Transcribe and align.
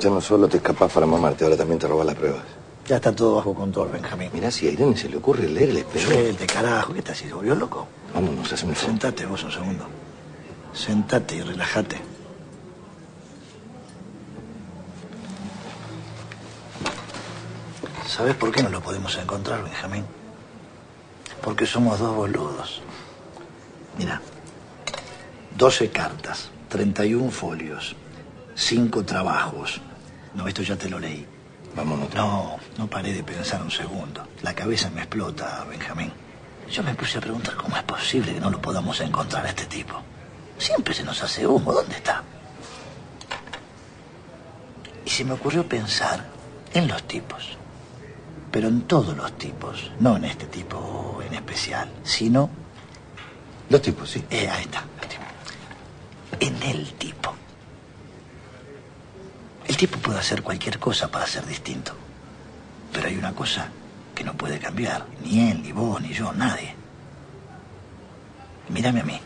Ya 0.00 0.10
no 0.10 0.20
solo 0.20 0.48
te 0.48 0.58
escapas 0.58 0.92
para 0.92 1.06
mamarte, 1.06 1.44
ahora 1.44 1.56
también 1.56 1.78
te 1.78 1.86
robas 1.86 2.06
las 2.06 2.14
pruebas. 2.14 2.42
Ya 2.86 2.96
está 2.96 3.14
todo 3.14 3.36
bajo 3.36 3.54
control, 3.54 3.88
Benjamín. 3.90 4.28
Mirá, 4.34 4.50
si 4.50 4.68
a 4.68 4.70
Irene 4.70 4.96
se 4.96 5.08
le 5.08 5.16
ocurre 5.16 5.48
leer 5.48 5.70
el 5.70 5.78
espejo. 5.78 6.10
Suelte, 6.10 6.46
carajo, 6.46 6.92
¿qué 6.92 6.98
estás? 6.98 7.16
¿Se 7.16 7.32
volvió 7.32 7.54
loco? 7.54 7.88
Vámonos, 8.12 8.52
el 8.52 8.58
favor. 8.58 8.76
Sentate 8.76 9.24
vos 9.24 9.42
un 9.42 9.52
segundo. 9.52 9.86
Sentate 10.74 11.36
y 11.36 11.40
relájate. 11.40 11.96
¿Sabes 18.06 18.34
por 18.36 18.52
qué 18.52 18.62
no 18.62 18.68
lo 18.68 18.80
podemos 18.82 19.16
encontrar, 19.16 19.64
Benjamín? 19.64 20.04
Porque 21.42 21.64
somos 21.64 21.98
dos 21.98 22.14
boludos. 22.14 22.82
Mira, 23.98 24.20
12 25.56 25.90
cartas, 25.90 26.50
31 26.68 27.30
folios, 27.30 27.94
5 28.56 29.04
trabajos. 29.04 29.80
No, 30.34 30.48
esto 30.48 30.62
ya 30.62 30.76
te 30.76 30.88
lo 30.88 30.98
leí. 30.98 31.26
Vámonos. 31.76 32.12
No, 32.14 32.56
no 32.78 32.86
paré 32.88 33.12
de 33.12 33.22
pensar 33.22 33.62
un 33.62 33.70
segundo. 33.70 34.26
La 34.42 34.54
cabeza 34.54 34.90
me 34.90 35.02
explota, 35.02 35.64
Benjamín. 35.68 36.12
Yo 36.70 36.82
me 36.82 36.94
puse 36.94 37.18
a 37.18 37.20
preguntar 37.20 37.54
cómo 37.56 37.76
es 37.76 37.82
posible 37.82 38.34
que 38.34 38.40
no 38.40 38.50
lo 38.50 38.60
podamos 38.60 39.00
encontrar 39.00 39.46
a 39.46 39.50
este 39.50 39.66
tipo. 39.66 39.94
Siempre 40.58 40.94
se 40.94 41.04
nos 41.04 41.22
hace 41.22 41.46
humo. 41.46 41.72
¿Dónde 41.72 41.96
está? 41.96 42.22
Y 45.04 45.10
se 45.10 45.24
me 45.24 45.32
ocurrió 45.32 45.68
pensar 45.68 46.24
en 46.72 46.88
los 46.88 47.02
tipos. 47.04 47.56
Pero 48.50 48.68
en 48.68 48.82
todos 48.82 49.16
los 49.16 49.36
tipos. 49.36 49.90
No 50.00 50.16
en 50.16 50.24
este 50.24 50.46
tipo 50.46 51.20
en 51.24 51.34
especial, 51.34 51.88
sino... 52.02 52.50
Los 53.68 53.82
tipos, 53.82 54.10
sí. 54.10 54.24
Eh, 54.30 54.48
ahí 54.48 54.62
está, 54.62 54.84
los 55.00 55.08
tipos. 55.08 55.23
En 56.40 56.62
el 56.62 56.92
tipo. 56.94 57.32
El 59.66 59.76
tipo 59.76 59.98
puede 59.98 60.18
hacer 60.18 60.42
cualquier 60.42 60.78
cosa 60.78 61.10
para 61.10 61.26
ser 61.26 61.46
distinto. 61.46 61.94
Pero 62.92 63.08
hay 63.08 63.16
una 63.16 63.34
cosa 63.34 63.68
que 64.14 64.24
no 64.24 64.34
puede 64.34 64.58
cambiar. 64.58 65.06
Ni 65.22 65.50
él, 65.50 65.62
ni 65.62 65.72
vos, 65.72 66.00
ni 66.00 66.12
yo, 66.12 66.32
nadie. 66.32 66.74
Mírame 68.68 69.00
a 69.00 69.04
mí. 69.04 69.20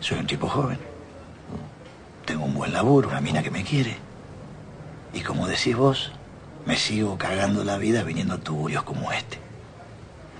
Soy 0.00 0.18
un 0.18 0.26
tipo 0.26 0.48
joven. 0.48 0.78
Tengo 2.24 2.44
un 2.44 2.54
buen 2.54 2.72
laburo, 2.72 3.08
una 3.08 3.20
mina 3.20 3.42
que 3.42 3.50
me 3.50 3.64
quiere. 3.64 3.96
Y 5.12 5.20
como 5.20 5.46
decís 5.46 5.76
vos, 5.76 6.12
me 6.66 6.76
sigo 6.76 7.16
cagando 7.16 7.64
la 7.64 7.78
vida 7.78 8.02
viniendo 8.02 8.34
a 8.34 8.38
tuburios 8.38 8.82
como 8.82 9.12
este. 9.12 9.38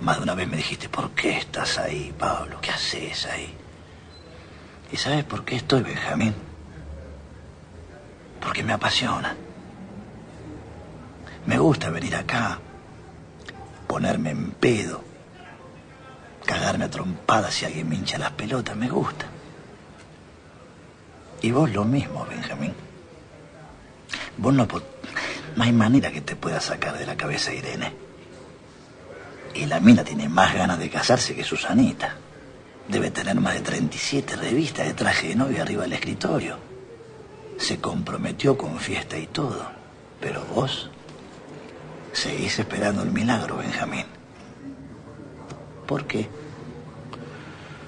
Más 0.01 0.17
de 0.17 0.23
una 0.23 0.35
vez 0.35 0.47
me 0.47 0.57
dijiste, 0.57 0.89
¿por 0.89 1.11
qué 1.11 1.37
estás 1.37 1.77
ahí, 1.77 2.13
Pablo? 2.17 2.59
¿Qué 2.61 2.69
haces 2.69 3.25
ahí? 3.25 3.56
¿Y 4.91 4.97
sabes 4.97 5.23
por 5.25 5.43
qué 5.43 5.57
estoy, 5.57 5.83
Benjamín? 5.83 6.33
Porque 8.41 8.63
me 8.63 8.73
apasiona. 8.73 9.35
Me 11.45 11.57
gusta 11.57 11.89
venir 11.89 12.15
acá, 12.15 12.59
ponerme 13.87 14.31
en 14.31 14.51
pedo, 14.51 15.03
cagarme 16.45 16.85
a 16.85 16.89
trompadas 16.89 17.53
si 17.53 17.65
alguien 17.65 17.87
me 17.87 17.95
hincha 17.95 18.17
las 18.17 18.31
pelotas, 18.31 18.75
me 18.75 18.89
gusta. 18.89 19.25
Y 21.41 21.51
vos 21.51 21.69
lo 21.71 21.85
mismo, 21.85 22.25
Benjamín. 22.25 22.73
Vos 24.37 24.53
no, 24.53 24.67
no 25.55 25.63
hay 25.63 25.71
manera 25.71 26.11
que 26.11 26.21
te 26.21 26.35
pueda 26.35 26.59
sacar 26.59 26.97
de 26.97 27.05
la 27.05 27.15
cabeza 27.15 27.53
Irene. 27.53 27.93
Y 29.53 29.65
la 29.65 29.79
mina 29.79 30.03
tiene 30.03 30.29
más 30.29 30.53
ganas 30.53 30.79
de 30.79 30.89
casarse 30.89 31.35
que 31.35 31.43
Susanita. 31.43 32.15
Debe 32.87 33.11
tener 33.11 33.35
más 33.35 33.55
de 33.55 33.61
37 33.61 34.35
revistas 34.37 34.87
de 34.87 34.93
traje 34.93 35.29
de 35.29 35.35
novia 35.35 35.61
arriba 35.63 35.83
del 35.83 35.93
escritorio. 35.93 36.57
Se 37.57 37.79
comprometió 37.79 38.57
con 38.57 38.79
fiesta 38.79 39.17
y 39.17 39.27
todo. 39.27 39.65
Pero 40.21 40.43
vos 40.55 40.89
seguís 42.13 42.57
esperando 42.59 43.03
el 43.03 43.11
milagro, 43.11 43.57
Benjamín. 43.57 44.05
¿Por 45.85 46.05
qué? 46.05 46.27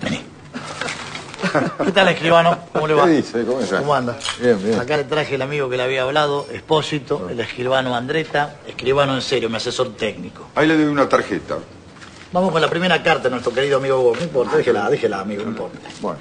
Vení. 0.01 0.21
¿Qué 1.85 1.91
tal, 1.91 2.09
escribano? 2.09 2.57
¿Cómo 2.73 2.87
le 2.87 2.93
va? 2.93 3.05
¿Qué 3.05 3.11
dice? 3.11 3.45
¿Cómo 3.45 3.61
está? 3.61 3.79
¿Cómo 3.79 3.95
anda? 3.95 4.17
Bien, 4.41 4.61
bien. 4.61 4.79
Acá 4.79 4.97
le 4.97 5.05
traje 5.05 5.35
el 5.35 5.41
amigo 5.41 5.69
que 5.69 5.77
le 5.77 5.83
había 5.83 6.03
hablado, 6.03 6.47
Espósito, 6.51 7.29
el 7.29 7.39
escribano 7.39 7.95
Andreta, 7.95 8.57
escribano 8.67 9.15
en 9.15 9.21
serio, 9.21 9.49
mi 9.49 9.55
asesor 9.55 9.95
técnico. 9.95 10.49
Ahí 10.55 10.67
le 10.67 10.75
doy 10.75 10.85
una 10.85 11.07
tarjeta. 11.07 11.57
Vamos 12.31 12.51
con 12.51 12.61
la 12.61 12.69
primera 12.69 13.01
carta 13.01 13.23
de 13.23 13.31
nuestro 13.31 13.51
querido 13.53 13.77
amigo 13.77 13.99
Gómez. 14.01 14.19
No 14.19 14.25
importa, 14.25 14.57
déjela, 14.57 14.89
déjela, 14.89 15.19
amigo, 15.21 15.43
no 15.43 15.49
importa. 15.49 15.79
Bueno, 16.01 16.19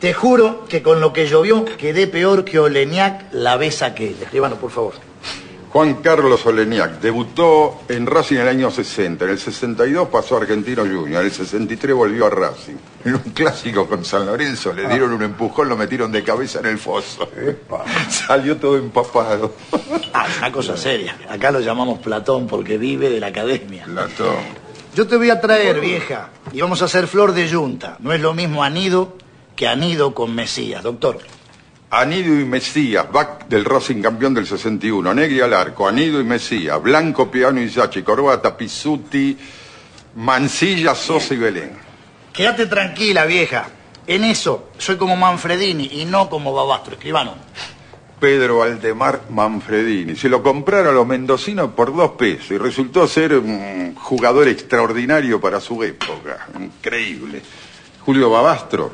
Te 0.00 0.12
juro 0.12 0.64
que 0.68 0.82
con 0.82 1.00
lo 1.00 1.12
que 1.12 1.26
llovió 1.28 1.64
quedé 1.64 2.06
peor 2.06 2.44
que 2.44 2.58
Oleniac 2.58 3.32
la 3.32 3.56
vez 3.56 3.82
aquella. 3.82 4.24
Escribano, 4.24 4.56
por 4.56 4.70
favor. 4.70 4.94
Juan 5.72 5.94
Carlos 5.96 6.46
Oleniak 6.46 7.00
debutó 7.00 7.82
en 7.88 8.06
Racing 8.06 8.36
en 8.36 8.42
el 8.42 8.48
año 8.48 8.70
60. 8.70 9.24
En 9.24 9.30
el 9.32 9.38
62 9.38 10.08
pasó 10.08 10.36
a 10.36 10.40
Argentino 10.40 10.82
Junior. 10.82 11.20
En 11.20 11.26
el 11.26 11.32
63 11.32 11.94
volvió 11.94 12.26
a 12.26 12.30
Racing. 12.30 12.76
En 13.04 13.14
un 13.14 13.20
clásico 13.34 13.86
con 13.86 14.04
San 14.04 14.24
Lorenzo 14.26 14.72
le 14.72 14.88
dieron 14.88 15.12
un 15.12 15.22
empujón, 15.22 15.68
lo 15.68 15.76
metieron 15.76 16.10
de 16.10 16.24
cabeza 16.24 16.60
en 16.60 16.66
el 16.66 16.78
foso. 16.78 17.28
Salió 18.08 18.56
todo 18.56 18.78
empapado. 18.78 19.54
Ah, 20.14 20.26
es 20.28 20.38
una 20.38 20.50
cosa 20.50 20.76
seria. 20.78 21.16
Acá 21.28 21.50
lo 21.50 21.60
llamamos 21.60 21.98
Platón 21.98 22.46
porque 22.46 22.78
vive 22.78 23.10
de 23.10 23.20
la 23.20 23.26
academia. 23.28 23.84
Platón. 23.84 24.65
Yo 24.96 25.06
te 25.06 25.18
voy 25.18 25.28
a 25.28 25.38
traer, 25.42 25.78
vieja, 25.78 26.30
y 26.54 26.62
vamos 26.62 26.80
a 26.80 26.86
hacer 26.86 27.06
flor 27.06 27.34
de 27.34 27.46
yunta. 27.46 27.98
No 28.00 28.14
es 28.14 28.20
lo 28.22 28.32
mismo 28.32 28.64
anido 28.64 29.18
que 29.54 29.68
anido 29.68 30.14
con 30.14 30.34
Mesías, 30.34 30.82
doctor. 30.82 31.18
Anido 31.90 32.40
y 32.40 32.46
Mesías, 32.46 33.04
back 33.12 33.46
del 33.46 33.66
Racing 33.66 34.00
campeón 34.00 34.32
del 34.32 34.46
61. 34.46 35.12
Negri 35.12 35.42
al 35.42 35.52
arco, 35.52 35.86
Anido 35.86 36.18
y 36.18 36.24
Mesías. 36.24 36.82
Blanco, 36.82 37.30
Piano 37.30 37.60
y 37.60 37.68
Sachi. 37.68 38.00
Corbata, 38.00 38.56
Pisuti, 38.56 39.36
Mancilla, 40.14 40.94
Sosa 40.94 41.34
y 41.34 41.36
Belén. 41.36 41.72
Quédate 42.32 42.64
tranquila, 42.64 43.26
vieja. 43.26 43.68
En 44.06 44.24
eso 44.24 44.70
soy 44.78 44.96
como 44.96 45.14
Manfredini 45.14 45.90
y 45.92 46.06
no 46.06 46.30
como 46.30 46.54
Babastro, 46.54 46.94
escribano. 46.94 47.34
Pedro 48.18 48.62
Aldemar 48.62 49.22
Manfredini. 49.30 50.16
Se 50.16 50.28
lo 50.28 50.42
compraron 50.42 50.94
los 50.94 51.06
mendocinos 51.06 51.72
por 51.72 51.94
dos 51.94 52.12
pesos 52.12 52.50
y 52.52 52.58
resultó 52.58 53.06
ser 53.06 53.34
un 53.34 53.94
jugador 53.94 54.48
extraordinario 54.48 55.40
para 55.40 55.60
su 55.60 55.82
época. 55.82 56.48
Increíble. 56.58 57.42
Julio 58.04 58.30
Babastro, 58.30 58.90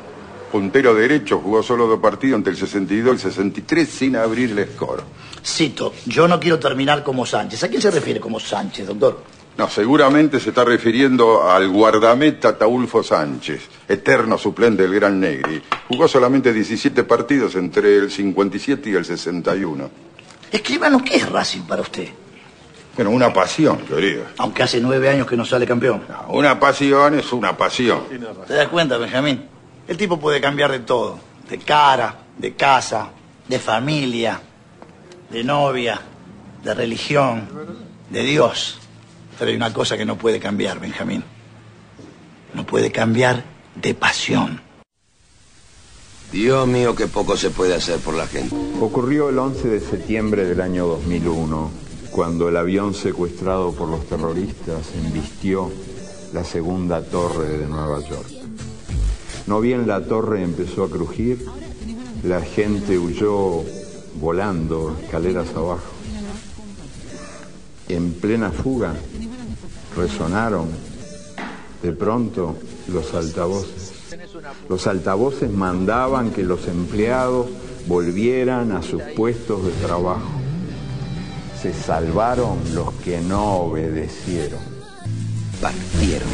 puntero 0.50 0.94
derecho, 0.94 1.38
jugó 1.38 1.62
solo 1.62 1.86
dos 1.86 2.00
partidos 2.00 2.38
entre 2.38 2.52
el 2.52 2.58
62 2.58 3.06
y 3.06 3.10
el 3.10 3.18
63 3.18 3.88
sin 3.88 4.16
abrirle 4.16 4.66
score. 4.66 5.04
Cito, 5.44 5.92
yo 6.06 6.26
no 6.26 6.40
quiero 6.40 6.58
terminar 6.58 7.02
como 7.02 7.26
Sánchez. 7.26 7.64
¿A 7.64 7.68
quién 7.68 7.82
se 7.82 7.90
refiere 7.90 8.20
como 8.20 8.40
Sánchez, 8.40 8.86
doctor? 8.86 9.22
No, 9.58 9.68
seguramente 9.68 10.40
se 10.40 10.48
está 10.48 10.64
refiriendo 10.64 11.48
al 11.48 11.68
guardameta 11.68 12.56
Taulfo 12.56 13.02
Sánchez, 13.02 13.68
eterno 13.86 14.38
suplente 14.38 14.82
del 14.82 14.94
Gran 14.94 15.20
Negri. 15.20 15.62
Jugó 15.88 16.08
solamente 16.08 16.52
17 16.52 17.04
partidos 17.04 17.54
entre 17.56 17.96
el 17.98 18.10
57 18.10 18.88
y 18.90 18.94
el 18.94 19.04
61. 19.04 19.90
Escribano, 20.50 21.02
¿qué 21.04 21.16
es 21.16 21.28
Racing 21.28 21.62
para 21.62 21.82
usted? 21.82 22.08
Bueno, 22.96 23.10
una 23.10 23.32
pasión, 23.32 23.78
querido. 23.78 24.24
Aunque 24.38 24.62
hace 24.62 24.80
nueve 24.80 25.08
años 25.08 25.26
que 25.26 25.36
no 25.36 25.44
sale 25.44 25.66
campeón. 25.66 26.02
No, 26.08 26.34
Una 26.34 26.58
pasión 26.60 27.18
es 27.18 27.32
una 27.32 27.56
pasión. 27.56 28.02
¿Te 28.46 28.54
das 28.54 28.68
cuenta, 28.68 28.98
Benjamín? 28.98 29.46
El 29.88 29.96
tipo 29.96 30.18
puede 30.20 30.40
cambiar 30.40 30.70
de 30.72 30.80
todo. 30.80 31.18
De 31.48 31.58
cara, 31.58 32.16
de 32.36 32.54
casa, 32.54 33.08
de 33.48 33.58
familia, 33.58 34.40
de 35.30 35.44
novia, 35.44 36.00
de 36.62 36.74
religión, 36.74 37.48
de 38.10 38.22
Dios. 38.22 38.78
Pero 39.38 39.50
hay 39.50 39.56
una 39.56 39.72
cosa 39.72 39.96
que 39.96 40.04
no 40.04 40.16
puede 40.16 40.38
cambiar, 40.40 40.80
Benjamín. 40.80 41.24
No 42.54 42.66
puede 42.66 42.92
cambiar 42.92 43.44
de 43.74 43.94
pasión. 43.94 44.60
Dios 46.32 46.66
mío, 46.66 46.94
qué 46.94 47.08
poco 47.08 47.36
se 47.36 47.50
puede 47.50 47.74
hacer 47.74 47.98
por 47.98 48.14
la 48.14 48.26
gente. 48.26 48.56
Ocurrió 48.80 49.28
el 49.28 49.38
11 49.38 49.68
de 49.68 49.80
septiembre 49.80 50.46
del 50.46 50.62
año 50.62 50.86
2001, 50.86 51.70
cuando 52.10 52.48
el 52.48 52.56
avión 52.56 52.94
secuestrado 52.94 53.72
por 53.72 53.88
los 53.88 54.06
terroristas 54.06 54.90
embistió 54.94 55.70
la 56.32 56.44
segunda 56.44 57.02
torre 57.02 57.58
de 57.58 57.66
Nueva 57.66 58.00
York. 58.00 58.28
No 59.46 59.60
bien 59.60 59.86
la 59.86 60.04
torre 60.04 60.42
empezó 60.42 60.84
a 60.84 60.90
crujir, 60.90 61.44
la 62.22 62.40
gente 62.40 62.98
huyó 62.98 63.62
volando 64.14 64.96
escaleras 65.02 65.48
abajo. 65.54 65.91
En 67.92 68.14
plena 68.14 68.50
fuga 68.50 68.94
resonaron 69.94 70.68
de 71.82 71.92
pronto 71.92 72.56
los 72.88 73.12
altavoces. 73.12 73.92
Los 74.66 74.86
altavoces 74.86 75.50
mandaban 75.50 76.30
que 76.30 76.42
los 76.42 76.68
empleados 76.68 77.48
volvieran 77.86 78.72
a 78.72 78.82
sus 78.82 79.02
puestos 79.14 79.66
de 79.66 79.72
trabajo. 79.72 80.30
Se 81.60 81.74
salvaron 81.74 82.60
los 82.74 82.94
que 83.04 83.20
no 83.20 83.56
obedecieron. 83.56 84.60
Partieron. 85.60 86.28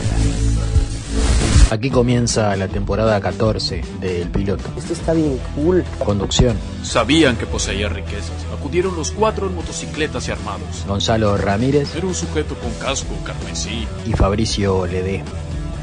Aquí 1.70 1.90
comienza 1.90 2.56
la 2.56 2.66
temporada 2.66 3.20
14 3.20 3.82
del 4.00 4.30
piloto. 4.30 4.64
Esto 4.78 4.94
está 4.94 5.12
bien 5.12 5.38
cool. 5.54 5.84
Conducción. 6.02 6.56
Sabían 6.82 7.36
que 7.36 7.44
poseía 7.44 7.90
riquezas. 7.90 8.46
Acudieron 8.58 8.96
los 8.96 9.10
cuatro 9.10 9.48
en 9.48 9.54
motocicletas 9.54 10.28
y 10.28 10.30
armados. 10.30 10.86
Gonzalo 10.86 11.36
Ramírez. 11.36 11.94
Era 11.94 12.06
un 12.06 12.14
sujeto 12.14 12.54
con 12.54 12.72
casco 12.74 13.14
carmesí. 13.22 13.86
Y 14.06 14.12
Fabricio 14.14 14.86
Ledé. 14.86 15.22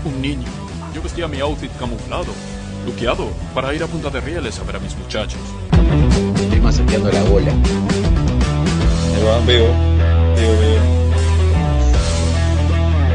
Un 0.05 0.21
niño. 0.23 0.47
Yo 0.95 1.03
vestía 1.03 1.27
mi 1.27 1.39
outfit 1.39 1.71
camuflado, 1.77 2.31
luqueado, 2.85 3.29
para 3.53 3.71
ir 3.73 3.83
a 3.83 3.87
Punta 3.87 4.09
de 4.09 4.21
Rieles 4.21 4.57
a 4.59 4.63
ver 4.63 4.77
a 4.77 4.79
mis 4.79 4.95
muchachos. 4.97 5.39
Estoy 6.41 6.61
masajeando 6.61 7.11
la 7.11 7.23
bola. 7.25 7.53
Veo, 9.45 9.67
veo, 10.35 10.59
veo. 10.59 10.81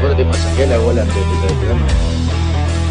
¿Vos 0.01 0.15
te 0.15 0.25
masajeas 0.25 0.69
la 0.69 0.77
bola 0.77 1.01
antes 1.01 1.15
de 1.15 1.21
empezar 1.21 1.51
el 1.51 1.57
programa? 1.57 2.10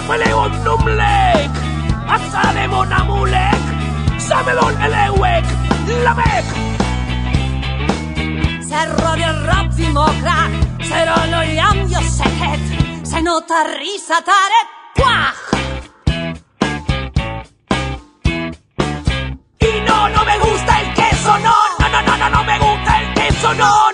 Oipeleu 0.00 0.48
numlek. 0.64 1.52
Atsalemon 2.08 2.92
amulek. 2.92 3.64
Samelon 4.18 4.74
elewek. 4.86 5.46
Lamek. 6.04 6.46
Cerro 8.68 9.12
de 9.20 9.30
rap 9.46 9.68
dimokrat 9.76 10.50
Zero 10.88 11.16
lo 11.32 11.40
jam 11.58 11.78
jo 11.90 12.00
seket 12.16 12.60
Se 13.10 13.20
nota 13.22 13.64
risa 13.76 14.18
taret 14.28 14.68
Puah 14.96 15.34
Y 19.68 19.72
no, 19.86 20.08
no 20.08 20.24
me 20.24 20.38
gusta 20.38 20.80
el 20.80 20.94
queso, 20.94 21.32
no, 21.46 21.56
no, 21.80 21.88
no, 21.92 22.00
no, 22.06 22.16
no, 22.16 22.30
no 22.30 22.44
me 22.44 22.58
gusta 22.58 23.00
el 23.00 23.14
queso, 23.14 23.54
no, 23.54 23.89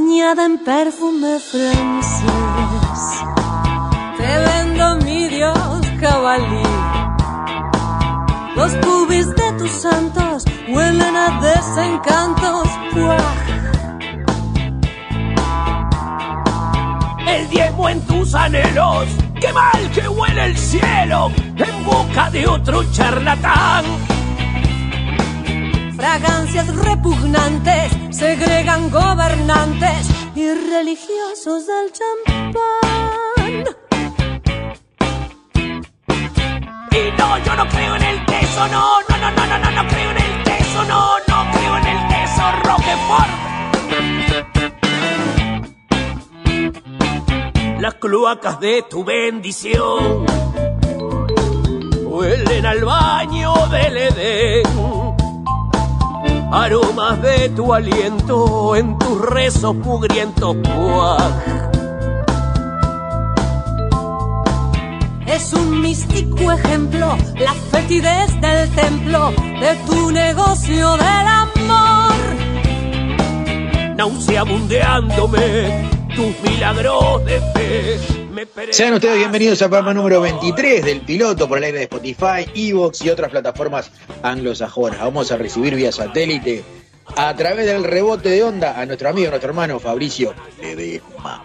Bañada 0.00 0.46
en 0.46 0.56
perfume 0.56 1.38
francés, 1.38 2.24
te 4.16 4.38
vendo 4.46 4.96
mi 5.04 5.28
dios 5.28 5.80
cabalí. 6.00 6.62
Los 8.56 8.72
pubis 8.76 9.28
de 9.34 9.52
tus 9.58 9.70
santos 9.70 10.44
huelen 10.68 11.14
a 11.14 11.38
desencantos. 11.42 12.68
¡Buah! 12.94 13.18
El 17.28 17.50
diezmo 17.50 17.90
en 17.90 18.00
tus 18.06 18.34
anhelos, 18.34 19.06
qué 19.38 19.52
mal 19.52 19.90
que 19.92 20.08
huele 20.08 20.46
el 20.46 20.56
cielo 20.56 21.30
en 21.56 21.84
boca 21.84 22.30
de 22.30 22.46
otro 22.46 22.90
charlatán. 22.90 23.84
Fragancias 26.00 26.66
repugnantes 26.76 27.92
segregan 28.10 28.90
gobernantes 28.90 30.08
y 30.34 30.50
religiosos 30.50 31.66
del 31.66 31.92
champán. 31.92 33.64
Y 36.90 37.10
no, 37.18 37.38
yo 37.44 37.54
no 37.54 37.68
creo 37.68 37.96
en 37.96 38.02
el 38.02 38.24
queso, 38.24 38.66
no, 38.68 39.02
no, 39.10 39.16
no, 39.18 39.30
no, 39.30 39.46
no, 39.46 39.58
no, 39.58 39.70
no 39.70 39.88
creo 39.88 40.10
en 40.12 40.16
el 40.16 40.42
queso, 40.42 40.84
no, 40.84 41.18
no 41.28 41.50
creo 41.52 41.76
en 41.76 41.86
el 41.86 42.08
queso 42.08 42.50
Roquefort. 42.64 43.30
Las 47.78 47.94
cloacas 47.96 48.58
de 48.58 48.86
tu 48.88 49.04
bendición 49.04 50.24
huelen 52.06 52.64
al 52.64 52.84
baño 52.86 53.66
del 53.66 53.98
Edén. 53.98 54.99
Aromas 56.52 57.22
de 57.22 57.48
tu 57.50 57.72
aliento 57.72 58.74
en 58.74 58.98
tus 58.98 59.20
rezos 59.20 59.74
mugrientos. 59.76 60.56
¡Buah! 60.56 61.30
Es 65.26 65.52
un 65.52 65.80
místico 65.80 66.50
ejemplo, 66.50 67.16
la 67.38 67.54
fetidez 67.54 68.40
del 68.40 68.68
templo 68.70 69.30
de 69.30 69.76
tu 69.86 70.10
negocio 70.10 70.96
del 70.96 71.26
amor. 71.28 72.14
Nauseabundeándome 73.96 75.88
tus 76.16 76.50
milagros 76.50 77.24
de 77.26 77.40
fe. 77.54 78.19
Sean 78.70 78.94
ustedes 78.94 79.16
bienvenidos 79.18 79.62
al 79.62 79.68
programa 79.68 79.94
número 79.94 80.20
23 80.20 80.84
del 80.84 81.02
piloto 81.02 81.48
por 81.48 81.58
el 81.58 81.64
aire 81.64 81.78
de 81.78 81.84
Spotify, 81.84 82.46
Evox 82.54 83.02
y 83.02 83.10
otras 83.10 83.30
plataformas 83.30 83.90
anglosajonas. 84.22 84.98
Vamos 84.98 85.30
a 85.30 85.36
recibir 85.36 85.76
vía 85.76 85.92
satélite 85.92 86.64
a 87.16 87.34
través 87.36 87.66
del 87.66 87.84
rebote 87.84 88.28
de 88.28 88.42
onda 88.42 88.80
a 88.80 88.86
nuestro 88.86 89.08
amigo, 89.08 89.28
nuestro 89.30 89.50
hermano 89.50 89.78
Fabricio 89.78 90.34
Ledesma. 90.60 91.44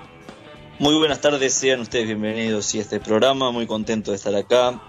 Muy 0.80 0.98
buenas 0.98 1.22
tardes, 1.22 1.54
sean 1.54 1.82
ustedes 1.82 2.08
bienvenidos 2.08 2.74
a 2.74 2.80
este 2.80 3.00
programa, 3.00 3.52
muy 3.52 3.68
contento 3.68 4.12
de 4.12 4.18
estar 4.18 4.36
acá. 4.36 4.82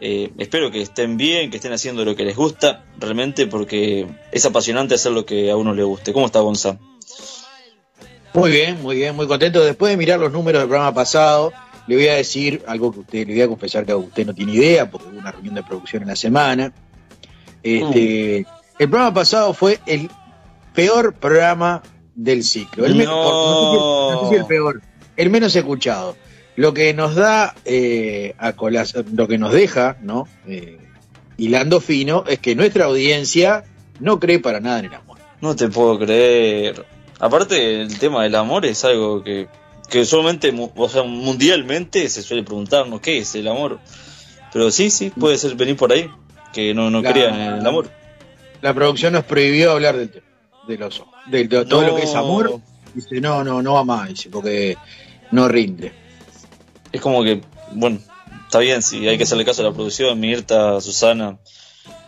Eh, 0.00 0.32
espero 0.38 0.70
que 0.70 0.82
estén 0.82 1.16
bien, 1.16 1.50
que 1.50 1.58
estén 1.58 1.72
haciendo 1.72 2.04
lo 2.04 2.16
que 2.16 2.24
les 2.24 2.36
gusta, 2.36 2.84
realmente 2.98 3.46
porque 3.46 4.08
es 4.32 4.44
apasionante 4.44 4.96
hacer 4.96 5.12
lo 5.12 5.24
que 5.24 5.50
a 5.50 5.56
uno 5.56 5.72
le 5.72 5.84
guste. 5.84 6.12
¿Cómo 6.12 6.26
está 6.26 6.40
Gonza? 6.40 6.78
Muy 8.34 8.50
bien, 8.50 8.80
muy 8.82 8.96
bien, 8.96 9.16
muy 9.16 9.26
contento. 9.26 9.64
Después 9.64 9.90
de 9.90 9.96
mirar 9.96 10.20
los 10.20 10.32
números 10.32 10.62
del 10.62 10.68
programa 10.68 10.94
pasado, 10.94 11.52
le 11.86 11.96
voy 11.96 12.08
a 12.08 12.14
decir 12.14 12.62
algo 12.66 12.92
que 12.92 13.00
usted, 13.00 13.26
le 13.26 13.34
voy 13.34 13.42
a 13.42 13.48
confesar 13.48 13.84
que 13.84 13.94
usted 13.94 14.26
no 14.26 14.34
tiene 14.34 14.52
idea, 14.52 14.90
porque 14.90 15.08
hubo 15.08 15.18
una 15.18 15.32
reunión 15.32 15.54
de 15.56 15.62
producción 15.62 16.02
en 16.02 16.08
la 16.08 16.16
semana. 16.16 16.72
Este, 17.62 18.46
El 18.78 18.88
programa 18.88 19.12
pasado 19.12 19.52
fue 19.52 19.80
el 19.86 20.08
peor 20.74 21.14
programa 21.14 21.82
del 22.14 22.44
ciclo. 22.44 22.86
El 22.86 22.94
menos, 22.94 23.14
no. 23.14 24.12
no 24.12 24.20
sé 24.22 24.28
si 24.28 24.34
el 24.36 24.46
peor, 24.46 24.80
el 25.16 25.30
menos 25.30 25.54
escuchado. 25.56 26.16
Lo 26.56 26.74
que 26.74 26.94
nos 26.94 27.14
da 27.14 27.54
eh, 27.64 28.34
a 28.38 28.52
colación, 28.52 29.06
lo 29.14 29.26
que 29.26 29.38
nos 29.38 29.52
deja, 29.52 29.96
¿no? 30.02 30.28
Eh, 30.46 30.78
hilando 31.36 31.80
fino, 31.80 32.24
es 32.26 32.38
que 32.38 32.54
nuestra 32.54 32.84
audiencia 32.84 33.64
no 33.98 34.20
cree 34.20 34.38
para 34.38 34.60
nada 34.60 34.80
en 34.80 34.84
el 34.86 34.94
amor. 34.94 35.18
No 35.40 35.56
te 35.56 35.68
puedo 35.68 35.98
creer. 35.98 36.84
Aparte, 37.20 37.82
el 37.82 37.98
tema 37.98 38.22
del 38.22 38.34
amor 38.34 38.64
es 38.64 38.84
algo 38.84 39.22
que, 39.22 39.48
que 39.88 40.04
solamente, 40.04 40.52
o 40.74 40.88
sea, 40.88 41.02
mundialmente 41.02 42.08
se 42.08 42.22
suele 42.22 42.42
preguntarnos 42.42 43.00
qué 43.00 43.18
es 43.18 43.34
el 43.34 43.46
amor. 43.48 43.78
Pero 44.52 44.70
sí, 44.70 44.90
sí, 44.90 45.10
puede 45.10 45.36
ser 45.38 45.54
venir 45.54 45.76
por 45.76 45.92
ahí, 45.92 46.10
que 46.52 46.74
no, 46.74 46.90
no 46.90 47.02
La- 47.02 47.12
crean 47.12 47.34
en 47.40 47.54
el 47.58 47.66
amor. 47.66 47.90
La 48.62 48.74
producción 48.74 49.12
nos 49.12 49.24
prohibió 49.24 49.72
hablar 49.72 49.96
del 49.96 50.10
tema, 50.10 50.26
de 50.66 50.78
los 50.78 51.02
de, 51.26 51.46
de 51.48 51.64
todo 51.64 51.82
No. 51.82 51.88
lo 51.88 51.96
que 51.96 52.02
es 52.02 52.14
amor. 52.14 52.60
Dice, 52.94 53.20
no, 53.20 53.44
no, 53.44 53.62
no 53.62 53.74
va 53.74 53.84
más, 53.84 54.08
dice, 54.08 54.28
porque 54.30 54.76
no 55.30 55.46
rinde. 55.48 55.92
Es 56.92 57.00
como 57.00 57.22
que, 57.22 57.40
bueno, 57.72 58.00
está 58.44 58.58
bien, 58.58 58.82
si 58.82 59.06
hay 59.08 59.16
que 59.16 59.22
hacerle 59.24 59.44
caso 59.44 59.62
a 59.62 59.66
la 59.66 59.72
producción, 59.72 60.18
Mirta, 60.18 60.80
Susana. 60.80 61.38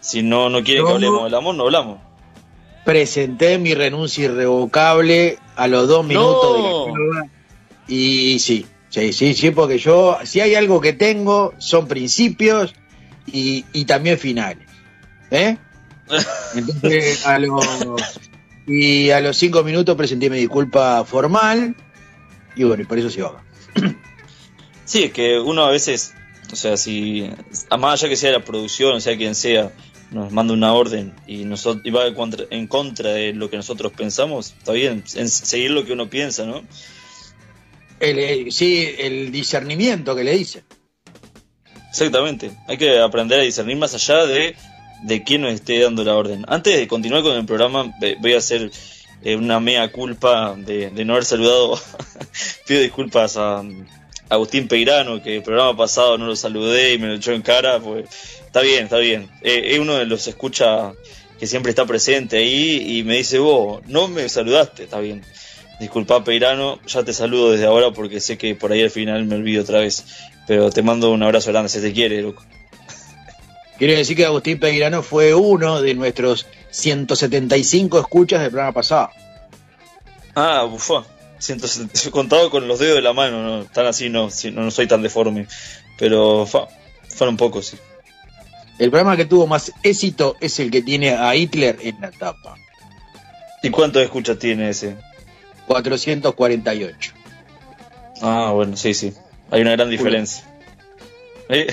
Si 0.01 0.23
no, 0.23 0.51
no 0.51 0.63
quieren 0.65 0.85
que 0.85 0.93
hablemos 0.93 1.23
del 1.25 1.35
amor, 1.35 1.55
no 1.55 1.63
hablamos. 1.65 1.99
Presenté 2.85 3.59
mi 3.59 3.75
renuncia 3.75 4.25
irrevocable 4.25 5.39
a 5.57 5.69
los 5.69 5.89
dos 5.89 6.05
minutos 6.05 6.57
de 6.57 6.63
la 6.63 6.93
prueba. 6.93 7.27
Y 7.89 8.39
sí, 8.39 8.67
sí, 8.89 9.13
sí, 9.13 9.35
sí, 9.35 9.51
porque 9.51 9.79
yo, 9.79 10.19
si 10.25 10.41
hay 10.41 10.55
algo 10.55 10.81
que 10.81 10.93
tengo, 10.93 11.55
son 11.59 11.87
principios 11.87 12.75
y, 13.27 13.65
y 13.73 13.85
también 13.85 14.19
finales. 14.19 14.67
¿Eh? 15.31 15.57
Entonces, 16.55 17.27
a 17.27 17.39
los, 17.39 17.65
y 18.67 19.11
a 19.11 19.21
los 19.21 19.37
cinco 19.37 19.63
minutos 19.63 19.97
presenté 19.97 20.31
mi 20.31 20.39
disculpa 20.39 21.05
formal. 21.05 21.75
Y 22.55 22.65
bueno, 22.65 22.83
y 22.83 22.87
por 22.87 22.99
eso 22.99 23.11
se 23.11 23.23
va. 23.23 23.43
Sí, 24.85 25.05
es 25.05 25.13
que 25.13 25.39
uno 25.39 25.65
a 25.65 25.71
veces, 25.71 26.13
o 26.53 26.57
sea, 26.57 26.77
si, 26.77 27.31
a 27.71 27.77
más 27.77 28.03
allá 28.03 28.11
que 28.11 28.17
sea 28.17 28.33
la 28.33 28.45
producción, 28.45 28.97
o 28.97 29.01
sea 29.01 29.17
quien 29.17 29.35
sea, 29.35 29.73
nos 30.13 30.33
manda 30.33 30.55
una 30.55 30.73
orden 30.75 31.15
y, 31.27 31.45
nosotros, 31.45 31.85
y 31.85 31.91
va 31.91 32.07
en 32.07 32.15
contra, 32.15 32.45
en 32.51 32.67
contra 32.67 33.11
de 33.13 33.33
lo 33.35 33.51
que 33.51 33.57
nosotros 33.57 33.93
pensamos, 33.93 34.55
está 34.59 34.73
bien, 34.73 35.05
en 35.15 35.29
seguir 35.29 35.71
lo 35.73 35.85
que 35.85 35.93
uno 35.95 36.09
piensa, 36.11 36.45
¿no? 36.47 36.63
El, 38.01 38.19
el- 38.19 38.53
sí, 38.53 38.95
el 38.99 39.33
discernimiento 39.33 40.15
que 40.15 40.25
le 40.25 40.37
dice. 40.37 40.65
Exactamente, 41.91 42.51
hay 42.67 42.79
que 42.79 42.99
aprender 42.99 43.41
a 43.41 43.43
discernir 43.43 43.77
más 43.77 43.95
allá 43.95 44.27
de 44.27 44.57
de 45.03 45.25
quién 45.25 45.43
nos 45.43 45.53
esté 45.53 45.81
dando 45.81 46.05
la 46.05 46.15
orden. 46.15 46.45
Antes 46.47 46.77
de 46.79 46.87
continuar 46.87 47.23
con 47.25 47.37
el 47.37 47.45
programa, 47.45 47.93
voy 48.21 48.35
a 48.35 48.39
hacer 48.39 48.71
eh, 49.25 49.35
una 49.35 49.59
mea 49.59 49.91
culpa 49.91 50.55
de, 50.57 50.91
de 50.91 51.05
no 51.05 51.15
haber 51.15 51.25
saludado. 51.25 51.77
Pido 52.69 52.81
disculpas 52.81 53.37
a, 53.37 53.59
a 53.59 53.65
Agustín 54.29 54.69
Peirano, 54.69 55.21
que 55.21 55.37
el 55.39 55.43
programa 55.43 55.77
pasado 55.77 56.17
no 56.19 56.27
lo 56.27 56.37
saludé 56.37 56.95
y 56.95 56.99
me 56.99 57.09
lo 57.09 57.15
echó 57.15 57.33
en 57.33 57.43
cara. 57.43 57.81
Pues, 57.81 58.07
está 58.53 58.61
bien, 58.61 58.85
está 58.85 58.99
bien. 58.99 59.31
Eh, 59.41 59.73
es 59.73 59.79
uno 59.79 59.95
de 59.95 60.05
los 60.05 60.29
escucha 60.29 60.93
que 61.41 61.47
siempre 61.47 61.71
está 61.71 61.87
presente 61.87 62.37
ahí 62.37 62.99
y 62.99 63.03
me 63.03 63.17
dice, 63.17 63.39
vos, 63.39 63.81
no 63.87 64.09
me 64.09 64.29
saludaste, 64.29 64.83
está 64.85 65.01
bien. 65.01 65.25
Disculpa, 65.81 66.23
Peirano, 66.23 66.79
ya 66.87 67.03
te 67.03 67.15
saludo 67.15 67.53
desde 67.53 67.65
ahora 67.65 67.93
porque 67.93 68.21
sé 68.21 68.37
que 68.37 68.55
por 68.55 68.71
ahí 68.71 68.83
al 68.83 68.91
final 68.91 69.25
me 69.25 69.37
olvido 69.37 69.63
otra 69.63 69.81
vez. 69.81 70.05
Pero 70.47 70.71
te 70.71 70.83
mando 70.83 71.11
un 71.11 71.23
abrazo 71.23 71.51
grande, 71.51 71.71
se 71.71 71.81
te 71.81 71.95
quiere, 71.95 72.21
loco. 72.21 72.45
Quiero 73.79 73.95
decir 73.95 74.19
que 74.19 74.27
Agustín 74.27 74.61
Peirano 74.61 75.03
fue 75.03 75.35
uno 75.35 75.81
de 75.81 75.95
nuestros 75.95 76.47
175 76.73 78.01
escuchas 78.01 78.43
del 78.43 78.51
programa 78.51 78.73
pasado. 78.73 79.09
Ah, 80.35 80.65
bufá. 80.65 81.07
160, 81.39 82.11
contado 82.11 82.51
con 82.51 82.69
los 82.69 82.79
dedos 82.79 82.97
de 82.97 83.03
la 83.03 83.15
mano, 83.15 83.43
no, 83.43 83.65
tan 83.65 83.87
así 83.87 84.11
no, 84.11 84.31
sí, 84.31 84.51
no, 84.51 84.63
no 84.63 84.71
soy 84.71 84.87
tan 84.87 85.01
deforme. 85.01 85.49
Pero 85.99 86.45
fa, 86.45 86.69
fueron 87.09 87.39
pocos, 87.39 87.69
sí. 87.69 87.79
El 88.83 88.91
programa 88.91 89.17
que 89.17 89.27
tuvo 89.27 89.47
más 89.47 89.73
éxito 89.85 90.35
es 90.41 90.59
el 90.59 90.69
que 90.73 90.83
tiene 90.83 91.11
a 91.11 91.37
Hitler 91.37 91.79
en 91.83 92.01
la 92.01 92.11
tapa. 92.11 92.57
¿Y 93.63 93.71
cuántos 93.71 94.03
escuchas 94.03 94.41
tiene 94.41 94.71
ese? 94.71 94.97
448. 95.69 97.13
Ah, 98.23 98.51
bueno, 98.53 98.77
sí, 98.77 98.93
sí. 98.93 99.13
Hay 99.53 99.61
una 99.61 99.71
gran 99.71 99.89
diferencia. 99.89 100.45
Eh, 101.49 101.73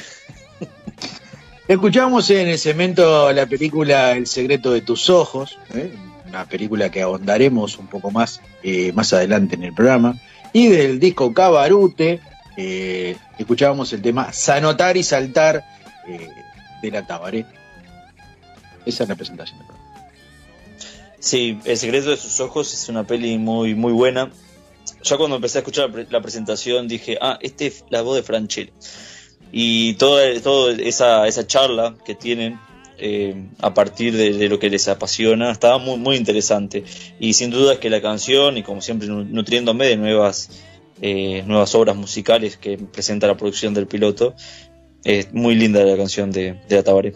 Escuchamos 1.67 2.29
en 2.29 2.47
el 2.47 2.59
cemento 2.59 3.33
la 3.33 3.47
película 3.47 4.11
El 4.11 4.27
secreto 4.27 4.71
de 4.71 4.81
tus 4.81 5.09
ojos, 5.09 5.57
¿eh? 5.73 5.91
una 6.27 6.45
película 6.45 6.91
que 6.91 7.01
ahondaremos 7.01 7.79
un 7.79 7.87
poco 7.87 8.11
más 8.11 8.39
eh, 8.61 8.91
más 8.93 9.13
adelante 9.13 9.55
en 9.55 9.63
el 9.63 9.73
programa. 9.73 10.13
Y 10.53 10.67
del 10.67 10.99
disco 10.99 11.33
Cabarute, 11.33 12.19
eh, 12.55 13.17
escuchábamos 13.39 13.91
el 13.93 14.03
tema 14.03 14.31
Sanotar 14.31 14.95
y 14.95 15.01
Saltar 15.01 15.65
de 16.81 16.91
la 16.91 17.05
Tabaré. 17.05 17.45
Esa 18.85 19.03
es 19.03 19.09
la 19.09 19.15
presentación 19.15 19.57
del 19.59 19.67
programa. 19.67 19.89
Sí, 21.19 21.59
El 21.65 21.77
secreto 21.77 22.09
de 22.11 22.17
sus 22.17 22.39
ojos 22.39 22.73
es 22.73 22.87
una 22.89 23.05
peli 23.05 23.37
muy, 23.37 23.75
muy 23.75 23.91
buena. 23.91 24.31
Ya 25.03 25.17
cuando 25.17 25.35
empecé 25.35 25.57
a 25.57 25.61
escuchar 25.61 25.87
la, 25.89 25.93
pre- 25.93 26.07
la 26.09 26.21
presentación 26.21 26.87
dije, 26.87 27.17
ah, 27.21 27.37
este 27.41 27.67
es 27.67 27.83
la 27.89 28.01
voz 28.01 28.15
de 28.15 28.23
Franchella. 28.23 28.71
Y 29.51 29.93
toda, 29.95 30.39
toda 30.41 30.73
esa, 30.73 31.27
esa 31.27 31.45
charla 31.45 31.95
que 32.05 32.15
tienen 32.15 32.59
eh, 32.97 33.47
a 33.61 33.73
partir 33.73 34.15
de, 34.15 34.47
lo 34.49 34.59
que 34.59 34.69
les 34.69 34.87
apasiona 34.87 35.51
estaba 35.51 35.77
muy, 35.77 35.97
muy 35.97 36.15
interesante. 36.15 36.83
Y 37.19 37.33
sin 37.33 37.49
duda 37.49 37.73
es 37.73 37.79
que 37.79 37.89
la 37.89 38.01
canción, 38.01 38.57
y 38.57 38.63
como 38.63 38.81
siempre 38.81 39.07
nu- 39.07 39.23
nutriéndome 39.25 39.87
de 39.87 39.97
nuevas, 39.97 40.49
eh, 41.01 41.43
nuevas 41.45 41.73
obras 41.75 41.95
musicales 41.95 42.57
que 42.57 42.77
presenta 42.77 43.27
la 43.27 43.35
producción 43.37 43.73
del 43.73 43.87
piloto, 43.87 44.35
es 45.03 45.33
muy 45.33 45.55
linda 45.55 45.83
la 45.83 45.97
canción 45.97 46.31
de, 46.31 46.59
de 46.67 46.75
la 46.75 46.83
Tabaré. 46.83 47.13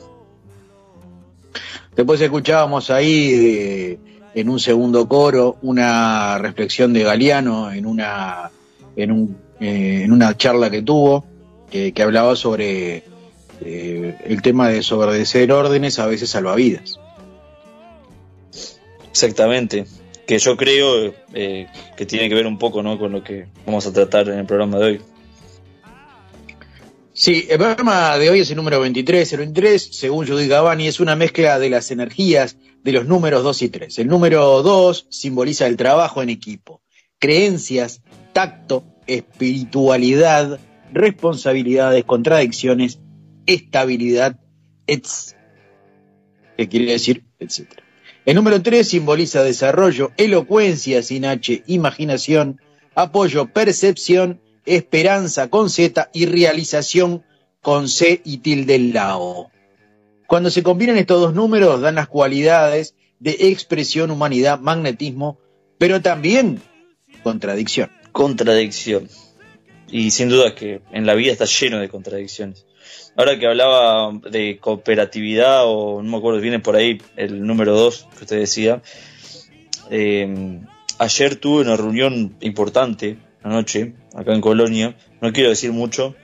Después 1.95 2.19
escuchábamos 2.21 2.89
ahí 2.89 3.31
eh, 3.33 3.99
en 4.33 4.49
un 4.49 4.59
segundo 4.59 5.07
coro 5.07 5.57
una 5.61 6.37
reflexión 6.39 6.93
de 6.93 7.03
Galeano 7.03 7.71
en 7.71 7.85
una, 7.85 8.49
en 8.95 9.11
un, 9.11 9.37
eh, 9.59 10.01
en 10.03 10.11
una 10.11 10.35
charla 10.35 10.69
que 10.69 10.81
tuvo, 10.81 11.25
que, 11.69 11.91
que 11.91 12.03
hablaba 12.03 12.35
sobre 12.35 13.03
eh, 13.61 14.17
el 14.25 14.41
tema 14.41 14.69
de 14.69 14.75
desobedecer 14.75 15.51
órdenes 15.51 15.99
a 15.99 16.07
veces 16.07 16.29
salvavidas. 16.29 16.99
Exactamente, 19.09 19.85
que 20.25 20.39
yo 20.39 20.57
creo 20.57 21.13
eh, 21.33 21.67
que 21.95 22.05
tiene 22.05 22.29
que 22.29 22.35
ver 22.35 22.47
un 22.47 22.57
poco 22.57 22.81
¿no? 22.81 22.97
con 22.97 23.11
lo 23.11 23.23
que 23.23 23.45
vamos 23.65 23.85
a 23.85 23.93
tratar 23.93 24.27
en 24.29 24.39
el 24.39 24.45
programa 24.45 24.79
de 24.79 24.85
hoy. 24.85 25.01
Sí, 27.15 27.45
el 27.47 27.59
programa 27.59 28.17
de 28.17 28.31
hoy 28.31 28.39
es 28.39 28.49
el 28.49 28.57
número 28.57 28.79
23. 28.79 29.33
El 29.33 29.39
23, 29.39 29.89
según 29.91 30.27
Judy 30.27 30.47
Gavani, 30.47 30.87
es 30.87 30.99
una 30.99 31.15
mezcla 31.15 31.59
de 31.59 31.69
las 31.69 31.91
energías 31.91 32.57
de 32.83 32.91
los 32.91 33.05
números 33.05 33.43
2 33.43 33.61
y 33.61 33.69
3. 33.69 33.99
El 33.99 34.07
número 34.07 34.63
2 34.63 35.07
simboliza 35.11 35.67
el 35.67 35.77
trabajo 35.77 36.23
en 36.23 36.29
equipo, 36.29 36.81
creencias, 37.19 38.01
tacto, 38.33 38.83
espiritualidad, 39.05 40.59
responsabilidades, 40.91 42.03
contradicciones, 42.03 42.99
estabilidad, 43.45 44.39
etc. 44.87 45.37
¿Qué 46.57 46.67
quiere 46.67 46.93
decir? 46.93 47.25
Etcétera. 47.37 47.83
El 48.25 48.35
número 48.35 48.59
3 48.59 48.87
simboliza 48.87 49.43
desarrollo, 49.43 50.11
elocuencia 50.17 51.03
sin 51.03 51.25
H, 51.25 51.61
imaginación, 51.67 52.59
apoyo, 52.95 53.53
percepción, 53.53 54.41
esperanza 54.65 55.49
con 55.49 55.69
Z 55.69 56.09
y 56.13 56.25
realización 56.25 57.23
con 57.61 57.87
C 57.89 58.21
y 58.23 58.37
tilde 58.37 58.79
lao. 58.79 59.51
Cuando 60.27 60.49
se 60.49 60.63
combinan 60.63 60.97
estos 60.97 61.21
dos 61.21 61.33
números 61.33 61.81
dan 61.81 61.95
las 61.95 62.07
cualidades 62.07 62.95
de 63.19 63.37
expresión, 63.39 64.11
humanidad, 64.11 64.59
magnetismo, 64.59 65.37
pero 65.77 66.01
también 66.01 66.61
contradicción. 67.23 67.89
Contradicción. 68.11 69.07
Y 69.89 70.11
sin 70.11 70.29
duda 70.29 70.55
que 70.55 70.81
en 70.91 71.05
la 71.05 71.13
vida 71.13 71.31
está 71.31 71.45
lleno 71.45 71.79
de 71.79 71.89
contradicciones. 71.89 72.65
Ahora 73.15 73.37
que 73.37 73.45
hablaba 73.45 74.11
de 74.29 74.57
cooperatividad, 74.59 75.61
o 75.65 76.01
no 76.01 76.09
me 76.09 76.17
acuerdo, 76.17 76.41
viene 76.41 76.59
por 76.59 76.75
ahí 76.75 76.99
el 77.15 77.45
número 77.45 77.75
2 77.75 78.07
que 78.17 78.23
usted 78.23 78.39
decía. 78.39 78.81
eh, 79.91 80.59
ayer 80.97 81.35
tuve 81.35 81.61
una 81.61 81.75
reunión 81.77 82.35
importante 82.41 83.17
anoche, 83.43 83.93
acá 84.15 84.33
en 84.33 84.41
Colonia. 84.41 84.95
No 85.21 85.31
quiero 85.31 85.49
decir 85.49 85.71
mucho, 85.71 86.15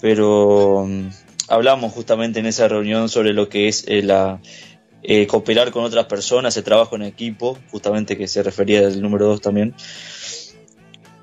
pero 0.00 0.84
mm, 0.86 1.08
hablamos 1.48 1.92
justamente 1.92 2.40
en 2.40 2.46
esa 2.46 2.68
reunión 2.68 3.08
sobre 3.08 3.32
lo 3.32 3.48
que 3.48 3.68
es 3.68 3.84
eh, 3.88 4.02
la, 4.02 4.40
eh, 5.02 5.26
cooperar 5.26 5.70
con 5.70 5.84
otras 5.84 6.06
personas, 6.06 6.56
el 6.56 6.64
trabajo 6.64 6.96
en 6.96 7.02
equipo, 7.02 7.56
justamente 7.70 8.16
que 8.16 8.26
se 8.26 8.42
refería 8.42 8.80
al 8.80 9.00
número 9.00 9.26
2 9.26 9.40
también. 9.40 9.74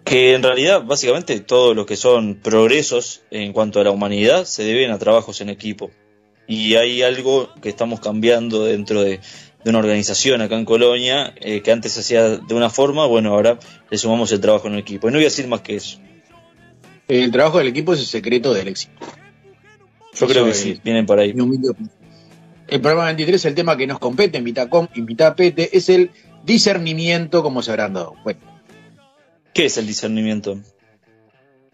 Que 0.05 0.33
en 0.33 0.43
realidad, 0.43 0.83
básicamente, 0.83 1.39
todo 1.39 1.73
lo 1.73 1.85
que 1.85 1.95
son 1.97 2.35
progresos 2.35 3.23
en 3.29 3.51
cuanto 3.53 3.79
a 3.79 3.83
la 3.83 3.91
humanidad 3.91 4.45
se 4.45 4.63
deben 4.63 4.91
a 4.91 4.99
trabajos 4.99 5.41
en 5.41 5.49
equipo. 5.49 5.91
Y 6.47 6.75
hay 6.75 7.01
algo 7.03 7.53
que 7.61 7.69
estamos 7.69 7.99
cambiando 7.99 8.63
dentro 8.65 9.01
de, 9.01 9.19
de 9.63 9.69
una 9.69 9.79
organización 9.79 10.41
acá 10.41 10.55
en 10.55 10.65
Colonia, 10.65 11.33
eh, 11.39 11.61
que 11.61 11.71
antes 11.71 11.93
se 11.93 12.01
hacía 12.01 12.37
de 12.37 12.53
una 12.53 12.69
forma, 12.69 13.05
bueno, 13.05 13.33
ahora 13.33 13.59
le 13.89 13.97
sumamos 13.97 14.31
el 14.31 14.41
trabajo 14.41 14.67
en 14.67 14.75
equipo. 14.75 15.07
Y 15.07 15.11
no 15.11 15.17
voy 15.17 15.25
a 15.25 15.27
decir 15.27 15.47
más 15.47 15.61
que 15.61 15.75
eso. 15.75 15.99
El 17.07 17.31
trabajo 17.31 17.57
del 17.59 17.67
equipo 17.67 17.93
es 17.93 17.99
el 17.99 18.05
secreto 18.05 18.53
del 18.53 18.67
éxito. 18.67 18.93
Yo 20.13 20.27
creo 20.27 20.45
que 20.45 20.51
Eso 20.51 20.63
sí, 20.63 20.71
es 20.71 20.83
vienen 20.83 21.05
por 21.05 21.19
ahí. 21.19 21.33
El 22.67 22.81
programa 22.81 23.05
23, 23.05 23.45
el 23.45 23.55
tema 23.55 23.77
que 23.77 23.87
nos 23.87 23.99
compete 23.99 24.37
en 24.37 24.43
Vitacom 24.43 24.87
y 24.93 25.01
Vitapete, 25.01 25.75
es 25.75 25.89
el 25.89 26.11
discernimiento, 26.45 27.43
como 27.43 27.61
se 27.61 27.71
habrán 27.71 27.93
dado 27.93 28.15
cuenta. 28.23 28.45
¿Qué 29.53 29.65
es 29.65 29.77
el 29.77 29.85
discernimiento? 29.85 30.59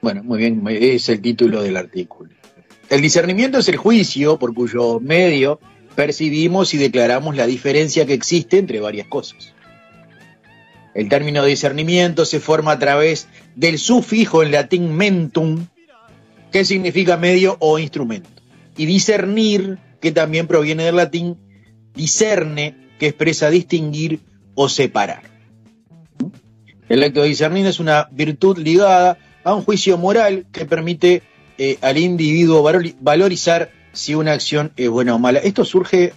Bueno, 0.02 0.24
muy 0.24 0.40
bien, 0.40 0.64
es 0.68 1.10
el 1.10 1.22
título 1.22 1.62
del 1.62 1.78
artículo. 1.78 2.32
El 2.90 3.02
discernimiento 3.02 3.60
es 3.60 3.68
el 3.68 3.78
juicio 3.78 4.40
por 4.40 4.54
cuyo 4.54 5.00
medio 5.00 5.60
percibimos 5.96 6.74
y 6.74 6.78
declaramos 6.78 7.36
la 7.36 7.46
diferencia 7.46 8.06
que 8.06 8.14
existe 8.14 8.58
entre 8.58 8.80
varias 8.80 9.08
cosas. 9.08 9.54
El 10.94 11.08
término 11.08 11.46
discernimiento 11.46 12.26
se 12.26 12.40
forma 12.40 12.74
a 12.74 12.80
través 12.80 13.28
del 13.56 13.78
sufijo 13.78 14.44
en 14.44 14.52
latín 14.52 14.94
mentum, 14.94 15.68
que 16.52 16.66
significa 16.66 17.16
medio 17.16 17.58
o 17.60 17.78
instrumento, 17.78 18.30
y 18.76 18.86
discernir, 18.86 19.78
que 20.02 20.12
también 20.12 20.48
proviene 20.48 20.86
del 20.86 20.96
latín 20.96 21.38
discerne, 21.94 22.76
que 22.98 23.08
expresa 23.08 23.50
distinguir 23.50 24.20
o 24.56 24.68
separar. 24.68 25.24
El 26.90 27.04
acto 27.04 27.22
de 27.22 27.28
discernir 27.28 27.68
es 27.68 27.80
una 27.80 28.08
virtud 28.12 28.58
ligada 28.58 29.18
a 29.44 29.54
un 29.54 29.64
juicio 29.64 29.98
moral 29.98 30.48
que 30.52 30.66
permite 30.66 31.22
eh, 31.58 31.78
al 31.82 31.98
individuo 31.98 32.64
valori- 32.64 32.96
valorizar 33.00 33.72
si 33.92 34.16
una 34.16 34.34
acción 34.34 34.72
es 34.78 34.90
buena 34.90 35.16
o 35.16 35.20
mala. 35.20 35.40
Esto 35.40 35.66
surge 35.66 36.14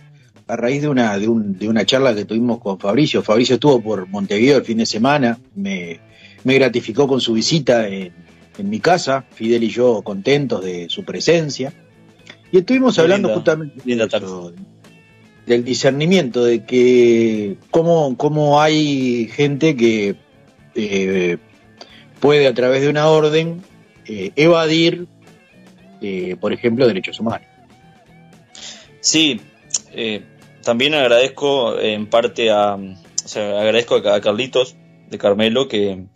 a 0.48 0.56
raíz 0.56 0.82
de 0.82 0.88
una, 0.88 1.18
de, 1.18 1.28
un- 1.28 1.58
de 1.58 1.68
una 1.68 1.84
charla 1.86 2.14
que 2.14 2.24
tuvimos 2.24 2.58
con 2.60 2.78
Fabricio. 2.78 3.22
Fabricio 3.22 3.54
estuvo 3.54 3.80
por 3.80 4.06
Montevideo 4.08 4.58
el 4.58 4.64
fin 4.64 4.78
de 4.78 4.86
semana, 4.86 5.38
me, 5.54 6.00
me 6.44 6.54
gratificó 6.54 7.06
con 7.08 7.20
su 7.20 7.32
visita 7.32 7.88
en, 7.88 8.12
en 8.58 8.68
mi 8.70 8.80
casa, 8.80 9.24
Fidel 9.34 9.62
y 9.64 9.68
yo 9.70 10.02
contentos 10.02 10.62
de 10.64 10.88
su 10.90 11.04
presencia. 11.04 11.72
Y 12.50 12.58
estuvimos 12.58 12.98
hablando 12.98 13.28
linda- 13.28 13.34
justamente 13.40 13.74
de 13.76 13.82
linda 13.86 14.04
eso, 14.04 14.52
del 15.46 15.64
discernimiento, 15.64 16.44
de 16.44 16.64
que 16.64 17.56
cómo, 17.70 18.16
cómo 18.16 18.60
hay 18.60 19.28
gente 19.32 19.74
que 19.74 20.16
eh, 20.74 21.38
puede 22.20 22.46
a 22.46 22.54
través 22.54 22.82
de 22.82 22.88
una 22.88 23.08
orden 23.08 23.62
eh, 24.06 24.30
evadir, 24.36 25.06
eh, 26.00 26.36
por 26.40 26.52
ejemplo, 26.52 26.86
derechos 26.86 27.18
humanos. 27.20 27.46
Sí, 29.02 29.40
eh, 29.90 30.22
también 30.62 30.94
agradezco 30.94 31.76
en 31.76 32.08
parte 32.08 32.50
a, 32.50 32.76
o 32.76 33.28
sea, 33.28 33.60
agradezco 33.60 33.96
a 33.96 34.20
Carlitos 34.20 34.76
de 35.10 35.18
Carmelo 35.18 35.66
que, 35.66 36.06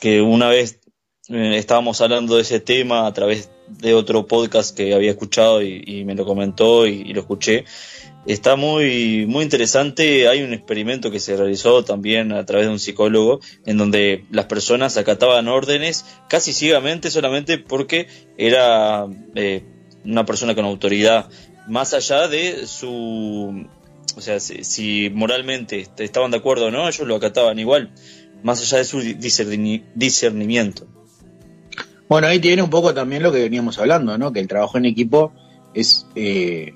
que 0.00 0.20
una 0.20 0.48
vez 0.48 0.80
eh, 1.28 1.56
estábamos 1.56 2.00
hablando 2.00 2.34
de 2.34 2.42
ese 2.42 2.58
tema 2.58 3.06
a 3.06 3.12
través 3.12 3.52
de 3.68 3.94
otro 3.94 4.26
podcast 4.26 4.76
que 4.76 4.92
había 4.92 5.12
escuchado 5.12 5.62
y, 5.62 6.04
me 6.04 6.16
lo 6.16 6.26
comentó 6.26 6.88
y, 6.88 7.02
y, 7.06 7.14
lo 7.14 7.20
escuché. 7.20 7.64
Está 8.26 8.56
muy, 8.56 9.26
muy 9.26 9.44
interesante. 9.44 10.26
Hay 10.26 10.42
un 10.42 10.52
experimento 10.52 11.12
que 11.12 11.20
se 11.20 11.36
realizó 11.36 11.84
también 11.84 12.32
a 12.32 12.44
través 12.44 12.66
de 12.66 12.72
un 12.72 12.80
psicólogo 12.80 13.38
en 13.64 13.76
donde 13.76 14.24
las 14.32 14.46
personas 14.46 14.96
acataban 14.96 15.46
órdenes 15.46 16.04
casi 16.28 16.52
ciegamente 16.52 17.08
solamente 17.12 17.58
porque 17.58 18.08
era 18.36 19.06
eh, 19.36 19.62
una 20.04 20.24
persona 20.24 20.54
con 20.54 20.64
autoridad, 20.64 21.28
más 21.68 21.94
allá 21.94 22.28
de 22.28 22.66
su... 22.66 23.66
O 24.16 24.20
sea, 24.20 24.40
si, 24.40 25.10
moralmente 25.14 25.86
estaban 25.98 26.32
de 26.32 26.38
acuerdo 26.38 26.66
o 26.66 26.70
no, 26.70 26.88
ellos 26.88 27.06
lo 27.06 27.16
acataban 27.16 27.58
igual, 27.58 27.92
más 28.42 28.60
allá 28.60 28.78
de 28.78 28.84
su 28.84 29.00
discerni- 29.00 29.84
discernimiento. 29.94 30.86
Bueno, 32.08 32.26
ahí 32.26 32.40
tiene 32.40 32.62
un 32.62 32.70
poco 32.70 32.92
también 32.92 33.22
lo 33.22 33.30
que 33.30 33.38
veníamos 33.38 33.78
hablando, 33.78 34.18
¿no? 34.18 34.32
Que 34.32 34.40
el 34.40 34.48
trabajo 34.48 34.78
en 34.78 34.84
equipo 34.84 35.32
es, 35.74 36.06
eh, 36.16 36.74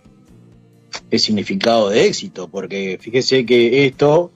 es 1.11 1.23
significado 1.23 1.91
de 1.91 2.07
éxito, 2.07 2.49
porque 2.49 2.99
fíjese 3.01 3.45
que 3.45 3.85
esto 3.87 4.31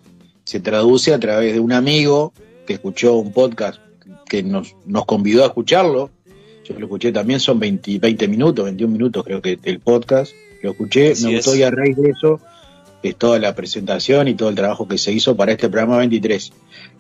se 0.45 0.59
traduce 0.59 1.15
a 1.15 1.21
través 1.21 1.53
de 1.53 1.61
un 1.61 1.73
amigo 1.73 2.33
que 2.67 2.73
escuchó 2.75 3.15
un 3.15 3.33
podcast 3.33 3.81
que 4.29 4.43
nos, 4.43 4.75
nos 4.87 5.05
convidó 5.05 5.45
a 5.45 5.47
escucharlo. 5.47 6.11
Yo 6.69 6.79
lo 6.79 6.87
escuché 6.87 7.13
también, 7.13 7.41
son 7.41 7.59
20, 7.59 7.99
20 7.99 8.29
minutos, 8.29 8.65
21 8.65 8.93
minutos 8.93 9.25
creo 9.25 9.41
que 9.41 9.59
el 9.63 9.81
podcast. 9.81 10.33
Lo 10.63 10.73
escuché, 10.73 11.13
Así 11.13 11.27
me 11.27 11.37
gustó 11.37 11.53
es. 11.53 11.61
y 11.61 11.63
a 11.63 11.71
raíz 11.71 11.97
de 11.97 12.11
eso 12.11 12.41
es 13.03 13.17
toda 13.17 13.39
la 13.39 13.55
presentación 13.55 14.29
y 14.29 14.35
todo 14.35 14.49
el 14.49 14.55
trabajo 14.55 14.89
que 14.89 14.99
se 14.99 15.13
hizo 15.13 15.37
para 15.37 15.53
este 15.53 15.69
programa 15.69 15.99
23. 15.99 16.53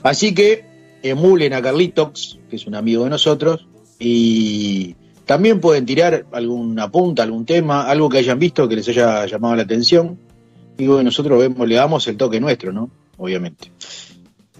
Así 0.02 0.34
que 0.34 0.64
emulen 1.02 1.52
a 1.52 1.62
Carlitos, 1.62 2.38
que 2.48 2.56
es 2.56 2.66
un 2.66 2.74
amigo 2.74 3.04
de 3.04 3.10
nosotros, 3.10 3.66
y 3.98 4.94
también 5.26 5.60
pueden 5.60 5.84
tirar 5.86 6.24
alguna 6.32 6.90
punta, 6.90 7.22
algún 7.22 7.44
tema, 7.44 7.82
algo 7.82 8.08
que 8.08 8.18
hayan 8.18 8.38
visto 8.38 8.68
que 8.68 8.76
les 8.76 8.88
haya 8.88 9.26
llamado 9.26 9.56
la 9.56 9.62
atención. 9.62 10.18
Y 10.78 10.86
bueno, 10.86 11.04
nosotros 11.04 11.38
vemos, 11.40 11.68
le 11.68 11.74
damos 11.74 12.06
el 12.06 12.16
toque 12.16 12.40
nuestro, 12.40 12.72
¿no? 12.72 12.90
Obviamente. 13.16 13.72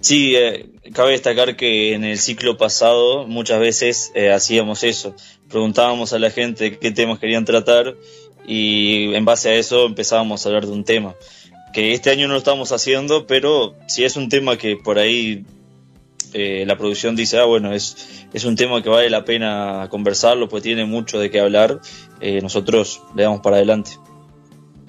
Sí, 0.01 0.35
eh, 0.35 0.69
cabe 0.93 1.11
destacar 1.11 1.55
que 1.57 1.93
en 1.93 2.03
el 2.03 2.17
ciclo 2.17 2.57
pasado 2.57 3.27
muchas 3.27 3.59
veces 3.59 4.11
eh, 4.15 4.31
hacíamos 4.31 4.83
eso. 4.83 5.15
Preguntábamos 5.49 6.13
a 6.13 6.19
la 6.19 6.31
gente 6.31 6.77
qué 6.77 6.91
temas 6.91 7.19
querían 7.19 7.45
tratar 7.45 7.95
y 8.47 9.13
en 9.13 9.25
base 9.25 9.49
a 9.49 9.55
eso 9.55 9.85
empezábamos 9.85 10.45
a 10.45 10.49
hablar 10.49 10.65
de 10.65 10.71
un 10.71 10.83
tema. 10.83 11.15
Que 11.73 11.93
este 11.93 12.09
año 12.09 12.27
no 12.27 12.33
lo 12.33 12.39
estamos 12.39 12.71
haciendo, 12.71 13.27
pero 13.27 13.75
si 13.87 14.03
es 14.03 14.15
un 14.15 14.29
tema 14.29 14.57
que 14.57 14.77
por 14.77 14.97
ahí 14.97 15.45
eh, 16.33 16.63
la 16.65 16.77
producción 16.77 17.15
dice, 17.15 17.37
ah, 17.37 17.45
bueno, 17.45 17.73
es, 17.73 18.25
es 18.33 18.45
un 18.45 18.55
tema 18.55 18.81
que 18.81 18.89
vale 18.89 19.09
la 19.09 19.25
pena 19.25 19.87
conversarlo, 19.89 20.47
pues 20.47 20.63
tiene 20.63 20.85
mucho 20.85 21.19
de 21.19 21.29
qué 21.29 21.39
hablar, 21.39 21.79
eh, 22.21 22.39
nosotros 22.41 23.01
le 23.15 23.23
damos 23.23 23.41
para 23.41 23.57
adelante. 23.57 23.91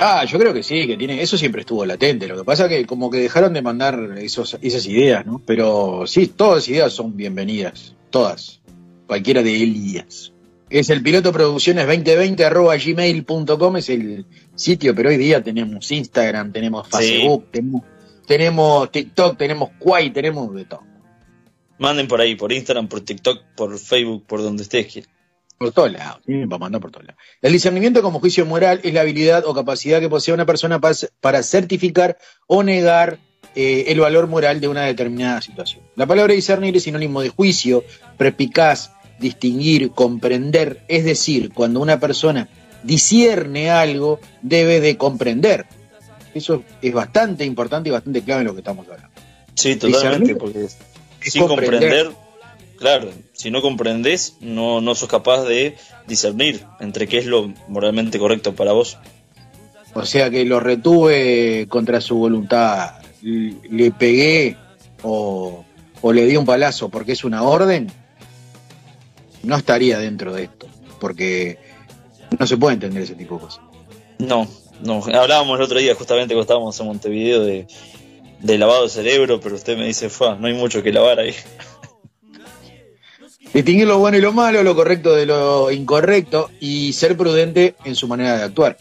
Ah, 0.03 0.25
yo 0.25 0.39
creo 0.39 0.55
que 0.55 0.63
sí, 0.63 0.87
que 0.87 0.97
tiene, 0.97 1.21
eso 1.21 1.37
siempre 1.37 1.61
estuvo 1.61 1.85
latente. 1.85 2.27
Lo 2.27 2.39
que 2.39 2.45
pasa 2.45 2.71
que 2.71 2.87
como 2.87 3.11
que 3.11 3.19
dejaron 3.19 3.53
de 3.53 3.61
mandar 3.61 4.15
esos, 4.17 4.57
esas 4.63 4.87
ideas, 4.87 5.27
¿no? 5.27 5.43
Pero 5.45 6.07
sí, 6.07 6.27
todas 6.29 6.57
las 6.57 6.69
ideas 6.71 6.93
son 6.95 7.15
bienvenidas, 7.19 7.95
todas, 8.09 8.63
cualquiera 9.07 9.43
de 9.43 9.55
ellas. 9.55 10.33
Es 10.71 10.89
el 10.89 11.03
piloto 11.03 11.33
producciones 11.33 11.87
2020 11.87 12.43
arroba 12.47 12.77
gmail.com, 12.79 13.77
es 13.77 13.91
el 13.91 14.25
sitio, 14.55 14.95
pero 14.95 15.11
hoy 15.11 15.19
día 15.19 15.43
tenemos 15.43 15.93
Instagram, 15.93 16.51
tenemos 16.51 16.89
Facebook, 16.89 17.49
tenemos, 17.51 17.83
tenemos 18.27 18.91
TikTok, 18.91 19.37
tenemos 19.37 19.71
Quay, 19.79 20.11
tenemos 20.13 20.55
de 20.55 20.65
todo. 20.65 20.83
Manden 21.79 22.09
por 22.09 22.23
ahí, 22.23 22.37
por 22.37 22.53
Instagram, 22.53 22.89
por 22.89 23.03
TikTok, 23.03 23.43
por 23.55 23.79
Facebook, 23.79 24.25
por 24.27 24.41
donde 24.41 24.63
ustedes 24.63 24.91
quieran. 24.91 25.20
Por 25.61 25.73
todos 25.73 25.93
lados, 25.93 26.23
va 26.27 26.57
a 26.57 26.59
mandar 26.59 26.81
por 26.81 26.91
todos 26.91 27.07
lados. 27.07 27.21
El 27.43 27.53
discernimiento 27.53 28.01
como 28.01 28.19
juicio 28.19 28.47
moral 28.47 28.81
es 28.83 28.95
la 28.95 29.03
habilidad 29.03 29.45
o 29.45 29.53
capacidad 29.53 30.01
que 30.01 30.09
posee 30.09 30.33
una 30.33 30.47
persona 30.47 30.81
pa- 30.81 30.93
para 31.21 31.43
certificar 31.43 32.17
o 32.47 32.63
negar 32.63 33.19
eh, 33.55 33.85
el 33.89 34.01
valor 34.01 34.27
moral 34.27 34.59
de 34.63 34.69
una 34.69 34.85
determinada 34.87 35.43
situación. 35.43 35.83
La 35.97 36.07
palabra 36.07 36.33
discernir 36.33 36.75
es 36.79 36.85
sinónimo 36.85 37.21
de 37.21 37.29
juicio, 37.29 37.85
prepicaz, 38.17 38.93
distinguir, 39.19 39.91
comprender, 39.91 40.83
es 40.89 41.05
decir, 41.05 41.51
cuando 41.53 41.81
una 41.81 42.01
persona 42.01 42.49
discierne 42.83 43.71
algo, 43.71 44.19
debe 44.41 44.81
de 44.81 44.97
comprender. 44.97 45.67
Eso 46.33 46.65
es 46.81 46.93
bastante 46.95 47.45
importante 47.45 47.91
y 47.91 47.93
bastante 47.93 48.23
clave 48.23 48.41
en 48.41 48.47
lo 48.47 48.55
que 48.55 48.61
estamos 48.61 48.87
hablando. 48.89 49.11
Sí, 49.55 49.77
totalmente, 49.77 50.33
Discernir 50.33 50.39
porque 50.39 50.69
sin 51.29 51.47
comprender. 51.47 51.81
comprender. 52.07 52.13
claro, 52.79 53.11
si 53.41 53.51
no 53.51 53.63
comprendes, 53.63 54.37
no, 54.41 54.83
no 54.83 54.95
sos 54.95 55.09
capaz 55.09 55.45
de 55.45 55.75
discernir 56.07 56.63
entre 56.79 57.09
qué 57.09 57.17
es 57.17 57.25
lo 57.25 57.51
moralmente 57.69 58.19
correcto 58.19 58.55
para 58.55 58.73
vos. 58.73 58.99
O 59.95 60.05
sea 60.05 60.29
que 60.29 60.45
lo 60.45 60.61
retuve 60.61 61.65
contra 61.71 62.03
su 62.03 62.19
voluntad, 62.19 62.97
le 63.23 63.93
pegué 63.93 64.59
o, 65.03 65.65
o 66.03 66.13
le 66.13 66.27
di 66.27 66.37
un 66.37 66.45
palazo 66.45 66.91
porque 66.91 67.13
es 67.13 67.25
una 67.25 67.43
orden, 67.43 67.91
no 69.43 69.57
estaría 69.57 69.99
dentro 69.99 70.35
de 70.35 70.43
esto, 70.43 70.67
porque 71.01 71.59
no 72.39 72.47
se 72.47 72.59
puede 72.59 72.75
entender 72.75 73.05
ese 73.05 73.15
tipo 73.15 73.37
de 73.37 73.41
cosas. 73.41 73.65
No, 74.19 74.47
no, 74.83 75.03
hablábamos 75.15 75.59
el 75.59 75.65
otro 75.65 75.79
día 75.79 75.95
justamente 75.95 76.35
cuando 76.35 76.43
estábamos 76.43 76.79
en 76.79 76.87
Montevideo 76.89 77.41
de, 77.41 77.67
de 78.41 78.59
lavado 78.59 78.83
de 78.83 78.91
cerebro, 78.91 79.41
pero 79.41 79.55
usted 79.55 79.79
me 79.79 79.87
dice, 79.87 80.11
Fua, 80.11 80.37
no 80.39 80.47
hay 80.47 80.53
mucho 80.53 80.83
que 80.83 80.93
lavar 80.93 81.21
ahí. 81.21 81.35
Distinguir 83.53 83.89
lo 83.89 83.99
bueno 83.99 84.17
y 84.17 84.21
lo 84.21 84.33
malo, 84.33 84.63
lo 84.63 84.77
correcto 84.77 85.15
de 85.15 85.27
lo 85.27 85.73
incorrecto 85.73 86.51
y 86.61 86.93
ser 86.93 87.17
prudente 87.17 87.75
en 87.85 87.97
su 87.97 88.07
manera 88.07 88.37
de 88.37 88.45
actuar. 88.45 88.77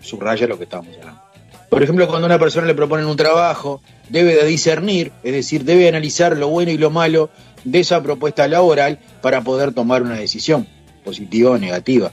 Subraya 0.00 0.46
lo 0.46 0.58
que 0.58 0.64
estábamos 0.64 0.94
hablando. 0.98 1.22
Por 1.70 1.82
ejemplo, 1.82 2.06
cuando 2.06 2.26
una 2.26 2.38
persona 2.38 2.66
le 2.66 2.74
proponen 2.74 3.06
un 3.06 3.16
trabajo, 3.16 3.82
debe 4.08 4.36
de 4.36 4.44
discernir, 4.46 5.10
es 5.22 5.32
decir, 5.32 5.64
debe 5.64 5.88
analizar 5.88 6.36
lo 6.36 6.48
bueno 6.48 6.70
y 6.70 6.78
lo 6.78 6.90
malo 6.90 7.30
de 7.64 7.80
esa 7.80 8.02
propuesta 8.02 8.46
laboral 8.46 9.00
para 9.22 9.40
poder 9.40 9.72
tomar 9.72 10.02
una 10.02 10.16
decisión, 10.16 10.68
positiva 11.02 11.50
o 11.52 11.58
negativa. 11.58 12.12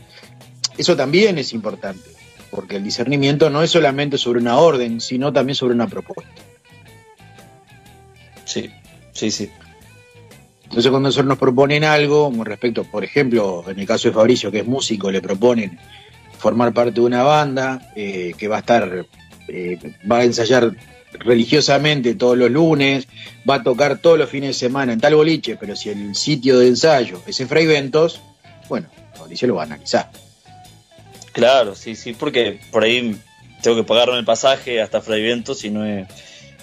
Eso 0.77 0.95
también 0.95 1.37
es 1.37 1.53
importante, 1.53 2.09
porque 2.49 2.77
el 2.77 2.83
discernimiento 2.83 3.49
no 3.49 3.61
es 3.61 3.69
solamente 3.69 4.17
sobre 4.17 4.39
una 4.39 4.57
orden, 4.57 5.01
sino 5.01 5.31
también 5.31 5.55
sobre 5.55 5.75
una 5.75 5.87
propuesta. 5.87 6.41
Sí, 8.45 8.71
sí, 9.11 9.29
sí. 9.29 9.51
Entonces 10.71 10.89
cuando 10.89 11.09
nosotros 11.09 11.27
nos 11.27 11.37
proponen 11.37 11.83
algo, 11.83 12.31
con 12.31 12.45
respecto, 12.45 12.85
por 12.85 13.03
ejemplo, 13.03 13.63
en 13.67 13.77
el 13.77 13.85
caso 13.85 14.07
de 14.07 14.13
Fabricio, 14.13 14.49
que 14.51 14.59
es 14.59 14.65
músico, 14.65 15.11
le 15.11 15.21
proponen 15.21 15.77
formar 16.39 16.71
parte 16.73 16.93
de 16.93 17.01
una 17.01 17.23
banda 17.23 17.91
eh, 17.93 18.33
que 18.37 18.47
va 18.47 18.55
a 18.55 18.59
estar, 18.59 19.05
eh, 19.49 19.77
va 20.09 20.19
a 20.19 20.23
ensayar 20.23 20.71
religiosamente 21.13 22.15
todos 22.15 22.37
los 22.37 22.49
lunes, 22.49 23.05
va 23.47 23.55
a 23.55 23.63
tocar 23.63 23.97
todos 23.99 24.17
los 24.17 24.29
fines 24.29 24.51
de 24.51 24.53
semana 24.53 24.93
en 24.93 25.01
tal 25.01 25.13
boliche, 25.15 25.57
pero 25.57 25.75
si 25.75 25.89
el 25.89 26.15
sitio 26.15 26.57
de 26.57 26.69
ensayo 26.69 27.21
es 27.27 27.37
en 27.41 27.49
Fray 27.49 27.65
Ventos, 27.65 28.21
bueno, 28.69 28.87
Fabricio 29.13 29.49
lo 29.49 29.55
va 29.55 29.63
a 29.63 29.65
analizar. 29.65 30.09
Claro, 31.33 31.75
sí, 31.75 31.95
sí, 31.95 32.13
porque 32.13 32.61
por 32.71 32.83
ahí 32.83 33.17
tengo 33.61 33.75
que 33.75 33.83
pagarme 33.83 34.17
el 34.17 34.25
pasaje 34.25 34.81
hasta 34.81 35.01
Fray 35.01 35.21
Ventos 35.21 35.65
y 35.65 35.69
no, 35.69 35.85
es- 35.85 36.07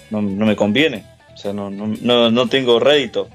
no, 0.09 0.21
me 0.23 0.55
conviene. 0.55 1.05
O 1.33 1.37
sea, 1.37 1.53
no, 1.53 1.69
no, 1.69 1.87
no, 2.01 2.31
no 2.31 2.49
tengo 2.49 2.79
rédito. 2.79 3.29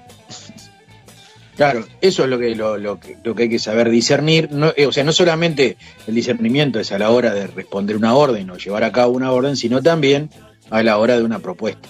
Claro, 1.57 1.87
eso 2.01 2.25
es 2.25 2.31
lo 2.31 2.39
que, 2.39 2.55
lo, 2.57 2.79
lo 2.79 2.99
que, 2.99 3.17
lo 3.23 3.35
que 3.35 3.45
hay 3.45 3.49
que 3.49 3.59
saber 3.59 3.89
discernir. 3.89 4.51
No, 4.51 4.73
eh, 4.77 4.87
o 4.87 4.93
sea, 4.93 5.05
no 5.05 5.13
solamente 5.13 5.77
el 6.07 6.15
discernimiento 6.15 6.81
es 6.81 6.91
a 6.91 6.99
la 6.99 7.11
hora 7.11 7.33
de 7.33 7.47
responder 7.47 7.97
una 7.97 8.15
orden 8.15 8.51
o 8.51 8.57
llevar 8.57 8.83
a 8.83 8.93
cabo 8.93 9.13
una 9.13 9.31
orden, 9.31 9.57
sino 9.57 9.81
también 9.83 10.31
a 10.71 10.83
la 10.83 10.99
hora 10.99 11.17
de 11.17 11.23
una 11.23 11.39
propuesta. 11.39 11.89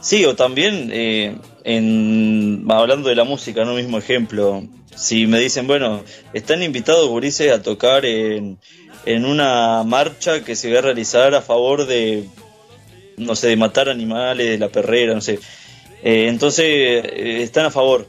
Sí, 0.00 0.24
o 0.24 0.34
también, 0.34 0.90
eh, 0.92 1.36
en, 1.64 2.66
hablando 2.68 3.08
de 3.08 3.14
la 3.14 3.24
música, 3.24 3.64
no 3.64 3.74
mismo 3.74 3.98
ejemplo, 3.98 4.64
si 4.94 5.26
me 5.26 5.38
dicen, 5.38 5.66
bueno, 5.66 6.02
están 6.34 6.62
invitados 6.62 7.08
gurises 7.08 7.52
a 7.52 7.62
tocar 7.62 8.04
en, 8.04 8.58
en 9.06 9.24
una 9.24 9.84
marcha 9.84 10.44
que 10.44 10.56
se 10.56 10.72
va 10.72 10.80
a 10.80 10.82
realizar 10.82 11.34
a 11.34 11.40
favor 11.40 11.86
de, 11.86 12.24
no 13.16 13.36
sé, 13.36 13.48
de 13.48 13.56
matar 13.56 13.88
animales, 13.88 14.48
de 14.48 14.58
la 14.58 14.68
perrera, 14.68 15.14
no 15.14 15.20
sé. 15.20 15.38
Eh, 16.02 16.26
entonces, 16.28 16.64
eh, 16.66 17.42
están 17.42 17.66
a 17.66 17.70
favor. 17.70 18.06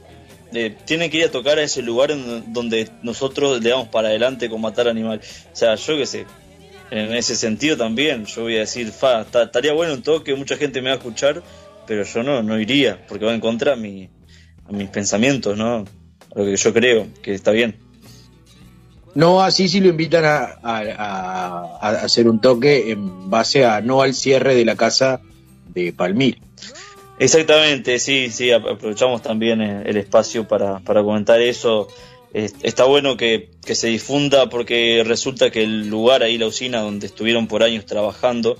Eh, 0.52 0.76
tienen 0.84 1.10
que 1.10 1.18
ir 1.18 1.24
a 1.24 1.30
tocar 1.30 1.58
a 1.58 1.62
ese 1.62 1.82
lugar 1.82 2.10
en 2.12 2.52
donde 2.52 2.88
nosotros 3.02 3.60
le 3.62 3.70
damos 3.70 3.88
para 3.88 4.08
adelante 4.08 4.48
con 4.48 4.60
matar 4.60 4.86
animales. 4.88 5.46
O 5.52 5.56
sea, 5.56 5.74
yo 5.74 5.96
qué 5.96 6.06
sé, 6.06 6.26
en 6.90 7.12
ese 7.14 7.34
sentido 7.34 7.76
también, 7.76 8.24
yo 8.26 8.42
voy 8.42 8.56
a 8.56 8.60
decir, 8.60 8.90
fa, 8.92 9.24
ta- 9.24 9.44
estaría 9.44 9.72
bueno 9.72 9.94
un 9.94 10.02
toque, 10.02 10.34
mucha 10.36 10.56
gente 10.56 10.80
me 10.80 10.90
va 10.90 10.94
a 10.94 10.98
escuchar, 10.98 11.42
pero 11.86 12.04
yo 12.04 12.22
no, 12.22 12.42
no 12.42 12.58
iría, 12.60 13.04
porque 13.08 13.24
va 13.24 13.34
en 13.34 13.40
contra 13.40 13.72
a, 13.72 13.74
a 13.74 14.72
mis 14.72 14.88
pensamientos, 14.90 15.56
¿no? 15.58 15.84
A 16.34 16.38
lo 16.38 16.44
que 16.44 16.56
yo 16.56 16.72
creo, 16.72 17.08
que 17.20 17.34
está 17.34 17.50
bien. 17.50 17.76
No 19.16 19.42
así 19.42 19.68
si 19.68 19.80
lo 19.80 19.88
invitan 19.88 20.24
a, 20.24 20.58
a- 20.62 20.80
a- 20.96 21.78
a 21.80 21.88
hacer 22.04 22.28
un 22.28 22.40
toque 22.40 22.90
en 22.92 23.28
base 23.30 23.64
a 23.64 23.80
no 23.80 24.02
al 24.02 24.14
cierre 24.14 24.54
de 24.54 24.64
la 24.64 24.76
casa 24.76 25.20
de 25.72 25.92
Palmir. 25.92 26.38
Exactamente, 27.18 27.98
sí, 27.98 28.28
sí, 28.30 28.50
ap- 28.50 28.66
aprovechamos 28.66 29.22
también 29.22 29.60
eh, 29.62 29.82
el 29.86 29.96
espacio 29.96 30.46
para, 30.48 30.80
para 30.80 31.02
comentar 31.02 31.40
eso. 31.40 31.88
Es- 32.32 32.54
Está 32.62 32.84
bueno 32.84 33.16
que, 33.16 33.50
que 33.64 33.74
se 33.76 33.86
difunda 33.88 34.48
porque 34.48 35.02
resulta 35.06 35.50
que 35.50 35.62
el 35.62 35.88
lugar 35.88 36.22
ahí, 36.22 36.38
la 36.38 36.46
usina 36.48 36.80
donde 36.80 37.06
estuvieron 37.06 37.46
por 37.46 37.62
años 37.62 37.86
trabajando, 37.86 38.56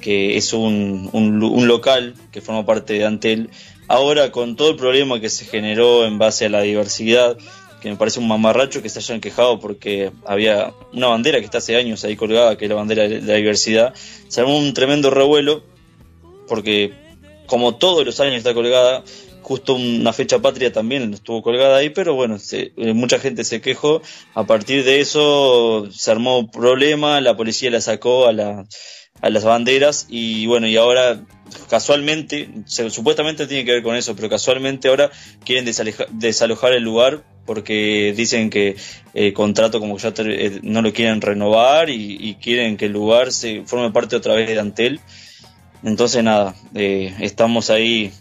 que 0.00 0.36
es 0.36 0.52
un, 0.52 1.10
un 1.12 1.42
un 1.42 1.66
local 1.66 2.14
que 2.30 2.40
forma 2.40 2.64
parte 2.64 2.92
de 2.94 3.04
Antel, 3.04 3.50
ahora 3.88 4.30
con 4.30 4.54
todo 4.54 4.70
el 4.70 4.76
problema 4.76 5.20
que 5.20 5.28
se 5.28 5.44
generó 5.44 6.04
en 6.06 6.18
base 6.18 6.46
a 6.46 6.48
la 6.50 6.60
diversidad, 6.62 7.36
que 7.82 7.90
me 7.90 7.96
parece 7.96 8.20
un 8.20 8.28
mamarracho 8.28 8.80
que 8.80 8.88
se 8.90 9.00
hayan 9.00 9.20
quejado 9.20 9.58
porque 9.58 10.12
había 10.24 10.72
una 10.92 11.08
bandera 11.08 11.40
que 11.40 11.44
está 11.46 11.58
hace 11.58 11.74
años 11.76 12.04
ahí 12.04 12.14
colgada, 12.14 12.56
que 12.56 12.66
es 12.66 12.68
la 12.68 12.76
bandera 12.76 13.08
de 13.08 13.20
la 13.22 13.34
diversidad, 13.34 13.92
se 14.28 14.40
armó 14.40 14.56
un 14.56 14.72
tremendo 14.72 15.10
revuelo 15.10 15.64
porque 16.46 16.92
como 17.48 17.74
todos 17.74 18.06
los 18.06 18.20
años 18.20 18.36
está 18.36 18.54
colgada, 18.54 19.02
justo 19.42 19.74
una 19.74 20.12
fecha 20.12 20.38
patria 20.40 20.70
también 20.72 21.12
estuvo 21.14 21.42
colgada 21.42 21.78
ahí, 21.78 21.88
pero 21.90 22.14
bueno, 22.14 22.38
se- 22.38 22.72
eh, 22.76 22.92
mucha 22.92 23.18
gente 23.18 23.42
se 23.44 23.60
quejó, 23.60 24.00
a 24.34 24.44
partir 24.46 24.84
de 24.84 25.00
eso 25.00 25.88
se 25.90 26.10
armó 26.12 26.48
problema, 26.50 27.20
la 27.20 27.36
policía 27.36 27.70
la 27.70 27.80
sacó 27.80 28.26
a, 28.28 28.32
la, 28.32 28.66
a 29.22 29.30
las 29.30 29.44
banderas 29.44 30.06
y 30.08 30.46
bueno, 30.46 30.68
y 30.68 30.76
ahora 30.76 31.24
casualmente, 31.68 32.48
se- 32.66 32.90
supuestamente 32.90 33.46
tiene 33.46 33.64
que 33.64 33.72
ver 33.72 33.82
con 33.82 33.96
eso, 33.96 34.14
pero 34.14 34.28
casualmente 34.28 34.88
ahora 34.88 35.10
quieren 35.44 35.64
desalojar 36.10 36.72
el 36.74 36.82
lugar 36.82 37.24
porque 37.46 38.12
dicen 38.16 38.50
que 38.50 38.76
el 39.14 39.32
contrato 39.32 39.80
como 39.80 39.96
que 39.96 40.02
ya 40.02 40.12
eh, 40.18 40.60
no 40.62 40.82
lo 40.82 40.92
quieren 40.92 41.20
renovar 41.22 41.88
y, 41.88 42.18
y 42.20 42.34
quieren 42.34 42.76
que 42.76 42.86
el 42.86 42.92
lugar 42.92 43.32
se 43.32 43.62
forme 43.64 43.90
parte 43.90 44.16
otra 44.16 44.34
vez 44.34 44.48
de 44.48 44.58
Antel. 44.60 45.00
Entonces 45.82 46.24
nada, 46.24 46.54
eh, 46.74 47.14
estamos 47.20 47.70
ahí, 47.70 48.12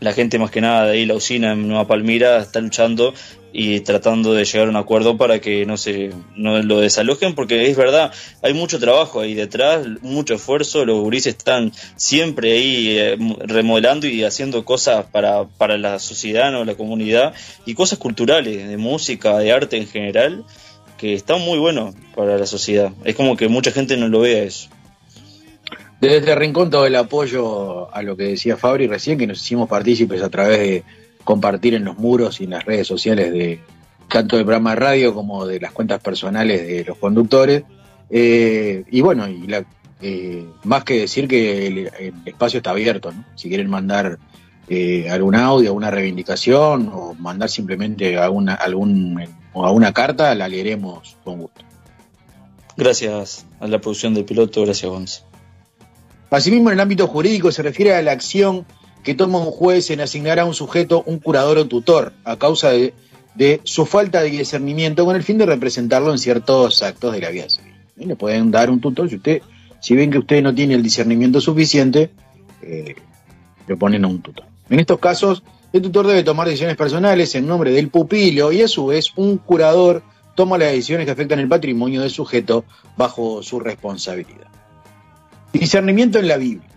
la 0.00 0.12
gente 0.12 0.38
más 0.38 0.50
que 0.50 0.60
nada 0.60 0.86
de 0.86 0.92
ahí, 0.92 1.06
la 1.06 1.14
usina 1.14 1.52
en 1.52 1.68
Nueva 1.68 1.86
Palmira, 1.86 2.38
está 2.38 2.60
luchando 2.60 3.14
y 3.56 3.80
tratando 3.80 4.34
de 4.34 4.44
llegar 4.44 4.66
a 4.66 4.70
un 4.70 4.76
acuerdo 4.76 5.16
para 5.16 5.40
que 5.40 5.64
no 5.64 5.76
se 5.76 6.10
no 6.34 6.60
lo 6.60 6.80
desalojen, 6.80 7.36
porque 7.36 7.70
es 7.70 7.76
verdad, 7.76 8.12
hay 8.42 8.52
mucho 8.52 8.80
trabajo 8.80 9.20
ahí 9.20 9.34
detrás, 9.34 9.86
mucho 10.02 10.34
esfuerzo, 10.34 10.84
los 10.84 11.00
gurises 11.00 11.36
están 11.36 11.72
siempre 11.94 12.52
ahí 12.52 12.98
eh, 12.98 13.16
remodelando 13.46 14.08
y 14.08 14.24
haciendo 14.24 14.64
cosas 14.64 15.06
para, 15.06 15.44
para 15.44 15.78
la 15.78 16.00
sociedad, 16.00 16.50
¿no? 16.50 16.64
la 16.64 16.74
comunidad, 16.74 17.32
y 17.64 17.74
cosas 17.74 18.00
culturales, 18.00 18.66
de 18.66 18.76
música, 18.76 19.38
de 19.38 19.52
arte 19.52 19.76
en 19.76 19.86
general, 19.86 20.44
que 20.98 21.14
están 21.14 21.40
muy 21.40 21.58
buenos 21.58 21.94
para 22.16 22.36
la 22.36 22.46
sociedad. 22.46 22.92
Es 23.04 23.14
como 23.14 23.36
que 23.36 23.46
mucha 23.46 23.70
gente 23.70 23.96
no 23.96 24.08
lo 24.08 24.20
vea 24.20 24.42
eso. 24.42 24.68
Desde 26.04 26.18
este 26.18 26.34
rincón 26.34 26.68
todo 26.68 26.84
el 26.84 26.96
apoyo 26.96 27.88
a 27.94 28.02
lo 28.02 28.14
que 28.14 28.24
decía 28.24 28.58
Fabri 28.58 28.86
recién, 28.86 29.16
que 29.16 29.26
nos 29.26 29.40
hicimos 29.40 29.70
partícipes 29.70 30.20
a 30.20 30.28
través 30.28 30.58
de 30.58 30.84
compartir 31.24 31.72
en 31.72 31.86
los 31.86 31.96
muros 31.96 32.42
y 32.42 32.44
en 32.44 32.50
las 32.50 32.66
redes 32.66 32.86
sociales 32.86 33.32
de 33.32 33.60
tanto 34.10 34.36
del 34.36 34.44
programa 34.44 34.74
de 34.74 34.76
radio 34.76 35.14
como 35.14 35.46
de 35.46 35.58
las 35.60 35.72
cuentas 35.72 36.02
personales 36.02 36.68
de 36.68 36.84
los 36.84 36.98
conductores. 36.98 37.64
Eh, 38.10 38.84
y 38.90 39.00
bueno, 39.00 39.26
y 39.26 39.46
eh, 40.02 40.44
más 40.64 40.84
que 40.84 41.00
decir 41.00 41.26
que 41.26 41.68
el, 41.68 41.90
espacio 42.26 42.58
está 42.58 42.72
abierto, 42.72 43.10
¿no? 43.10 43.24
Si 43.34 43.48
quieren 43.48 43.70
mandar 43.70 44.18
eh, 44.68 45.08
algún 45.08 45.36
audio, 45.36 45.70
alguna 45.70 45.90
reivindicación 45.90 46.90
o 46.92 47.14
mandar 47.14 47.48
simplemente 47.48 48.18
alguna, 48.18 48.52
algún, 48.52 49.26
o 49.54 49.64
alguna 49.64 49.94
carta, 49.94 50.34
la 50.34 50.48
leeremos 50.48 51.16
con 51.24 51.38
gusto. 51.38 51.62
Gracias 52.76 53.46
a 53.58 53.66
la 53.68 53.78
producción 53.78 54.12
del 54.12 54.26
piloto, 54.26 54.60
gracias 54.66 54.90
Gonza. 54.92 55.33
Asimismo, 56.34 56.70
en 56.70 56.74
el 56.74 56.80
ámbito 56.80 57.06
jurídico 57.06 57.52
se 57.52 57.62
refiere 57.62 57.94
a 57.94 58.02
la 58.02 58.10
acción 58.10 58.66
que 59.04 59.14
toma 59.14 59.38
un 59.38 59.52
juez 59.52 59.90
en 59.90 60.00
asignar 60.00 60.40
a 60.40 60.44
un 60.44 60.54
sujeto 60.54 61.04
un 61.06 61.20
curador 61.20 61.58
o 61.58 61.68
tutor 61.68 62.12
a 62.24 62.36
causa 62.36 62.70
de, 62.70 62.92
su 63.62 63.86
falta 63.86 64.20
de 64.20 64.30
discernimiento 64.30 65.04
con 65.04 65.14
el 65.14 65.22
fin 65.22 65.38
de 65.38 65.46
representarlo 65.46 66.10
en 66.10 66.18
ciertos 66.18 66.82
actos 66.82 67.12
de 67.12 67.20
la 67.20 67.30
vida 67.30 67.48
civil. 67.48 67.74
Le 67.96 68.16
pueden 68.16 68.50
dar 68.50 68.68
un 68.68 68.80
tutor 68.80 69.08
si 69.08 69.16
usted, 69.16 69.42
si 69.80 69.94
ven 69.94 70.10
que 70.10 70.18
usted 70.18 70.42
no 70.42 70.52
tiene 70.52 70.74
el 70.74 70.82
discernimiento 70.82 71.40
suficiente, 71.40 72.10
eh, 72.62 72.96
le 73.68 73.76
ponen 73.76 74.04
a 74.04 74.08
un 74.08 74.20
tutor. 74.20 74.46
En 74.70 74.80
estos 74.80 74.98
casos, 74.98 75.44
el 75.72 75.82
tutor 75.82 76.08
debe 76.08 76.24
tomar 76.24 76.48
decisiones 76.48 76.76
personales 76.76 77.32
en 77.36 77.46
nombre 77.46 77.70
del 77.70 77.90
pupilo 77.90 78.50
y 78.50 78.62
a 78.62 78.66
su 78.66 78.86
vez 78.86 79.12
un 79.14 79.38
curador 79.38 80.02
toma 80.34 80.58
las 80.58 80.72
decisiones 80.72 81.06
que 81.06 81.12
afectan 81.12 81.38
el 81.38 81.48
patrimonio 81.48 82.00
del 82.00 82.10
sujeto 82.10 82.64
bajo 82.96 83.40
su 83.44 83.60
responsabilidad. 83.60 84.53
Discernimiento 85.54 86.18
en 86.18 86.26
la 86.26 86.36
Biblia. 86.36 86.68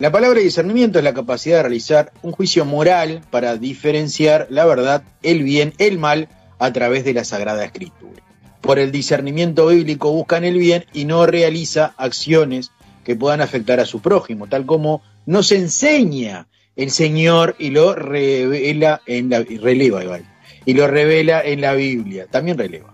La 0.00 0.10
palabra 0.10 0.40
discernimiento 0.40 0.98
es 0.98 1.04
la 1.04 1.14
capacidad 1.14 1.58
de 1.58 1.62
realizar 1.62 2.12
un 2.22 2.32
juicio 2.32 2.64
moral 2.64 3.20
para 3.30 3.56
diferenciar 3.56 4.48
la 4.50 4.66
verdad, 4.66 5.04
el 5.22 5.44
bien, 5.44 5.72
el 5.78 5.98
mal 5.98 6.28
a 6.58 6.72
través 6.72 7.04
de 7.04 7.14
la 7.14 7.24
Sagrada 7.24 7.64
Escritura. 7.64 8.20
Por 8.60 8.80
el 8.80 8.90
discernimiento 8.90 9.68
bíblico 9.68 10.10
buscan 10.10 10.42
el 10.42 10.58
bien 10.58 10.86
y 10.92 11.04
no 11.04 11.24
realiza 11.24 11.94
acciones 11.96 12.72
que 13.04 13.14
puedan 13.14 13.40
afectar 13.40 13.78
a 13.78 13.86
su 13.86 14.00
prójimo, 14.00 14.48
tal 14.48 14.66
como 14.66 15.02
nos 15.24 15.52
enseña 15.52 16.48
el 16.74 16.90
Señor 16.90 17.54
y 17.60 17.70
lo 17.70 17.94
revela 17.94 19.02
en 19.06 19.30
la 19.30 19.44
y 19.48 20.74
lo 20.74 20.88
revela 20.88 21.42
en 21.42 21.60
la 21.60 21.74
Biblia, 21.74 22.26
también 22.28 22.58
releva. 22.58 22.92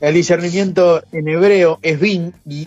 El 0.00 0.14
discernimiento 0.14 1.04
en 1.12 1.28
hebreo 1.28 1.78
es 1.82 2.00
bin 2.00 2.32
y 2.48 2.66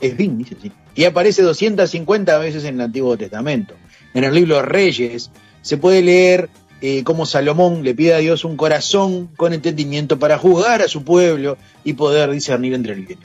es 0.00 0.16
bin, 0.16 0.38
dice 0.38 0.56
así, 0.58 0.72
y 0.94 1.04
aparece 1.04 1.42
250 1.42 2.38
veces 2.38 2.64
en 2.64 2.76
el 2.76 2.80
Antiguo 2.82 3.16
Testamento. 3.16 3.74
En 4.14 4.24
el 4.24 4.34
libro 4.34 4.62
Reyes 4.62 5.30
se 5.62 5.76
puede 5.76 6.02
leer 6.02 6.48
eh, 6.80 7.02
cómo 7.04 7.26
Salomón 7.26 7.82
le 7.82 7.94
pide 7.94 8.14
a 8.14 8.18
Dios 8.18 8.44
un 8.44 8.56
corazón 8.56 9.28
con 9.36 9.52
entendimiento 9.52 10.18
para 10.18 10.38
juzgar 10.38 10.80
a 10.82 10.88
su 10.88 11.02
pueblo 11.02 11.58
y 11.84 11.94
poder 11.94 12.30
discernir 12.30 12.74
entre 12.74 12.92
el 12.92 13.04
bien. 13.04 13.18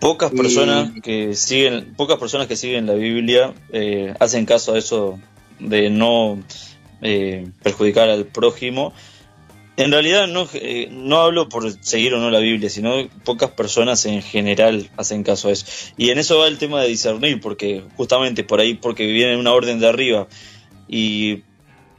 Pocas 0.00 0.30
personas 0.30 0.90
que 1.02 1.34
siguen, 1.34 1.94
pocas 1.96 2.18
personas 2.18 2.46
que 2.46 2.56
siguen 2.56 2.86
la 2.86 2.94
Biblia 2.94 3.54
eh, 3.72 4.14
hacen 4.20 4.44
caso 4.44 4.74
a 4.74 4.78
eso 4.78 5.18
de 5.58 5.88
no 5.88 6.38
eh, 7.00 7.48
perjudicar 7.62 8.10
al 8.10 8.26
prójimo. 8.26 8.92
En 9.78 9.92
realidad 9.92 10.26
no, 10.26 10.48
eh, 10.54 10.88
no 10.90 11.20
hablo 11.20 11.48
por 11.50 11.70
seguir 11.84 12.14
o 12.14 12.18
no 12.18 12.30
la 12.30 12.38
Biblia, 12.38 12.70
sino 12.70 12.94
pocas 13.24 13.50
personas 13.50 14.06
en 14.06 14.22
general 14.22 14.88
hacen 14.96 15.22
caso 15.22 15.48
a 15.48 15.52
eso. 15.52 15.66
Y 15.98 16.10
en 16.10 16.18
eso 16.18 16.38
va 16.38 16.48
el 16.48 16.56
tema 16.58 16.80
de 16.80 16.88
discernir, 16.88 17.40
porque 17.40 17.82
justamente 17.96 18.42
por 18.42 18.60
ahí, 18.60 18.74
porque 18.74 19.06
viene 19.06 19.36
una 19.36 19.52
orden 19.52 19.78
de 19.78 19.88
arriba 19.88 20.28
y 20.88 21.42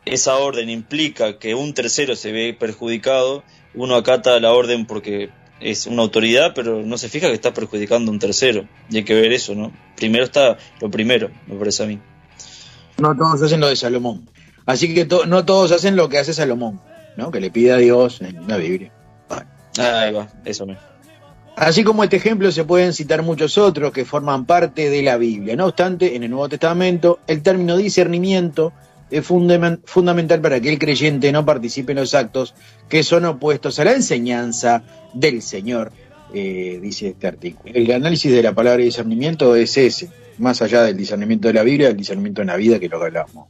esa 0.05 0.37
orden 0.37 0.69
implica 0.69 1.37
que 1.37 1.53
un 1.53 1.73
tercero 1.73 2.15
se 2.15 2.31
ve 2.31 2.55
perjudicado, 2.59 3.43
uno 3.75 3.95
acata 3.95 4.39
la 4.39 4.53
orden 4.53 4.85
porque 4.87 5.29
es 5.59 5.85
una 5.85 6.01
autoridad, 6.01 6.53
pero 6.55 6.81
no 6.83 6.97
se 6.97 7.09
fija 7.09 7.27
que 7.27 7.33
está 7.33 7.53
perjudicando 7.53 8.09
a 8.09 8.13
un 8.13 8.19
tercero. 8.19 8.67
Y 8.89 8.97
hay 8.97 9.03
que 9.03 9.13
ver 9.13 9.31
eso, 9.33 9.53
¿no? 9.53 9.71
Primero 9.95 10.23
está 10.23 10.57
lo 10.81 10.89
primero, 10.89 11.29
me 11.45 11.55
parece 11.57 11.83
a 11.83 11.85
mí. 11.85 11.99
No 12.97 13.15
todos 13.15 13.41
hacen 13.43 13.59
lo 13.59 13.67
de 13.67 13.75
Salomón. 13.75 14.27
Así 14.65 14.93
que 14.95 15.05
to- 15.05 15.25
no 15.27 15.45
todos 15.45 15.71
hacen 15.71 15.95
lo 15.95 16.09
que 16.09 16.17
hace 16.17 16.33
Salomón, 16.33 16.79
¿no? 17.17 17.31
Que 17.31 17.41
le 17.41 17.51
pide 17.51 17.73
a 17.73 17.77
Dios 17.77 18.21
en 18.21 18.47
la 18.47 18.57
Biblia. 18.57 18.91
Ahí 19.79 20.13
va, 20.13 20.27
eso 20.45 20.65
mismo. 20.65 20.81
Así 21.55 21.83
como 21.83 22.03
este 22.03 22.17
ejemplo 22.17 22.51
se 22.51 22.63
pueden 22.63 22.93
citar 22.93 23.23
muchos 23.23 23.57
otros 23.57 23.91
que 23.91 24.05
forman 24.05 24.45
parte 24.45 24.89
de 24.89 25.01
la 25.01 25.17
Biblia. 25.17 25.55
No 25.55 25.65
obstante, 25.65 26.15
en 26.15 26.23
el 26.23 26.29
Nuevo 26.29 26.49
Testamento 26.49 27.19
el 27.27 27.41
término 27.41 27.75
discernimiento 27.77 28.73
es 29.09 29.27
fundamen- 29.27 29.79
fundamental 29.85 30.39
para 30.39 30.59
que 30.59 30.69
el 30.69 30.77
creyente 30.77 31.31
no 31.31 31.45
participe 31.45 31.93
en 31.93 31.99
los 31.99 32.13
actos 32.13 32.53
que 32.87 33.03
son 33.03 33.25
opuestos 33.25 33.79
a 33.79 33.85
la 33.85 33.93
enseñanza 33.93 34.83
del 35.13 35.41
Señor, 35.41 35.91
eh, 36.33 36.79
dice 36.81 37.09
este 37.09 37.25
artículo. 37.27 37.73
El 37.73 37.91
análisis 37.91 38.31
de 38.31 38.43
la 38.43 38.53
palabra 38.53 38.83
discernimiento 38.83 39.55
es 39.55 39.77
ese, 39.77 40.09
más 40.37 40.61
allá 40.61 40.83
del 40.83 40.97
discernimiento 40.97 41.47
de 41.47 41.55
la 41.55 41.63
Biblia, 41.63 41.87
el 41.87 41.97
discernimiento 41.97 42.41
en 42.41 42.47
la 42.47 42.55
vida 42.55 42.79
que 42.79 42.89
lo 42.89 42.99
que 42.99 43.05
hablábamos. 43.05 43.47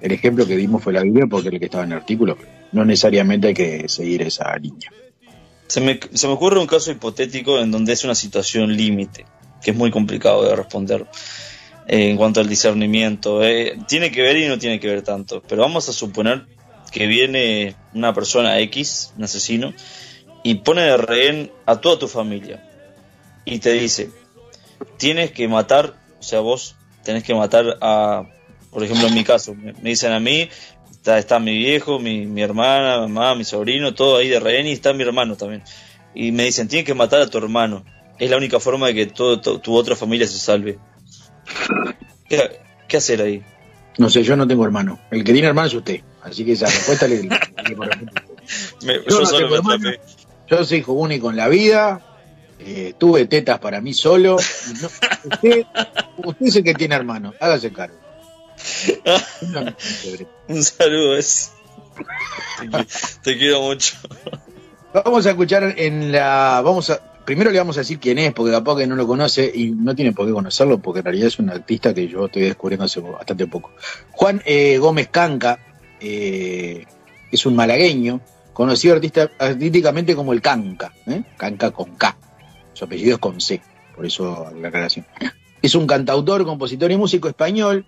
El 0.00 0.12
ejemplo 0.12 0.46
que 0.46 0.56
dimos 0.56 0.82
fue 0.82 0.92
la 0.92 1.02
Biblia 1.02 1.26
porque 1.30 1.48
es 1.48 1.54
el 1.54 1.60
que 1.60 1.66
estaba 1.66 1.84
en 1.84 1.92
el 1.92 1.98
artículo, 1.98 2.36
pero 2.36 2.55
no 2.72 2.84
necesariamente 2.84 3.48
hay 3.48 3.54
que 3.54 3.88
seguir 3.88 4.22
esa 4.22 4.56
línea. 4.56 4.90
Se 5.66 5.80
me, 5.80 5.98
se 6.12 6.26
me 6.26 6.34
ocurre 6.34 6.60
un 6.60 6.66
caso 6.66 6.90
hipotético 6.90 7.58
en 7.58 7.70
donde 7.70 7.92
es 7.92 8.04
una 8.04 8.14
situación 8.14 8.76
límite, 8.76 9.26
que 9.62 9.72
es 9.72 9.76
muy 9.76 9.90
complicado 9.90 10.44
de 10.44 10.54
responder 10.54 11.06
eh, 11.86 12.10
en 12.10 12.16
cuanto 12.16 12.40
al 12.40 12.48
discernimiento. 12.48 13.44
eh. 13.44 13.78
tiene 13.88 14.10
que 14.10 14.22
ver 14.22 14.36
y 14.36 14.48
no 14.48 14.58
tiene 14.58 14.78
que 14.78 14.88
ver 14.88 15.02
tanto, 15.02 15.42
pero 15.48 15.62
vamos 15.62 15.88
a 15.88 15.92
suponer 15.92 16.46
que 16.92 17.06
viene 17.06 17.74
una 17.94 18.14
persona 18.14 18.58
X, 18.60 19.12
un 19.16 19.24
asesino, 19.24 19.74
y 20.42 20.56
pone 20.56 20.82
de 20.82 20.96
rehén 20.96 21.50
a 21.66 21.80
toda 21.80 21.98
tu 21.98 22.06
familia 22.06 22.62
y 23.44 23.58
te 23.58 23.72
dice, 23.72 24.10
tienes 24.98 25.30
que 25.32 25.48
matar, 25.48 25.94
o 26.20 26.22
sea, 26.22 26.40
vos 26.40 26.76
tenés 27.02 27.22
que 27.22 27.34
matar 27.34 27.78
a, 27.80 28.24
por 28.70 28.84
ejemplo, 28.84 29.06
en 29.06 29.14
mi 29.14 29.24
caso, 29.24 29.54
me, 29.54 29.72
me 29.72 29.90
dicen 29.90 30.12
a 30.12 30.20
mí, 30.20 30.48
Está, 31.06 31.18
está 31.20 31.38
mi 31.38 31.56
viejo, 31.56 32.00
mi, 32.00 32.26
mi 32.26 32.42
hermana, 32.42 32.98
mamá, 32.98 33.36
mi 33.36 33.44
sobrino, 33.44 33.94
todo 33.94 34.16
ahí 34.16 34.26
de 34.28 34.40
rehén 34.40 34.66
y 34.66 34.72
está 34.72 34.92
mi 34.92 35.04
hermano 35.04 35.36
también. 35.36 35.62
Y 36.16 36.32
me 36.32 36.42
dicen, 36.42 36.66
tienes 36.66 36.84
que 36.84 36.94
matar 36.94 37.20
a 37.20 37.28
tu 37.30 37.38
hermano. 37.38 37.84
Es 38.18 38.28
la 38.28 38.36
única 38.36 38.58
forma 38.58 38.88
de 38.88 38.94
que 38.96 39.06
todo, 39.06 39.40
to- 39.40 39.60
tu 39.60 39.76
otra 39.76 39.94
familia 39.94 40.26
se 40.26 40.36
salve. 40.36 40.80
¿Qué, 42.28 42.58
qué 42.88 42.96
hacer 42.96 43.22
ahí? 43.22 43.40
No 43.98 44.10
sé, 44.10 44.24
yo 44.24 44.34
no 44.36 44.48
tengo 44.48 44.64
hermano. 44.64 44.98
El 45.12 45.22
que 45.22 45.32
tiene 45.32 45.46
hermano 45.46 45.68
es 45.68 45.74
usted. 45.74 46.00
Así 46.24 46.44
que 46.44 46.52
esa 46.54 46.66
respuesta 46.66 47.06
le, 47.06 47.22
le 47.22 47.28
corresponde. 47.76 48.12
Me- 48.82 48.94
Yo 48.94 49.02
yo 49.08 49.20
no 49.20 49.26
solo 49.26 49.48
me 49.48 49.56
hermano. 49.58 49.90
Yo 50.50 50.64
soy 50.64 50.78
hijo 50.78 50.92
único 50.92 51.30
en 51.30 51.36
la 51.36 51.46
vida. 51.46 52.00
eh, 52.58 52.94
tuve 52.98 53.26
tetas 53.26 53.60
para 53.60 53.80
mí 53.80 53.94
solo. 53.94 54.38
no- 54.82 54.88
usted, 55.30 55.64
usted 56.16 56.46
es 56.46 56.56
el 56.56 56.64
que 56.64 56.74
tiene 56.74 56.96
hermano. 56.96 57.32
Hágase 57.38 57.72
cargo. 57.72 57.96
Un 60.48 60.62
saludo, 60.62 61.16
es. 61.16 61.52
Te, 62.60 62.68
qui- 62.68 63.20
te 63.22 63.38
quiero 63.38 63.62
mucho. 63.62 63.96
Vamos 64.92 65.26
a 65.26 65.30
escuchar 65.30 65.74
en 65.76 66.12
la. 66.12 66.60
Vamos 66.64 66.90
a. 66.90 67.00
Primero 67.24 67.50
le 67.50 67.58
vamos 67.58 67.76
a 67.76 67.80
decir 67.80 67.98
quién 67.98 68.18
es, 68.18 68.32
porque 68.32 68.52
capaz 68.52 68.76
que 68.76 68.86
no 68.86 68.94
lo 68.94 69.04
conoce 69.06 69.50
y 69.52 69.70
no 69.70 69.96
tiene 69.96 70.12
por 70.12 70.26
qué 70.26 70.32
conocerlo, 70.32 70.78
porque 70.78 71.00
en 71.00 71.06
realidad 71.06 71.26
es 71.26 71.38
un 71.40 71.50
artista 71.50 71.92
que 71.92 72.06
yo 72.06 72.26
estoy 72.26 72.42
descubriendo 72.42 72.84
hace 72.84 73.00
bastante 73.00 73.46
poco. 73.48 73.72
Juan 74.12 74.40
eh, 74.44 74.78
Gómez 74.78 75.08
Canca 75.10 75.58
eh, 76.00 76.84
es 77.32 77.44
un 77.44 77.56
malagueño, 77.56 78.20
conocido 78.52 78.94
artista, 78.94 79.28
artísticamente 79.40 80.14
como 80.14 80.32
el 80.32 80.40
Canca, 80.40 80.92
¿eh? 81.06 81.24
Canca 81.36 81.72
con 81.72 81.96
K. 81.96 82.16
Su 82.74 82.84
apellido 82.84 83.14
es 83.14 83.18
con 83.18 83.40
C, 83.40 83.60
por 83.96 84.06
eso 84.06 84.52
la 84.60 84.68
aclaración. 84.68 85.04
Es 85.60 85.74
un 85.74 85.86
cantautor, 85.88 86.44
compositor 86.44 86.92
y 86.92 86.96
músico 86.96 87.26
español. 87.28 87.84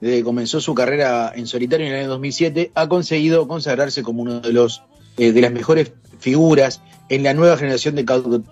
Desde 0.00 0.24
comenzó 0.24 0.60
su 0.60 0.74
carrera 0.74 1.32
en 1.34 1.46
solitario 1.46 1.86
en 1.86 1.92
el 1.92 2.00
año 2.00 2.08
2007, 2.10 2.72
ha 2.74 2.88
conseguido 2.88 3.46
consagrarse 3.46 4.02
como 4.02 4.22
uno 4.22 4.40
de 4.40 4.52
los 4.52 4.82
eh, 5.18 5.32
de 5.32 5.40
las 5.40 5.52
mejores 5.52 5.92
figuras 6.18 6.80
en 7.08 7.22
la 7.22 7.34
nueva 7.34 7.56
generación 7.56 7.94
de 7.96 8.06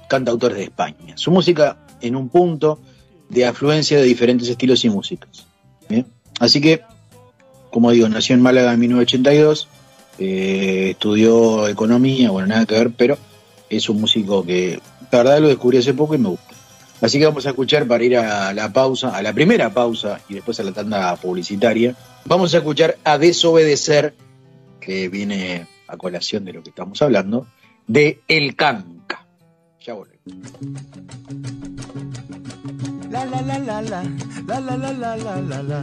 cantautores 0.08 0.58
de 0.58 0.64
España. 0.64 1.16
Su 1.16 1.30
música 1.30 1.78
en 2.00 2.16
un 2.16 2.28
punto 2.28 2.78
de 3.28 3.46
afluencia 3.46 3.96
de 3.96 4.04
diferentes 4.04 4.48
estilos 4.48 4.84
y 4.84 4.90
músicas. 4.90 5.46
Así 6.40 6.60
que, 6.60 6.82
como 7.70 7.90
digo, 7.90 8.08
nació 8.08 8.34
en 8.34 8.42
Málaga 8.42 8.72
en 8.72 8.80
1982, 8.80 9.68
eh, 10.18 10.88
estudió 10.90 11.66
economía, 11.68 12.30
bueno, 12.30 12.48
nada 12.48 12.66
que 12.66 12.74
ver, 12.74 12.90
pero 12.96 13.18
es 13.70 13.88
un 13.88 14.00
músico 14.00 14.44
que 14.44 14.80
la 15.10 15.18
verdad 15.18 15.40
lo 15.40 15.48
descubrí 15.48 15.78
hace 15.78 15.94
poco 15.94 16.14
y 16.14 16.18
me 16.18 16.28
gusta. 16.28 16.47
Así 17.00 17.18
que 17.18 17.26
vamos 17.26 17.46
a 17.46 17.50
escuchar 17.50 17.86
para 17.86 18.02
ir 18.02 18.16
a 18.16 18.52
la 18.52 18.72
pausa, 18.72 19.16
a 19.16 19.22
la 19.22 19.32
primera 19.32 19.72
pausa 19.72 20.20
y 20.28 20.34
después 20.34 20.58
a 20.58 20.64
la 20.64 20.72
tanda 20.72 21.14
publicitaria. 21.16 21.94
Vamos 22.24 22.54
a 22.54 22.58
escuchar 22.58 22.98
a 23.04 23.18
Desobedecer, 23.18 24.14
que 24.80 25.08
viene 25.08 25.66
a 25.86 25.96
colación 25.96 26.44
de 26.44 26.52
lo 26.52 26.62
que 26.62 26.70
estamos 26.70 27.00
hablando, 27.00 27.46
de 27.86 28.20
El 28.26 28.56
Canca. 28.56 29.26
Ya 29.80 29.94
volvemos. 29.94 30.52
La 33.10 33.24
la 33.24 33.40
la 33.40 33.58
la 33.58 33.80
la 33.80 34.02
la 34.46 34.60
la 34.60 34.92
la 34.92 35.16
la 35.16 35.40
la 35.40 35.62
la 35.62 35.82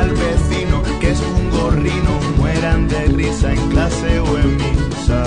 al 0.00 0.10
vecino 0.12 0.82
que 1.00 1.10
es 1.10 1.20
un 1.20 1.50
gorrino, 1.50 2.12
mueran 2.36 2.86
de 2.88 3.06
risa 3.06 3.52
en 3.52 3.68
clase 3.70 4.20
o 4.20 4.38
en 4.38 4.56
misa. 4.56 5.24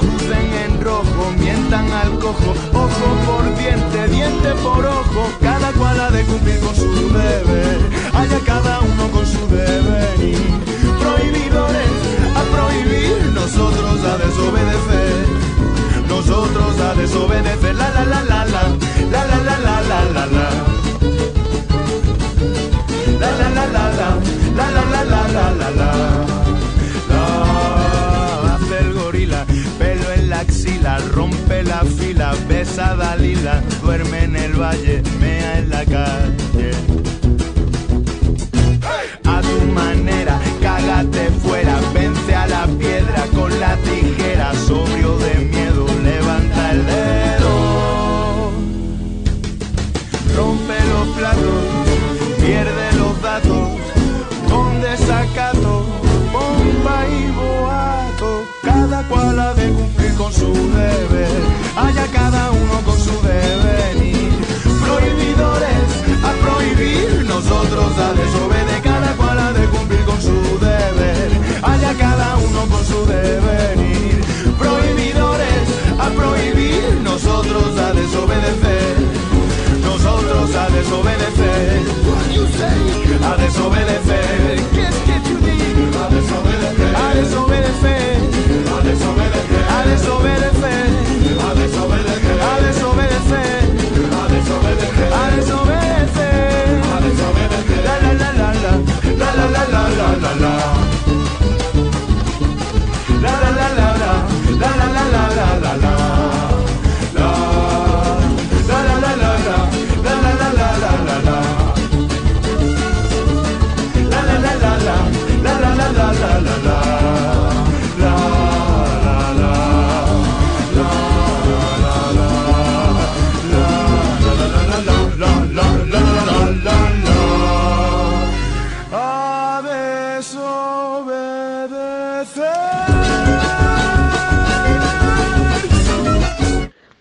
Crucen 0.00 0.48
en 0.64 0.80
rojo, 0.80 1.32
mientan 1.38 1.90
al 1.90 2.18
cojo, 2.18 2.54
ojo 2.72 3.06
por 3.26 3.44
diente, 3.56 4.08
diente 4.08 4.50
por 4.62 4.84
ojo, 4.84 5.22
cada 5.40 5.72
cual 5.72 6.00
ha 6.00 6.10
de 6.10 6.22
cumplir 6.24 6.60
con 6.60 6.74
su 6.74 6.90
deber, 7.08 7.78
haya 8.14 8.38
cada 8.44 8.80
uno 8.80 9.08
con 9.10 9.26
su 9.26 9.44
deber. 9.48 10.16
Prohibidores 11.02 11.92
a 12.40 12.42
prohibir, 12.54 13.32
nosotros 13.34 14.04
a 14.04 14.18
desobedecer. 14.18 15.26
Nosotros 16.08 16.78
a 16.80 16.94
desobedecer, 16.94 17.74
la 17.74 17.88
la 17.90 18.04
la 18.04 18.22
la 18.22 18.44
la, 18.44 18.62
la 19.10 19.26
la 19.26 19.36
la 19.48 19.58
la 19.58 19.80
la 19.82 20.04
la 20.04 20.26
la. 20.26 20.26
La 20.26 20.26
la 20.26 20.71
la 23.22 23.48
la 23.50 23.66
la, 23.66 23.90
la 24.56 24.70
la 24.70 24.84
la 24.92 25.04
la 25.04 25.22
la 25.28 25.50
la 25.60 25.70
la. 25.70 25.90
La 27.08 28.54
hace 28.54 28.78
el 28.80 28.92
gorila, 28.94 29.44
pelo 29.78 30.12
en 30.12 30.30
la 30.30 30.40
axila, 30.40 30.98
rompe 31.14 31.62
la 31.62 31.84
fila, 31.84 32.34
besa 32.48 32.96
Dalila, 32.96 33.62
duerme 33.82 34.24
en 34.24 34.36
el 34.36 34.52
valle, 34.54 35.02
mea 35.20 35.58
en 35.58 35.70
la 35.70 35.84
calle. 35.84 36.70
A 39.24 39.40
tu 39.40 39.72
manera, 39.72 40.38
cágate 40.60 41.30
fuera, 41.42 41.78
vence 41.94 42.34
a 42.34 42.46
la 42.46 42.66
piedra 42.78 43.24
con 43.34 43.50
la 43.60 43.76
tijera, 43.76 44.52
sobrio 44.66 45.16
de 45.18 45.34
miedo, 45.52 45.86
levanta 46.02 46.70
el 46.72 46.86
dedo. 46.86 47.01
Su 60.42 60.52
haya 61.76 62.06
cada 62.12 62.50
uno 62.50 62.76
con 62.84 62.98
su 62.98 63.14
devenir. 63.22 64.32
Prohibidores 64.84 65.88
a 66.28 66.32
prohibir, 66.44 67.24
nosotros 67.26 67.98
a 67.98 68.12
desobedecer, 68.14 68.82
cada 68.82 69.16
cual 69.16 69.38
ha 69.38 69.52
de 69.52 69.66
cumplir 69.66 70.04
con 70.04 70.20
su 70.20 70.36
deber, 70.58 71.30
haya 71.62 71.94
cada 71.94 72.36
uno 72.36 72.60
con 72.72 72.84
su 72.84 73.06
devenir. 73.06 74.20
Prohibidores 74.58 75.62
a 75.98 76.08
prohibir, 76.10 77.00
nosotros 77.02 77.78
a 77.78 77.92
desobedecer, 77.92 78.94
nosotros 79.82 80.54
a 80.54 80.68
desobedecer, 80.70 81.82
a 83.24 83.36
desobedecer. 83.36 84.22
A 86.94 87.14
desobedecer, 87.14 88.18
a 88.74 88.80
desobedecer, 88.82 89.51
a 89.82 89.86
desobedecer, 89.86 90.86
a 91.40 91.54
desobedecer, 91.54 92.40
a 92.40 92.60
desobedecer, 92.60 93.62
a 94.12 94.28
desobedecer, 94.28 95.10
a 96.82 97.00
desobedecer, 97.00 97.84
la 97.84 97.94
la 98.00 98.12
la, 98.12 98.32
la 98.32 98.48
la. 98.62 98.72
La 99.18 99.34
la 99.34 99.46
la 99.50 99.64
la 99.66 99.82
la. 99.90 100.38
La 100.40 100.71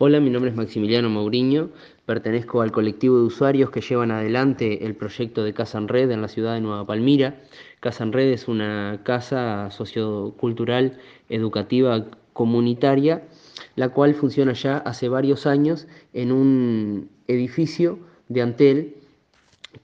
Hola, 0.04 0.20
mi 0.20 0.32
nombre 0.32 0.50
es 0.50 0.58
Maximiliano 0.58 1.12
Mauriño, 1.12 1.70
pertenezco 2.08 2.64
al 2.64 2.72
colectivo 2.72 3.18
de 3.18 3.26
usuarios 3.26 3.70
que 3.70 3.82
llevan 3.82 4.10
adelante 4.10 4.84
el 4.88 4.96
proyecto 4.96 5.44
de 5.44 5.54
Casa 5.54 5.78
en 5.78 5.88
Red 5.88 6.10
en 6.10 6.24
la 6.24 6.28
ciudad 6.28 6.56
de 6.56 6.60
Nueva 6.60 6.88
Palmira. 6.88 7.40
Casa 7.82 8.04
en 8.04 8.12
Red 8.12 8.32
es 8.32 8.48
una 8.48 9.02
casa 9.04 9.70
sociocultural, 9.70 10.98
educativa, 11.30 12.08
comunitaria, 12.34 13.28
la 13.76 13.90
cual 13.90 14.16
funciona 14.16 14.54
ya 14.54 14.80
hace 14.80 15.08
varios 15.08 15.46
años 15.46 15.88
en 16.14 16.32
un 16.32 17.12
edificio 17.28 18.00
de 18.28 18.42
Antel 18.42 18.96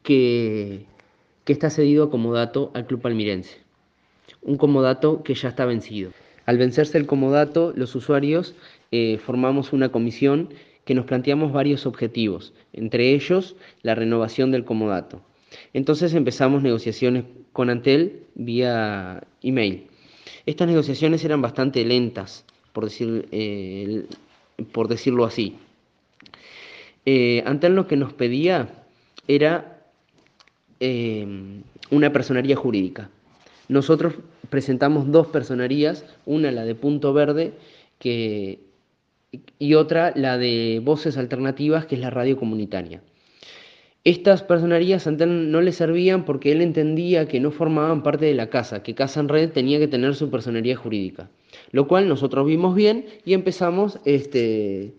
que 0.01 0.87
que 1.45 1.53
está 1.53 1.69
cedido 1.69 2.05
a 2.05 2.09
comodato 2.09 2.71
al 2.73 2.87
club 2.87 3.01
palmirense. 3.01 3.59
Un 4.41 4.57
comodato 4.57 5.21
que 5.21 5.35
ya 5.35 5.49
está 5.49 5.65
vencido. 5.65 6.09
Al 6.47 6.57
vencerse 6.57 6.97
el 6.97 7.05
comodato, 7.05 7.73
los 7.75 7.93
usuarios 7.93 8.55
eh, 8.91 9.17
formamos 9.17 9.73
una 9.73 9.89
comisión 9.89 10.49
que 10.85 10.95
nos 10.95 11.05
planteamos 11.05 11.51
varios 11.51 11.85
objetivos, 11.85 12.53
entre 12.71 13.13
ellos 13.13 13.55
la 13.81 13.95
renovación 13.95 14.51
del 14.51 14.63
comodato. 14.63 15.21
Entonces 15.73 16.13
empezamos 16.13 16.63
negociaciones 16.63 17.25
con 17.51 17.69
Antel 17.69 18.23
vía 18.35 19.23
email. 19.41 19.87
Estas 20.45 20.67
negociaciones 20.67 21.25
eran 21.25 21.41
bastante 21.41 21.83
lentas, 21.83 22.45
por, 22.71 22.85
decir, 22.85 23.27
eh, 23.31 24.05
por 24.71 24.87
decirlo 24.87 25.25
así. 25.25 25.57
Eh, 27.05 27.43
Antel 27.45 27.75
lo 27.75 27.87
que 27.87 27.97
nos 27.97 28.13
pedía 28.13 28.69
era 29.27 29.73
una 31.89 32.13
personería 32.13 32.55
jurídica. 32.55 33.09
Nosotros 33.67 34.13
presentamos 34.49 35.11
dos 35.11 35.27
personerías, 35.27 36.05
una 36.25 36.51
la 36.51 36.63
de 36.65 36.75
Punto 36.75 37.13
Verde 37.13 37.53
que, 37.99 38.59
y 39.59 39.73
otra 39.73 40.13
la 40.15 40.37
de 40.37 40.81
Voces 40.83 41.17
Alternativas, 41.17 41.85
que 41.85 41.95
es 41.95 42.01
la 42.01 42.09
radio 42.09 42.37
comunitaria. 42.37 43.01
Estas 44.03 44.41
personerías 44.41 45.05
no 45.05 45.61
le 45.61 45.71
servían 45.73 46.23
porque 46.23 46.53
él 46.53 46.61
entendía 46.61 47.27
que 47.27 47.41
no 47.41 47.51
formaban 47.51 48.03
parte 48.03 48.25
de 48.25 48.35
la 48.35 48.49
casa, 48.49 48.81
que 48.81 48.95
Casa 48.95 49.19
en 49.19 49.27
Red 49.27 49.51
tenía 49.51 49.79
que 49.79 49.87
tener 49.89 50.15
su 50.15 50.29
personería 50.29 50.77
jurídica. 50.77 51.29
Lo 51.71 51.89
cual 51.89 52.07
nosotros 52.07 52.47
vimos 52.47 52.73
bien 52.73 53.05
y 53.25 53.33
empezamos 53.33 53.99
este, 54.05 54.93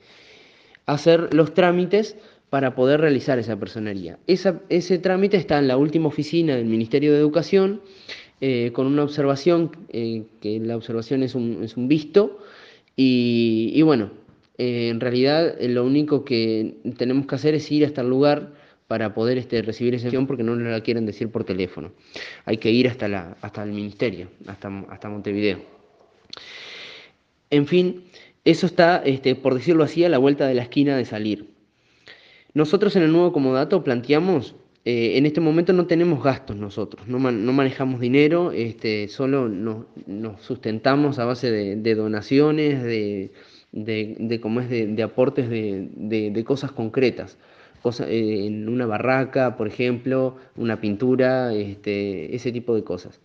a 0.84 0.92
hacer 0.94 1.32
los 1.32 1.54
trámites 1.54 2.16
para 2.50 2.74
poder 2.74 3.00
realizar 3.00 3.38
esa 3.38 3.58
personería. 3.58 4.18
ese 4.26 4.98
trámite 4.98 5.38
está 5.38 5.58
en 5.58 5.68
la 5.68 5.78
última 5.78 6.08
oficina 6.08 6.56
del 6.56 6.66
Ministerio 6.66 7.12
de 7.12 7.18
Educación 7.18 7.80
eh, 8.40 8.70
con 8.72 8.86
una 8.86 9.02
observación, 9.02 9.72
eh, 9.88 10.24
que 10.40 10.60
la 10.60 10.76
observación 10.76 11.22
es 11.22 11.34
un, 11.34 11.64
es 11.64 11.76
un 11.76 11.88
visto, 11.88 12.38
y, 13.00 13.80
bueno, 13.82 14.11
eh, 14.58 14.88
en 14.88 14.98
realidad 14.98 15.54
lo 15.61 15.84
único 15.84 16.24
que 16.24 16.74
tenemos 16.96 17.26
que 17.26 17.37
hacer 17.37 17.54
es 17.54 17.70
ir 17.70 17.87
hasta 17.87 18.00
el 18.00 18.08
lugar 18.08 18.54
para 18.88 19.14
poder 19.14 19.38
este, 19.38 19.62
recibir 19.62 19.94
esa 19.94 20.06
información 20.06 20.26
porque 20.26 20.42
no 20.42 20.56
nos 20.56 20.72
la 20.72 20.80
quieren 20.80 21.06
decir 21.06 21.30
por 21.30 21.44
teléfono. 21.44 21.92
Hay 22.44 22.56
que 22.56 22.72
ir 22.72 22.88
hasta, 22.88 23.06
la, 23.06 23.37
hasta 23.40 23.62
el 23.62 23.70
ministerio, 23.70 24.26
hasta, 24.48 24.84
hasta 24.90 25.08
Montevideo. 25.08 25.61
En 27.50 27.68
fin, 27.68 28.02
eso 28.44 28.66
está, 28.66 29.00
este, 29.04 29.37
por 29.37 29.54
decirlo 29.54 29.84
así, 29.84 30.02
a 30.02 30.08
la 30.08 30.18
vuelta 30.18 30.48
de 30.48 30.54
la 30.54 30.62
esquina 30.62 30.96
de 30.96 31.04
salir. 31.04 31.50
Nosotros 32.52 32.96
en 32.96 33.04
el 33.04 33.12
nuevo 33.12 33.32
comodato 33.32 33.84
planteamos, 33.84 34.56
eh, 34.90 35.18
en 35.18 35.27
este 35.27 35.42
momento 35.42 35.74
no 35.74 35.87
tenemos 35.87 36.24
gastos 36.24 36.57
nosotros, 36.57 37.07
no, 37.07 37.18
manejamos 37.18 38.01
dinero, 38.01 38.53
este, 38.53 39.09
solo 39.09 39.46
nos, 39.46 39.85
sustentamos 40.40 41.18
a 41.18 41.27
base 41.27 41.51
de, 41.51 41.94
donaciones, 41.94 42.83
de, 42.83 43.31
de, 43.72 44.12
es 44.12 44.96
de, 44.96 45.03
aportes 45.03 45.51
de, 45.51 46.44
cosas 46.46 46.72
concretas. 46.72 47.37
Cosa, 47.83 48.09
eh, 48.09 48.46
en 48.46 48.66
una 48.66 48.87
barraca, 48.87 49.59
por 49.59 49.68
ejemplo, 49.68 50.37
una 50.57 50.81
pintura, 50.81 51.53
este, 51.53 52.35
ese 52.35 52.51
tipo 52.51 52.74
de 52.74 52.83
cosas. 52.83 53.20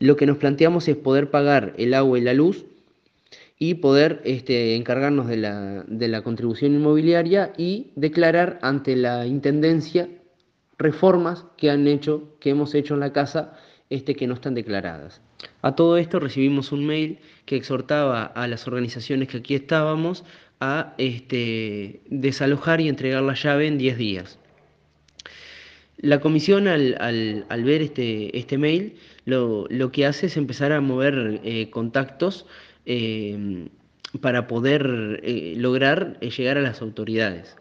Lo 0.00 0.16
que 0.16 0.26
nos 0.26 0.38
planteamos 0.38 0.88
es 0.88 0.96
poder 0.96 1.30
pagar 1.30 1.74
el 1.78 1.94
agua 1.94 2.18
y 2.18 2.22
la 2.22 2.34
luz 2.34 2.64
y 3.56 3.74
poder 3.74 4.20
este, 4.24 4.74
encargarnos 4.74 5.28
de 5.28 5.36
la 6.08 6.22
contribución 6.24 6.74
inmobiliaria 6.74 7.52
y 7.56 7.92
declarar 7.94 8.58
ante 8.62 8.96
la 8.96 9.28
Intendencia 9.28 10.08
reformas 10.80 11.44
que 11.56 11.70
han 11.70 11.86
hecho, 11.86 12.36
que 12.40 12.50
hemos 12.50 12.74
hecho 12.74 12.94
en 12.94 13.00
la 13.00 13.12
casa, 13.12 13.52
este, 13.90 14.14
que 14.16 14.26
no 14.26 14.34
están 14.34 14.54
declaradas. 14.54 15.20
A 15.62 15.74
todo 15.74 15.98
esto 15.98 16.18
recibimos 16.18 16.72
un 16.72 16.86
mail 16.86 17.18
que 17.44 17.56
exhortaba 17.56 18.24
a 18.24 18.46
las 18.48 18.66
organizaciones 18.66 19.28
que 19.28 19.38
aquí 19.38 19.54
estábamos 19.54 20.24
a 20.58 20.94
este, 20.98 22.02
desalojar 22.08 22.80
y 22.80 22.88
entregar 22.88 23.22
la 23.22 23.34
llave 23.34 23.66
en 23.66 23.78
10 23.78 23.98
días. 23.98 24.38
La 25.98 26.20
comisión 26.20 26.66
al, 26.66 26.96
al, 26.98 27.44
al 27.50 27.64
ver 27.64 27.82
este, 27.82 28.36
este 28.38 28.56
mail 28.56 28.96
lo, 29.26 29.66
lo, 29.68 29.92
que 29.92 30.06
hace 30.06 30.26
es 30.26 30.36
empezar 30.38 30.72
a 30.72 30.80
mover 30.80 31.40
eh, 31.44 31.68
contactos 31.68 32.46
eh, 32.86 33.68
para 34.22 34.46
poder 34.46 35.20
eh, 35.22 35.54
lograr 35.58 36.18
llegar 36.20 36.56
a 36.56 36.62
las 36.62 36.80
autoridades. 36.80 37.56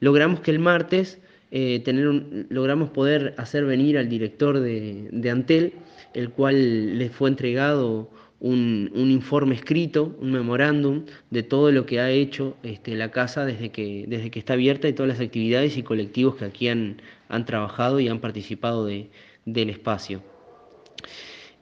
Logramos 0.00 0.40
que 0.40 0.50
el 0.50 0.60
martes 0.60 1.20
tener 1.50 2.08
un, 2.08 2.46
logramos 2.50 2.90
poder 2.90 3.34
hacer 3.38 3.64
venir 3.64 3.98
al 3.98 4.08
director 4.08 4.60
de, 4.60 5.08
de 5.10 5.30
Antel, 5.30 5.72
el 6.14 6.30
cual 6.30 6.98
le 6.98 7.08
fue 7.10 7.28
entregado 7.28 8.10
un, 8.40 8.90
un, 8.94 9.10
informe 9.10 9.54
escrito, 9.54 10.16
un 10.20 10.30
memorándum 10.32 11.04
de 11.30 11.42
todo 11.42 11.72
lo 11.72 11.86
que 11.86 12.00
ha 12.00 12.10
hecho 12.10 12.56
este, 12.62 12.94
la 12.94 13.10
casa 13.10 13.44
desde 13.44 13.70
que, 13.70 14.04
desde 14.06 14.30
que 14.30 14.38
está 14.38 14.52
abierta 14.52 14.88
y 14.88 14.92
todas 14.92 15.08
las 15.08 15.20
actividades 15.20 15.76
y 15.76 15.82
colectivos 15.82 16.36
que 16.36 16.44
aquí 16.44 16.68
han, 16.68 17.02
han 17.28 17.44
trabajado 17.44 17.98
y 18.00 18.08
han 18.08 18.20
participado 18.20 18.86
de, 18.86 19.10
del 19.44 19.70
espacio. 19.70 20.22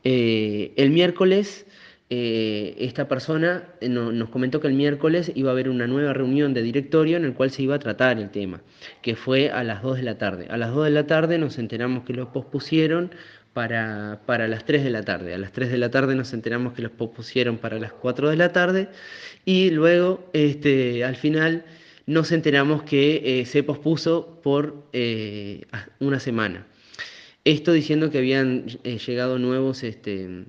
Eh, 0.05 0.72
el 0.77 0.90
miércoles 0.90 1.65
eh, 2.09 2.77
esta 2.79 3.09
persona 3.09 3.64
eh, 3.81 3.88
no, 3.88 4.12
nos 4.12 4.29
comentó 4.29 4.61
que 4.61 4.69
el 4.69 4.75
miércoles 4.75 5.33
iba 5.35 5.51
a 5.51 5.53
haber 5.53 5.69
una 5.69 5.88
nueva 5.88 6.12
reunión 6.12 6.55
de 6.55 6.62
directorio 6.62 7.16
en 7.16 7.25
el 7.25 7.35
cual 7.35 7.51
se 7.51 7.62
iba 7.62 7.75
a 7.75 7.79
tratar 7.81 8.21
el 8.21 8.31
tema, 8.31 8.62
que 9.03 9.16
fue 9.16 9.51
a 9.51 9.64
las 9.64 9.83
2 9.83 9.97
de 9.97 10.03
la 10.05 10.16
tarde. 10.16 10.47
A 10.49 10.57
las 10.57 10.73
2 10.73 10.85
de 10.85 10.90
la 10.90 11.07
tarde 11.09 11.38
nos 11.38 11.59
enteramos 11.59 12.05
que 12.05 12.12
lo 12.12 12.33
pospusieron 12.33 13.11
para, 13.53 14.21
para 14.25 14.47
las 14.47 14.64
3 14.64 14.85
de 14.85 14.90
la 14.90 15.03
tarde. 15.03 15.35
A 15.35 15.38
las 15.38 15.51
3 15.51 15.69
de 15.69 15.79
la 15.79 15.90
tarde 15.90 16.14
nos 16.14 16.33
enteramos 16.33 16.75
que 16.75 16.83
los 16.83 16.92
pospusieron 16.92 17.59
para 17.59 17.81
las 17.81 17.92
4 17.92 18.31
de 18.31 18.37
la 18.37 18.53
tarde 18.53 18.88
y 19.45 19.71
luego 19.71 20.31
este, 20.33 21.05
al 21.05 21.16
final 21.16 21.64
nos 22.07 22.31
enteramos 22.31 22.85
que 22.85 23.40
eh, 23.40 23.47
se 23.47 23.64
pospuso 23.64 24.40
por 24.45 24.85
una 25.99 26.21
semana. 26.21 26.66
Esto 27.45 27.73
diciendo 27.73 28.11
que 28.11 28.19
habían 28.19 28.66
llegado 28.66 29.38
nuevos, 29.40 29.83
este, 29.83 30.45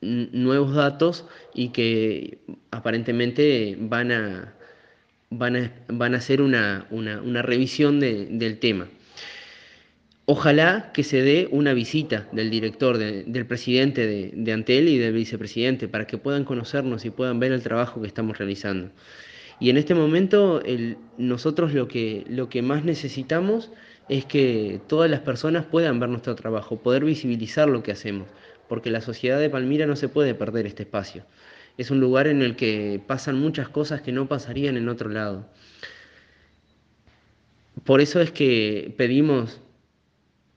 nuevos 0.00 0.74
datos 0.74 1.24
y 1.54 1.70
que 1.70 2.38
aparentemente 2.70 3.76
van 3.78 4.12
a, 4.12 4.54
van 5.30 5.56
a, 5.56 5.72
van 5.88 6.14
a 6.14 6.18
hacer 6.18 6.42
una, 6.42 6.86
una, 6.90 7.20
una 7.20 7.42
revisión 7.42 8.00
de, 8.00 8.26
del 8.26 8.58
tema. 8.58 8.88
Ojalá 10.28 10.90
que 10.92 11.04
se 11.04 11.22
dé 11.22 11.48
una 11.52 11.72
visita 11.72 12.28
del 12.32 12.50
director, 12.50 12.98
de, 12.98 13.22
del 13.24 13.46
presidente 13.46 14.06
de, 14.06 14.32
de, 14.34 14.52
Antel 14.52 14.88
y 14.88 14.98
del 14.98 15.12
vicepresidente 15.14 15.86
para 15.86 16.06
que 16.06 16.18
puedan 16.18 16.44
conocernos 16.44 17.04
y 17.04 17.10
puedan 17.10 17.38
ver 17.38 17.52
el 17.52 17.62
trabajo 17.62 18.00
que 18.00 18.08
estamos 18.08 18.36
realizando. 18.36 18.90
Y 19.60 19.70
en 19.70 19.76
este 19.76 19.94
momento 19.94 20.62
nosotros 21.16 21.72
lo 21.72 21.88
que, 21.88 22.24
lo 22.28 22.48
que 22.48 22.60
más 22.60 22.84
necesitamos 22.84 23.70
es 24.08 24.24
que 24.24 24.80
todas 24.86 25.10
las 25.10 25.20
personas 25.20 25.64
puedan 25.64 25.98
ver 25.98 26.08
nuestro 26.08 26.34
trabajo, 26.34 26.78
poder 26.78 27.04
visibilizar 27.04 27.68
lo 27.68 27.82
que 27.82 27.92
hacemos, 27.92 28.28
porque 28.68 28.90
la 28.90 29.00
sociedad 29.00 29.38
de 29.38 29.50
Palmira 29.50 29.86
no 29.86 29.96
se 29.96 30.08
puede 30.08 30.34
perder 30.34 30.66
este 30.66 30.84
espacio. 30.84 31.24
Es 31.78 31.90
un 31.90 32.00
lugar 32.00 32.26
en 32.26 32.42
el 32.42 32.56
que 32.56 33.00
pasan 33.06 33.38
muchas 33.38 33.68
cosas 33.68 34.00
que 34.00 34.12
no 34.12 34.28
pasarían 34.28 34.76
en 34.76 34.88
otro 34.88 35.10
lado. 35.10 35.46
Por 37.84 38.00
eso 38.00 38.20
es 38.20 38.32
que 38.32 38.94
pedimos 38.96 39.60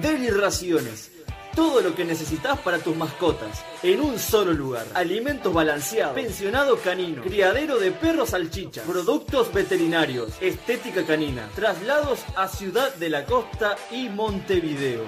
Deliraciones. 0.00 1.10
Todo 1.54 1.80
lo 1.80 1.94
que 1.94 2.04
necesitas 2.04 2.58
para 2.60 2.78
tus 2.78 2.96
mascotas, 2.96 3.64
en 3.82 4.00
un 4.00 4.18
solo 4.18 4.52
lugar. 4.52 4.86
Alimentos 4.94 5.52
balanceados, 5.52 6.14
pensionado 6.14 6.76
canino, 6.78 7.22
criadero 7.22 7.78
de 7.78 7.92
perros 7.92 8.30
salchicha, 8.30 8.82
productos 8.82 9.52
veterinarios, 9.52 10.32
estética 10.40 11.06
canina, 11.06 11.48
traslados 11.54 12.24
a 12.36 12.48
Ciudad 12.48 12.92
de 12.96 13.08
la 13.08 13.24
Costa 13.24 13.76
y 13.92 14.08
Montevideo. 14.08 15.04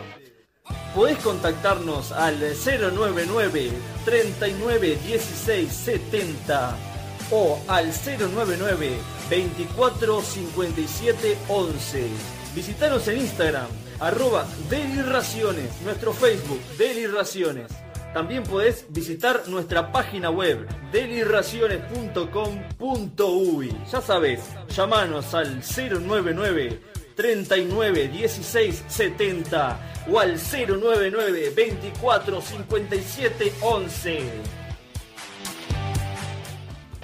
Podés 0.94 1.18
contactarnos 1.18 2.12
al 2.12 2.38
099 2.38 3.70
39 4.04 4.98
16 5.04 5.72
70 5.72 6.76
o 7.32 7.58
al 7.68 7.92
099 7.92 8.98
24 9.28 10.22
57 10.22 11.38
11. 11.48 12.06
Visitanos 12.54 13.06
en 13.08 13.18
Instagram, 13.18 13.66
arroba 14.00 14.46
Deliraciones, 14.68 15.80
nuestro 15.82 16.12
Facebook, 16.12 16.60
Deliraciones. 16.78 17.72
También 18.12 18.42
podés 18.44 18.84
visitar 18.88 19.48
nuestra 19.48 19.90
página 19.92 20.30
web, 20.30 20.66
deliraciones.com.uy. 20.90 23.76
Ya 23.92 24.00
sabés, 24.00 24.40
llamanos 24.74 25.34
al 25.34 25.60
099 25.60 26.80
39 27.14 28.08
16 28.08 28.84
70 28.88 29.78
o 30.10 30.18
al 30.20 30.38
099 30.38 31.52
24 31.54 32.40
57 32.40 33.52
11. 33.60 34.65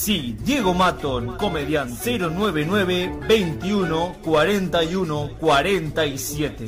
Sí, 0.00 0.36
Diego 0.44 0.74
Maton, 0.74 1.36
comediante 1.36 2.18
099 2.20 3.18
21 3.28 4.14
41 4.22 5.30
47. 5.40 6.66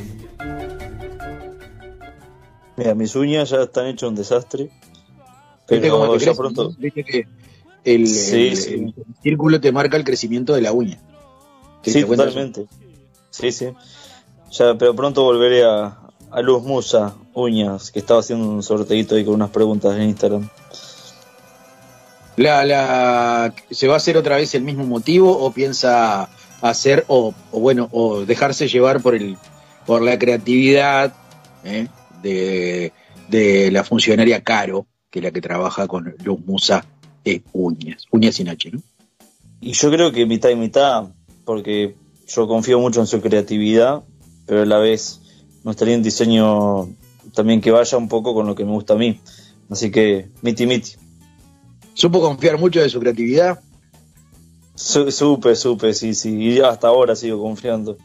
Mira, 2.76 2.95
mis 2.97 3.14
uñas 3.14 3.51
ya 3.51 3.62
están 3.62 3.87
hechas 3.87 4.09
un 4.09 4.16
desastre. 4.16 4.64
¿Viste 4.64 5.81
Pero 5.81 6.01
cómo 6.01 6.16
te 6.18 6.24
ya 6.24 6.35
pronto. 6.35 6.72
Viste 6.76 7.05
que 7.05 7.28
el, 7.85 8.09
Sí, 8.09 8.49
el- 8.49 8.57
sí. 8.57 8.74
el 8.74 8.95
círculo 9.22 9.61
te 9.61 9.70
marca 9.70 9.97
el 9.97 10.03
crecimiento 10.05 10.55
de 10.55 10.62
la 10.62 10.72
uña. 10.72 10.99
¿Te 11.83 11.93
Sí, 11.93 12.03
totalmente. 12.05 12.66
Sí, 13.31 13.53
sí. 13.53 13.68
Ya, 14.51 14.74
pero 14.76 14.97
pronto 14.97 15.22
volveré 15.22 15.64
a, 15.64 15.99
a 16.33 16.41
Luz 16.43 16.64
Musa, 16.64 17.14
uñas, 17.35 17.93
que 17.93 18.01
estaba 18.01 18.18
haciendo 18.20 18.49
un 18.49 18.64
sorteito 18.64 19.14
ahí 19.14 19.24
con 19.24 19.35
unas 19.35 19.51
preguntas 19.51 19.95
en 19.97 20.03
Instagram. 20.09 20.49
La, 22.37 22.64
la, 22.64 23.55
¿Se 23.70 23.89
va 23.89 23.95
a 23.95 23.97
hacer 23.97 24.16
otra 24.16 24.37
vez 24.37 24.55
el 24.55 24.62
mismo 24.62 24.85
motivo 24.85 25.37
o 25.37 25.53
piensa 25.53 26.28
hacer 26.61 27.05
o, 27.09 27.35
bueno 27.53 27.89
o 27.93 28.24
dejarse 28.24 28.68
llevar 28.68 29.01
por 29.03 29.14
el 29.14 29.37
por 29.87 30.03
la 30.03 30.18
creatividad 30.18 31.14
¿eh? 31.64 31.89
de, 32.22 32.93
de 33.28 33.70
la 33.70 33.83
funcionaria 33.83 34.43
Caro, 34.43 34.87
que 35.11 35.18
es 35.18 35.24
la 35.24 35.31
que 35.31 35.41
trabaja 35.41 35.87
con 35.87 36.14
Luz 36.22 36.41
Musa 36.47 36.85
de 37.24 37.43
uñas, 37.53 38.05
uñas 38.11 38.37
sin 38.37 38.49
H, 38.49 38.70
¿no? 38.70 38.83
Y 39.61 39.72
yo 39.72 39.91
creo 39.91 40.12
que 40.12 40.26
mitad 40.26 40.49
y 40.51 40.57
mitad, 40.57 41.09
porque 41.45 41.95
yo 42.26 42.49
confío 42.49 42.78
mucho 42.78 43.01
en 43.01 43.07
su 43.07 43.20
creatividad, 43.20 44.03
pero 44.47 44.62
a 44.62 44.66
la 44.66 44.78
vez 44.78 45.20
no 45.64 45.72
estaría 45.72 45.95
en 45.95 46.03
diseño 46.03 46.89
también 47.35 47.61
que 47.61 47.70
vaya 47.70 47.99
un 47.99 48.09
poco 48.09 48.35
con 48.35 48.47
lo 48.47 48.55
que 48.55 48.64
me 48.64 48.72
gusta 48.72 48.95
a 48.95 48.97
mí. 48.97 49.20
Así 49.68 49.91
que, 49.91 50.28
miti 50.43 50.66
miti. 50.66 50.93
Supo 51.95 52.20
confiar 52.20 52.59
mucho 52.59 52.80
de 52.80 52.88
su 52.88 53.01
creatividad. 53.01 53.61
Su- 54.74 55.11
supe, 55.11 55.55
supe, 55.57 55.93
sí, 55.95 56.14
sí. 56.14 56.34
Y 56.36 56.61
hasta 56.61 56.88
ahora 56.88 57.14
sigo 57.16 57.43
confiando. 57.43 57.97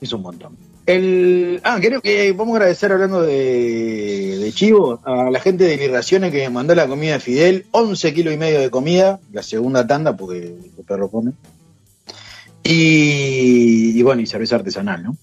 Es 0.00 0.12
un 0.12 0.22
montón. 0.22 0.56
El, 0.84 1.60
ah, 1.64 1.78
creo 1.80 2.00
que 2.00 2.32
vamos 2.32 2.52
a 2.54 2.56
agradecer 2.58 2.92
hablando 2.92 3.22
de, 3.22 4.38
de 4.38 4.52
Chivo 4.52 5.00
a 5.04 5.30
la 5.30 5.40
gente 5.40 5.64
de 5.64 5.82
Irraciones 5.84 6.30
que 6.30 6.38
me 6.42 6.50
mandó 6.50 6.74
la 6.76 6.86
comida 6.86 7.14
de 7.14 7.20
Fidel, 7.20 7.66
11 7.72 8.14
kilos 8.14 8.32
y 8.32 8.36
medio 8.36 8.60
de 8.60 8.70
comida, 8.70 9.18
la 9.32 9.42
segunda 9.42 9.84
tanda 9.86 10.16
porque 10.16 10.38
el 10.78 10.84
perro 10.86 11.10
come. 11.10 11.32
Y, 12.62 13.98
y 13.98 14.02
bueno, 14.02 14.22
y 14.22 14.26
cerveza 14.26 14.56
artesanal, 14.56 15.02
¿no? 15.02 15.16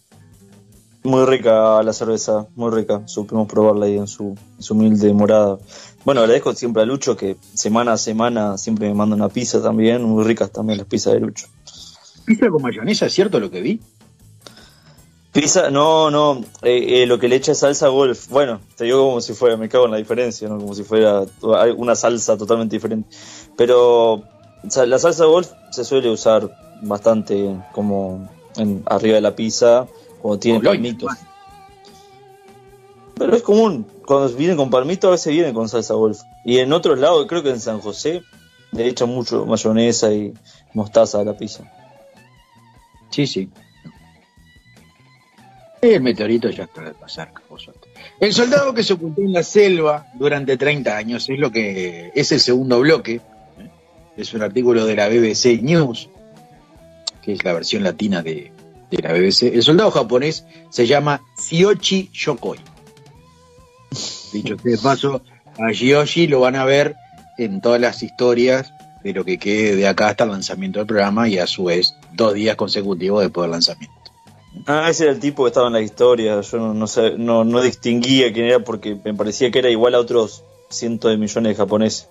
Muy 1.04 1.26
rica 1.26 1.84
la 1.84 1.94
cerveza, 1.94 2.48
muy 2.56 2.72
rica. 2.72 3.02
Supimos 3.06 3.48
probarla 3.48 3.86
ahí 3.86 3.98
en 3.98 4.08
su, 4.08 4.36
en 4.58 4.64
su 4.64 4.74
humilde 4.74 5.14
morada. 5.14 5.58
Bueno, 6.06 6.22
agradezco 6.22 6.54
siempre 6.54 6.84
a 6.84 6.86
Lucho 6.86 7.16
que 7.16 7.38
semana 7.54 7.94
a 7.94 7.98
semana 7.98 8.58
siempre 8.58 8.88
me 8.88 8.94
manda 8.94 9.16
una 9.16 9.30
pizza 9.30 9.62
también. 9.62 10.04
Muy 10.04 10.24
ricas 10.24 10.52
también 10.52 10.78
las 10.78 10.88
pizzas 10.88 11.14
de 11.14 11.22
Lucho. 11.22 11.48
Pizza 12.26 12.50
con 12.50 12.62
mayonesa, 12.62 13.06
¿es 13.06 13.14
cierto 13.14 13.40
lo 13.40 13.50
que 13.50 13.62
vi? 13.62 13.80
Pizza, 15.32 15.72
no, 15.72 16.12
no, 16.12 16.46
eh, 16.62 17.02
eh, 17.02 17.06
lo 17.08 17.18
que 17.18 17.28
le 17.28 17.38
echa 17.38 17.54
es 17.54 17.60
salsa 17.60 17.88
golf. 17.88 18.30
Bueno, 18.30 18.62
te 18.78 18.84
digo 18.84 19.04
como 19.04 19.20
si 19.20 19.34
fuera, 19.34 19.58
me 19.58 19.68
cago 19.68 19.86
en 19.86 19.92
la 19.92 19.98
diferencia, 19.98 20.48
¿no? 20.48 20.60
Como 20.60 20.76
si 20.76 20.84
fuera 20.84 21.24
una 21.76 21.96
salsa 21.96 22.38
totalmente 22.38 22.76
diferente. 22.76 23.10
Pero 23.58 24.24
la 24.86 25.00
salsa 25.00 25.26
golf 25.26 25.50
se 25.72 25.84
suele 25.84 26.10
usar 26.10 26.56
bastante 26.84 27.58
como 27.72 28.30
en, 28.58 28.84
arriba 28.86 29.16
de 29.16 29.22
la 29.22 29.36
pizza, 29.36 29.88
cuando 30.22 30.40
tiene 30.40 30.60
palmitos. 30.60 31.12
Pero 33.24 33.38
es 33.38 33.42
común, 33.42 33.88
cuando 34.06 34.28
viene 34.36 34.54
con 34.58 34.70
palmito 34.70 35.08
a 35.08 35.12
veces 35.12 35.32
viene 35.32 35.54
con 35.54 35.70
salsa 35.70 35.94
golf. 35.94 36.20
Y 36.44 36.58
en 36.58 36.74
otros 36.74 37.00
lados, 37.00 37.26
creo 37.26 37.42
que 37.42 37.52
en 37.52 37.62
San 37.62 37.80
José, 37.80 38.22
le 38.74 38.86
echan 38.86 39.08
mucho 39.08 39.46
mayonesa 39.46 40.12
y 40.12 40.34
mostaza 40.74 41.22
a 41.22 41.24
la 41.24 41.32
pizza. 41.32 41.64
Sí, 43.12 43.26
sí. 43.26 43.50
El 45.82 46.02
meteorito 46.02 46.50
ya 46.50 46.66
está 46.66 46.82
de 46.82 46.94
pasar. 46.96 47.32
El 48.20 48.34
soldado 48.34 48.74
que 48.74 48.84
se 48.84 48.92
ocultó 48.92 49.22
en 49.22 49.32
la 49.32 49.44
selva 49.44 50.08
durante 50.16 50.58
30 50.58 50.98
años 50.98 51.30
es 51.30 51.40
lo 51.40 51.50
que 51.50 52.12
es 52.14 52.30
el 52.34 52.42
segundo 52.42 52.82
bloque. 52.82 53.22
¿eh? 53.58 53.70
Es 54.18 54.34
un 54.34 54.42
artículo 54.42 54.86
de 54.86 54.98
la 54.98 55.08
BBC 55.08 55.62
News, 55.62 56.10
que 57.22 57.32
es 57.32 57.44
la 57.46 57.54
versión 57.54 57.84
latina 57.84 58.22
de, 58.22 58.52
de 58.92 59.02
la 59.02 59.14
BBC. 59.14 59.44
El 59.44 59.64
soldado 59.64 59.92
japonés 59.92 60.46
se 60.70 60.86
llama 60.86 61.22
Shiochi 61.38 62.10
Yokoi. 62.12 62.73
Dicho 64.32 64.58
sea 64.58 64.72
de 64.72 64.78
paso, 64.78 65.22
a 65.60 65.72
Shioshi 65.72 66.28
lo 66.28 66.40
van 66.42 66.56
a 66.56 66.66
ver 66.66 66.96
en 67.38 67.62
todas 67.62 67.80
las 67.82 68.04
historias 68.04 68.74
de 69.04 69.14
lo 69.14 69.26
que 69.26 69.38
quede 69.38 69.76
de 69.76 69.88
acá 69.88 70.08
hasta 70.10 70.24
el 70.24 70.32
lanzamiento 70.32 70.80
del 70.80 70.88
programa 70.88 71.28
y 71.28 71.38
a 71.38 71.48
su 71.48 71.66
vez 71.66 71.96
dos 72.14 72.34
días 72.34 72.56
consecutivos 72.56 73.22
después 73.22 73.44
del 73.46 73.52
lanzamiento. 73.52 73.94
Ah, 74.68 74.88
ese 74.90 75.04
era 75.06 75.14
el 75.14 75.20
tipo 75.20 75.44
que 75.44 75.48
estaba 75.50 75.68
en 75.68 75.74
la 75.74 75.82
historia. 75.82 76.40
Yo 76.42 76.58
no, 76.58 76.74
no, 76.74 76.88
sé- 76.88 77.16
no, 77.18 77.44
no 77.44 77.62
distinguía 77.62 78.32
quién 78.32 78.46
era 78.46 78.60
porque 78.60 78.96
me 79.04 79.14
parecía 79.14 79.50
que 79.52 79.60
era 79.60 79.70
igual 79.70 79.96
a 79.96 80.00
otros 80.00 80.44
cientos 80.70 81.12
de 81.12 81.18
millones 81.18 81.50
de 81.52 81.56
japoneses. 81.56 82.08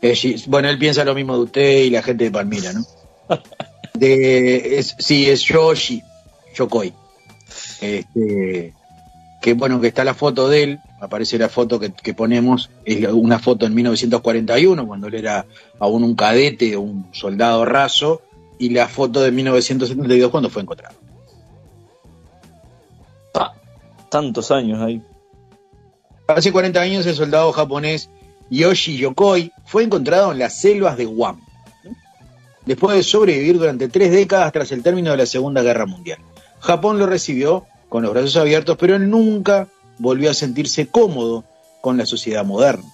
Eh, 0.00 0.36
bueno, 0.46 0.68
él 0.70 0.78
piensa 0.78 1.04
lo 1.04 1.14
mismo 1.14 1.34
de 1.36 1.42
usted 1.42 1.78
y 1.82 1.90
la 1.90 2.02
gente 2.02 2.24
de 2.24 2.30
Palmira, 2.30 2.72
¿no? 2.72 2.84
De, 3.94 4.78
es, 4.78 4.94
sí, 4.98 5.28
es 5.28 5.42
Yoshi, 5.42 6.00
Yokoi. 6.54 6.92
Este, 7.80 8.72
que 9.40 9.54
bueno, 9.54 9.80
que 9.80 9.88
está 9.88 10.04
la 10.04 10.14
foto 10.14 10.48
de 10.48 10.62
él, 10.62 10.80
aparece 11.00 11.38
la 11.38 11.48
foto 11.48 11.80
que, 11.80 11.92
que 11.92 12.14
ponemos, 12.14 12.70
es 12.84 13.06
una 13.12 13.38
foto 13.38 13.66
en 13.66 13.74
1941, 13.74 14.86
cuando 14.86 15.06
él 15.06 15.14
era 15.14 15.46
aún 15.78 16.04
un 16.04 16.14
cadete, 16.14 16.76
un 16.76 17.08
soldado 17.12 17.64
raso, 17.64 18.22
y 18.58 18.68
la 18.68 18.88
foto 18.88 19.22
de 19.22 19.30
1972 19.32 20.30
cuando 20.30 20.50
fue 20.50 20.62
encontrado. 20.62 20.94
tantos 24.10 24.50
años 24.50 24.82
ahí. 24.82 25.00
Hace 26.26 26.52
40 26.52 26.80
años 26.80 27.06
el 27.06 27.14
soldado 27.14 27.52
japonés 27.52 28.10
Yoshi 28.50 28.98
Yokoi 28.98 29.52
fue 29.64 29.84
encontrado 29.84 30.32
en 30.32 30.38
las 30.40 30.60
selvas 30.60 30.96
de 30.96 31.04
Guam, 31.04 31.40
después 32.66 32.96
de 32.96 33.02
sobrevivir 33.02 33.58
durante 33.58 33.88
tres 33.88 34.10
décadas 34.10 34.52
tras 34.52 34.72
el 34.72 34.82
término 34.82 35.12
de 35.12 35.16
la 35.16 35.26
Segunda 35.26 35.62
Guerra 35.62 35.86
Mundial. 35.86 36.18
Japón 36.58 36.98
lo 36.98 37.06
recibió 37.06 37.64
con 37.90 38.02
los 38.02 38.12
brazos 38.12 38.36
abiertos, 38.36 38.78
pero 38.78 38.96
él 38.96 39.10
nunca 39.10 39.68
volvió 39.98 40.30
a 40.30 40.34
sentirse 40.34 40.86
cómodo 40.86 41.44
con 41.82 41.98
la 41.98 42.06
sociedad 42.06 42.46
moderna. 42.46 42.88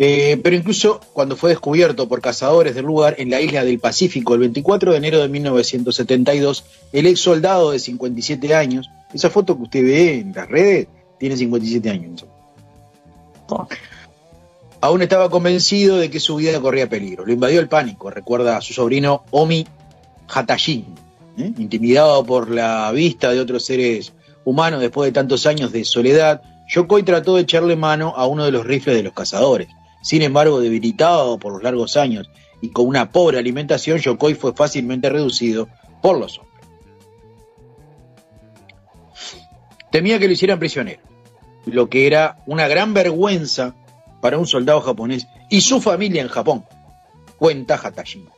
Eh, 0.00 0.40
pero 0.42 0.54
incluso 0.54 1.00
cuando 1.12 1.36
fue 1.36 1.50
descubierto 1.50 2.08
por 2.08 2.20
cazadores 2.20 2.74
del 2.74 2.86
lugar 2.86 3.16
en 3.18 3.30
la 3.30 3.40
isla 3.40 3.64
del 3.64 3.80
Pacífico 3.80 4.34
el 4.34 4.40
24 4.40 4.92
de 4.92 4.98
enero 4.98 5.18
de 5.18 5.28
1972, 5.28 6.64
el 6.92 7.06
ex 7.06 7.20
soldado 7.20 7.72
de 7.72 7.80
57 7.80 8.54
años, 8.54 8.88
esa 9.12 9.28
foto 9.28 9.56
que 9.56 9.64
usted 9.64 9.84
ve 9.84 10.20
en 10.20 10.32
las 10.32 10.48
redes, 10.48 10.86
tiene 11.18 11.36
57 11.36 11.90
años. 11.90 12.24
Aún 14.80 15.02
estaba 15.02 15.28
convencido 15.28 15.98
de 15.98 16.10
que 16.10 16.20
su 16.20 16.36
vida 16.36 16.60
corría 16.60 16.88
peligro. 16.88 17.26
Lo 17.26 17.32
invadió 17.32 17.60
el 17.60 17.68
pánico, 17.68 18.10
recuerda 18.10 18.56
a 18.56 18.60
su 18.60 18.72
sobrino 18.72 19.24
Omi 19.32 19.66
Hatashin, 20.28 20.94
¿eh? 21.38 21.52
intimidado 21.58 22.24
por 22.24 22.50
la 22.50 22.90
vista 22.92 23.30
de 23.30 23.40
otros 23.40 23.64
seres 23.64 24.12
humanos 24.44 24.80
después 24.80 25.08
de 25.08 25.12
tantos 25.12 25.46
años 25.46 25.72
de 25.72 25.84
soledad. 25.84 26.42
Yokoi 26.68 27.02
trató 27.02 27.36
de 27.36 27.42
echarle 27.42 27.76
mano 27.76 28.12
a 28.16 28.26
uno 28.26 28.44
de 28.44 28.52
los 28.52 28.66
rifles 28.66 28.96
de 28.96 29.02
los 29.02 29.12
cazadores. 29.12 29.68
Sin 30.02 30.22
embargo, 30.22 30.60
debilitado 30.60 31.38
por 31.38 31.52
los 31.52 31.62
largos 31.62 31.96
años 31.96 32.30
y 32.60 32.70
con 32.70 32.86
una 32.86 33.10
pobre 33.10 33.38
alimentación, 33.38 33.98
Yokoi 33.98 34.34
fue 34.34 34.54
fácilmente 34.54 35.08
reducido 35.08 35.68
por 36.02 36.18
los 36.18 36.38
hombres. 36.38 36.48
Temía 39.90 40.18
que 40.18 40.26
lo 40.26 40.32
hicieran 40.32 40.58
prisionero, 40.58 41.00
lo 41.64 41.88
que 41.88 42.06
era 42.06 42.38
una 42.46 42.68
gran 42.68 42.92
vergüenza 42.92 43.74
para 44.20 44.38
un 44.38 44.46
soldado 44.46 44.80
japonés 44.80 45.26
y 45.48 45.62
su 45.62 45.80
familia 45.80 46.20
en 46.20 46.28
Japón, 46.28 46.64
cuenta 47.38 47.80
Hatashima. 47.82 48.30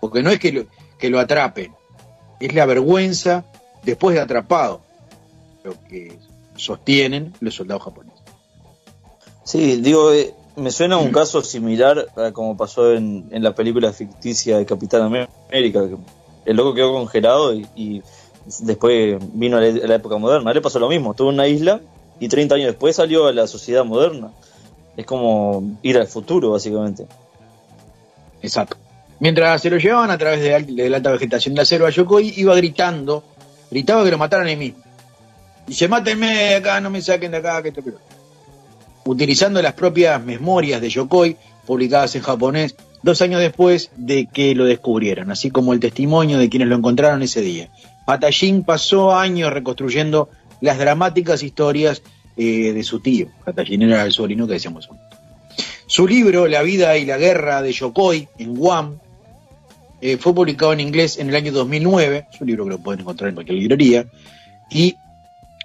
Porque 0.00 0.22
no 0.22 0.30
es 0.30 0.38
que 0.38 0.52
lo, 0.52 0.66
que 1.02 1.10
lo 1.10 1.18
atrapen, 1.18 1.74
es 2.38 2.54
la 2.54 2.64
vergüenza 2.64 3.44
después 3.82 4.14
de 4.14 4.22
atrapado, 4.22 4.82
lo 5.64 5.74
que 5.88 6.16
sostienen 6.54 7.34
los 7.40 7.56
soldados 7.56 7.82
japoneses. 7.82 8.20
Sí, 9.42 9.80
digo, 9.80 10.12
eh, 10.12 10.32
me 10.54 10.70
suena 10.70 10.98
un 10.98 11.10
caso 11.10 11.42
similar 11.42 12.06
a 12.14 12.30
como 12.30 12.56
pasó 12.56 12.92
en, 12.92 13.26
en 13.32 13.42
la 13.42 13.52
película 13.52 13.92
ficticia 13.92 14.58
de 14.58 14.64
Capitán 14.64 15.02
América. 15.02 15.82
que 15.88 15.96
El 16.44 16.56
loco 16.56 16.72
quedó 16.72 16.92
congelado 16.92 17.52
y, 17.52 17.66
y 17.74 18.02
después 18.60 19.18
vino 19.32 19.56
a 19.56 19.60
la, 19.60 19.84
a 19.84 19.88
la 19.88 19.94
época 19.96 20.18
moderna. 20.18 20.52
Le 20.52 20.60
pasó 20.60 20.78
lo 20.78 20.88
mismo, 20.88 21.10
estuvo 21.10 21.30
en 21.30 21.34
una 21.34 21.48
isla 21.48 21.80
y 22.20 22.28
30 22.28 22.54
años 22.54 22.66
después 22.68 22.94
salió 22.94 23.26
a 23.26 23.32
la 23.32 23.48
sociedad 23.48 23.84
moderna. 23.84 24.30
Es 24.96 25.04
como 25.04 25.78
ir 25.82 25.98
al 25.98 26.06
futuro, 26.06 26.52
básicamente. 26.52 27.08
Exacto. 28.40 28.76
Mientras 29.22 29.62
se 29.62 29.70
lo 29.70 29.78
llevaban 29.78 30.10
a 30.10 30.18
través 30.18 30.40
de, 30.40 30.90
la 30.90 30.96
alta 30.96 31.12
vegetación 31.12 31.54
de 31.54 31.60
la 31.60 31.64
selva, 31.64 31.90
Yokoi 31.90 32.34
iba 32.38 32.56
gritando, 32.56 33.22
gritaba 33.70 34.02
que 34.02 34.10
lo 34.10 34.18
mataran 34.18 34.48
ahí 34.48 34.56
mismo. 34.56 34.82
Dice, 35.64 35.86
mátenme 35.86 36.26
de 36.26 36.54
acá, 36.56 36.80
no 36.80 36.90
me 36.90 37.00
saquen 37.00 37.30
de 37.30 37.36
acá, 37.36 37.62
que 37.62 37.68
esto 37.68 37.84
que 37.84 37.90
lo 37.90 37.96
otro". 37.98 38.16
Utilizando 39.04 39.62
las 39.62 39.74
propias 39.74 40.20
memorias 40.24 40.80
de 40.80 40.88
Yokoi, 40.88 41.36
publicadas 41.64 42.16
en 42.16 42.22
japonés, 42.22 42.74
dos 43.04 43.22
años 43.22 43.40
después 43.40 43.92
de 43.94 44.26
que 44.26 44.56
lo 44.56 44.64
descubrieran, 44.64 45.30
así 45.30 45.52
como 45.52 45.72
el 45.72 45.78
testimonio 45.78 46.38
de 46.38 46.48
quienes 46.48 46.66
lo 46.66 46.74
encontraron 46.74 47.22
ese 47.22 47.42
día. 47.42 47.68
Hatashin 48.08 48.64
pasó 48.64 49.14
años 49.14 49.52
reconstruyendo 49.52 50.30
las 50.60 50.78
dramáticas 50.78 51.44
historias 51.44 52.02
eh, 52.36 52.72
de 52.72 52.82
su 52.82 52.98
tío. 52.98 53.28
Hatashin 53.46 53.82
era 53.82 54.02
el 54.04 54.10
sobrino 54.10 54.48
que 54.48 54.54
decíamos. 54.54 54.88
Su 55.86 56.08
libro, 56.08 56.48
La 56.48 56.62
vida 56.62 56.96
y 56.96 57.04
la 57.04 57.18
guerra 57.18 57.62
de 57.62 57.70
Yokoi, 57.70 58.26
en 58.38 58.56
Guam, 58.56 58.98
eh, 60.02 60.16
fue 60.16 60.34
publicado 60.34 60.72
en 60.72 60.80
inglés 60.80 61.16
en 61.16 61.28
el 61.28 61.36
año 61.36 61.52
2009. 61.52 62.26
Es 62.32 62.40
un 62.40 62.48
libro 62.48 62.64
que 62.64 62.70
lo 62.70 62.78
pueden 62.78 63.02
encontrar 63.02 63.28
en 63.28 63.36
cualquier 63.36 63.56
librería. 63.56 64.04
Y 64.68 64.96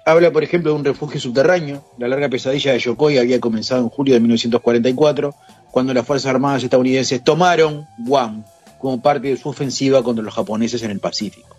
habla, 0.04 0.30
por 0.30 0.44
ejemplo, 0.44 0.70
de 0.70 0.78
un 0.78 0.84
refugio 0.84 1.20
subterráneo. 1.20 1.84
La 1.98 2.06
larga 2.06 2.28
pesadilla 2.28 2.72
de 2.72 2.78
Yokoi 2.78 3.18
había 3.18 3.40
comenzado 3.40 3.82
en 3.82 3.88
julio 3.88 4.14
de 4.14 4.20
1944, 4.20 5.34
cuando 5.72 5.92
las 5.92 6.06
Fuerzas 6.06 6.30
Armadas 6.30 6.62
estadounidenses 6.62 7.24
tomaron 7.24 7.88
Guam 7.98 8.44
como 8.78 9.02
parte 9.02 9.26
de 9.26 9.36
su 9.36 9.48
ofensiva 9.48 10.04
contra 10.04 10.22
los 10.22 10.32
japoneses 10.32 10.84
en 10.84 10.92
el 10.92 11.00
Pacífico. 11.00 11.56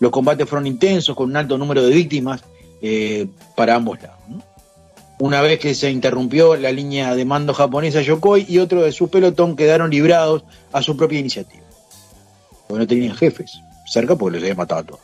Los 0.00 0.10
combates 0.10 0.48
fueron 0.48 0.66
intensos, 0.66 1.14
con 1.14 1.28
un 1.28 1.36
alto 1.36 1.58
número 1.58 1.82
de 1.82 1.94
víctimas 1.94 2.42
eh, 2.80 3.26
para 3.54 3.74
ambos 3.74 4.00
lados. 4.00 4.16
Una 5.18 5.42
vez 5.42 5.58
que 5.58 5.74
se 5.74 5.90
interrumpió 5.90 6.56
la 6.56 6.72
línea 6.72 7.14
de 7.14 7.26
mando 7.26 7.52
japonesa, 7.52 8.00
Yokoi 8.00 8.46
y 8.48 8.58
otro 8.58 8.82
de 8.82 8.90
su 8.90 9.10
pelotón 9.10 9.54
quedaron 9.54 9.90
librados 9.90 10.44
a 10.72 10.82
su 10.82 10.96
propia 10.96 11.20
iniciativa. 11.20 11.63
No 12.78 12.86
tenían 12.86 13.14
jefes 13.14 13.60
cerca 13.86 14.16
porque 14.16 14.36
los 14.36 14.42
había 14.42 14.54
matado 14.54 14.80
a 14.80 14.84
todos. 14.84 15.00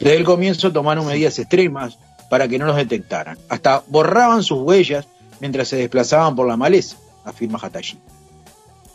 Desde 0.00 0.16
el 0.16 0.24
comienzo 0.24 0.72
tomaron 0.72 1.06
medidas 1.06 1.38
extremas 1.38 1.98
para 2.28 2.48
que 2.48 2.58
no 2.58 2.66
los 2.66 2.76
detectaran. 2.76 3.38
Hasta 3.48 3.82
borraban 3.86 4.42
sus 4.42 4.58
huellas 4.62 5.06
mientras 5.40 5.68
se 5.68 5.76
desplazaban 5.76 6.34
por 6.34 6.48
la 6.48 6.56
maleza, 6.56 6.96
afirma 7.24 7.58
Hatashi. 7.60 7.98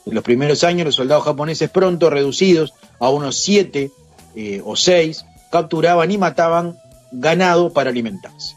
En 0.05 0.15
los 0.15 0.23
primeros 0.23 0.63
años, 0.63 0.85
los 0.85 0.95
soldados 0.95 1.25
japoneses, 1.25 1.69
pronto 1.69 2.09
reducidos 2.09 2.73
a 2.99 3.09
unos 3.09 3.39
siete 3.39 3.91
eh, 4.35 4.61
o 4.63 4.75
seis, 4.75 5.25
capturaban 5.51 6.09
y 6.09 6.17
mataban 6.17 6.77
ganado 7.11 7.73
para 7.73 7.89
alimentarse. 7.89 8.55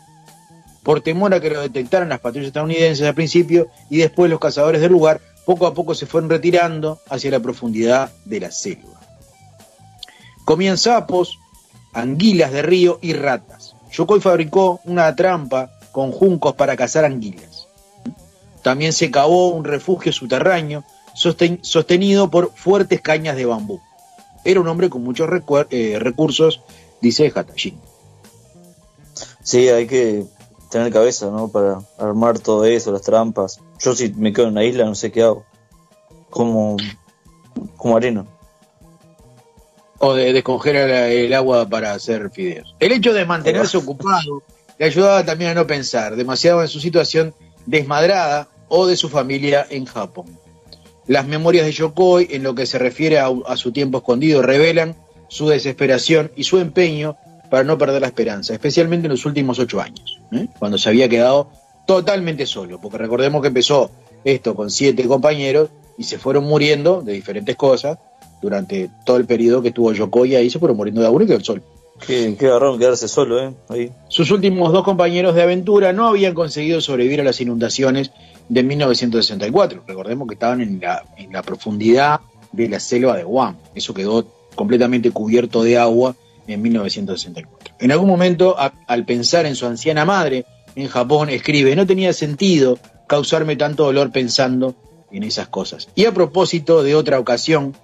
Por 0.83 1.01
temor 1.01 1.35
a 1.35 1.41
que 1.41 1.51
lo 1.51 1.61
detectaran 1.61 2.09
las 2.09 2.21
patrullas 2.21 2.49
estadounidenses 2.49 3.07
al 3.07 3.15
principio 3.15 3.69
y 3.91 3.99
después 3.99 4.31
los 4.31 4.41
cazadores 4.41 4.81
del 4.81 4.93
lugar, 4.93 5.21
poco 5.45 5.67
a 5.67 5.75
poco 5.75 5.95
se 5.95 6.07
fueron 6.07 6.31
retirando 6.31 7.01
hacia 7.09 7.33
la 7.33 7.41
profundidad 7.41 8.13
de 8.25 8.41
la 8.41 8.51
selva. 8.51 9.00
Comían 10.51 10.79
sapos, 10.79 11.39
anguilas 11.93 12.51
de 12.51 12.63
río 12.63 12.99
y 13.01 13.13
ratas. 13.13 13.77
Yokoi 13.93 14.19
fabricó 14.21 14.81
una 14.85 15.15
trampa 15.15 15.71
con 15.93 16.11
juncos 16.11 16.57
para 16.57 16.77
cazar 16.77 17.05
anguilas. 17.05 17.69
También 18.61 18.93
se 18.93 19.13
cavó 19.13 19.51
un 19.51 19.63
refugio 19.63 20.13
subterráneo 20.13 20.83
sosten- 21.15 21.61
sostenido 21.63 22.33
por 22.33 22.53
fuertes 22.53 23.01
cañas 23.01 23.37
de 23.37 23.45
bambú. 23.45 23.81
Era 24.45 24.61
un 24.61 24.67
hombre 24.67 24.91
con 24.91 25.05
muchos 25.05 25.31
eh, 25.71 25.99
recursos, 26.01 26.61
dice 27.01 27.33
Hatashi. 27.33 27.79
Sí, 29.45 29.69
hay 29.69 29.87
que 29.87 30.27
tener 30.69 30.93
cabeza, 30.93 31.31
¿no? 31.31 31.47
Para 31.47 31.79
armar 31.97 32.41
todo 32.41 32.65
eso, 32.65 32.91
las 32.91 33.03
trampas. 33.03 33.61
Yo 33.79 33.95
si 33.95 34.13
me 34.15 34.33
quedo 34.33 34.47
en 34.47 34.53
una 34.55 34.65
isla 34.65 34.85
no 34.85 34.97
sé 34.97 35.13
qué 35.13 35.23
hago. 35.23 35.45
Como, 36.29 36.77
como 37.77 37.97
arena. 37.97 38.27
O 40.01 40.15
de 40.15 40.33
descongelar 40.33 40.89
el 40.89 41.33
agua 41.35 41.69
para 41.69 41.93
hacer 41.93 42.31
fideos. 42.31 42.75
El 42.81 42.93
hecho 42.93 43.13
de 43.13 43.25
mantenerse 43.25 43.77
ocupado 43.77 44.43
le 44.79 44.87
ayudaba 44.87 45.25
también 45.25 45.51
a 45.51 45.55
no 45.55 45.67
pensar 45.67 46.17
demasiado 46.17 46.63
en 46.63 46.69
su 46.69 46.81
situación 46.81 47.35
desmadrada 47.67 48.49
o 48.69 48.87
de 48.87 48.97
su 48.97 49.09
familia 49.09 49.67
en 49.71 49.85
Japón. 49.85 50.39
Las 51.07 51.27
memorias 51.27 51.67
de 51.67 51.73
Yokoi, 51.73 52.29
en 52.31 52.43
lo 52.43 52.55
que 52.55 52.67
se 52.67 52.79
refiere 52.79 53.19
a, 53.19 53.31
a 53.47 53.57
su 53.57 53.73
tiempo 53.73 53.99
escondido, 53.99 54.43
revelan 54.43 54.97
su 55.29 55.49
desesperación 55.49 56.33
y 56.35 56.45
su 56.45 56.59
empeño 56.59 57.17
para 57.51 57.65
no 57.65 57.77
perder 57.77 58.01
la 58.01 58.09
esperanza, 58.09 58.53
especialmente 58.53 59.07
en 59.07 59.13
los 59.13 59.27
últimos 59.27 59.59
ocho 59.59 59.81
años, 59.81 60.21
¿eh? 60.33 60.47
cuando 60.59 60.79
se 60.79 60.89
había 60.89 61.09
quedado 61.09 61.51
totalmente 61.87 62.47
solo, 62.47 62.81
porque 62.81 62.99
recordemos 62.99 63.43
que 63.43 63.49
empezó 63.49 63.91
esto 64.25 64.55
con 64.55 64.71
siete 64.71 65.07
compañeros 65.07 65.71
y 65.99 66.05
se 66.05 66.19
fueron 66.19 66.45
muriendo 66.45 67.03
de 67.03 67.13
diferentes 67.13 67.57
cosas 67.57 67.99
durante 68.43 68.91
todo 69.05 69.17
el 69.19 69.27
periodo 69.27 69.63
que 69.63 69.69
estuvo 69.69 69.93
Yokoi 69.93 70.35
ahí, 70.37 70.51
se 70.51 70.59
fueron 70.59 70.77
muriendo 70.77 71.01
de 71.01 71.07
a 71.07 71.11
uno 71.11 71.25
y 71.25 71.27
quedó 71.27 71.37
el 71.39 71.45
sol. 71.45 71.63
Qué, 72.07 72.35
qué 72.39 72.49
garrón 72.49 72.79
quedarse 72.79 73.09
solo, 73.09 73.43
¿eh? 73.43 73.53
Ahí. 73.69 73.93
Sus 74.09 74.31
últimos 74.31 74.73
dos 74.73 74.85
compañeros 74.85 75.35
de 75.35 75.43
aventura 75.43 75.93
no 75.93 76.07
habían 76.09 76.33
conseguido 76.35 76.81
sobrevivir 76.81 77.21
a 77.21 77.25
las 77.25 77.41
inundaciones 77.43 78.11
de 78.49 78.63
1964. 78.63 79.83
Recordemos 79.87 80.27
que 80.27 80.35
estaban 80.35 80.61
en 80.63 80.81
la, 80.81 81.05
en 81.19 81.33
la 81.33 81.43
profundidad 81.43 82.21
de 82.53 82.69
la 82.69 82.81
selva 82.81 83.17
de 83.17 83.25
Guam. 83.25 83.57
Eso 83.75 83.93
quedó 83.93 84.27
completamente 84.55 85.11
cubierto 85.11 85.63
de 85.63 85.77
agua 85.79 86.17
en 86.47 86.63
1964. 86.63 87.75
En 87.79 87.93
algún 87.93 88.09
momento, 88.09 88.57
a- 88.59 88.73
al 88.87 89.05
pensar 89.05 89.45
en 89.47 89.55
su 89.55 89.67
anciana 89.67 90.05
madre 90.05 90.47
en 90.77 90.89
Japón, 90.89 91.29
escribe, 91.29 91.77
no 91.77 91.87
tenía 91.87 92.13
sentido 92.13 92.79
causarme 93.07 93.57
tanto 93.57 93.85
dolor 93.85 94.11
pensando 94.11 94.75
en 95.13 95.23
esas 95.25 95.49
cosas. 95.49 95.89
Y 95.95 96.05
a 96.07 96.15
propósito 96.15 96.83
de 96.83 96.95
otra 96.95 97.19
ocasión, 97.21 97.75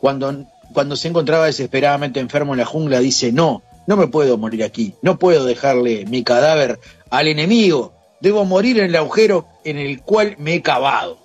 cuando, 0.00 0.44
cuando 0.72 0.96
se 0.96 1.08
encontraba 1.08 1.46
desesperadamente 1.46 2.20
enfermo 2.20 2.54
en 2.54 2.58
la 2.58 2.66
jungla, 2.66 3.00
dice, 3.00 3.32
no, 3.32 3.62
no 3.86 3.96
me 3.96 4.06
puedo 4.06 4.36
morir 4.38 4.64
aquí, 4.64 4.94
no 5.02 5.18
puedo 5.18 5.44
dejarle 5.44 6.04
mi 6.06 6.22
cadáver 6.22 6.78
al 7.10 7.28
enemigo, 7.28 7.92
debo 8.20 8.44
morir 8.44 8.78
en 8.78 8.86
el 8.86 8.96
agujero 8.96 9.46
en 9.64 9.78
el 9.78 10.02
cual 10.02 10.36
me 10.38 10.54
he 10.54 10.62
cavado. 10.62 11.18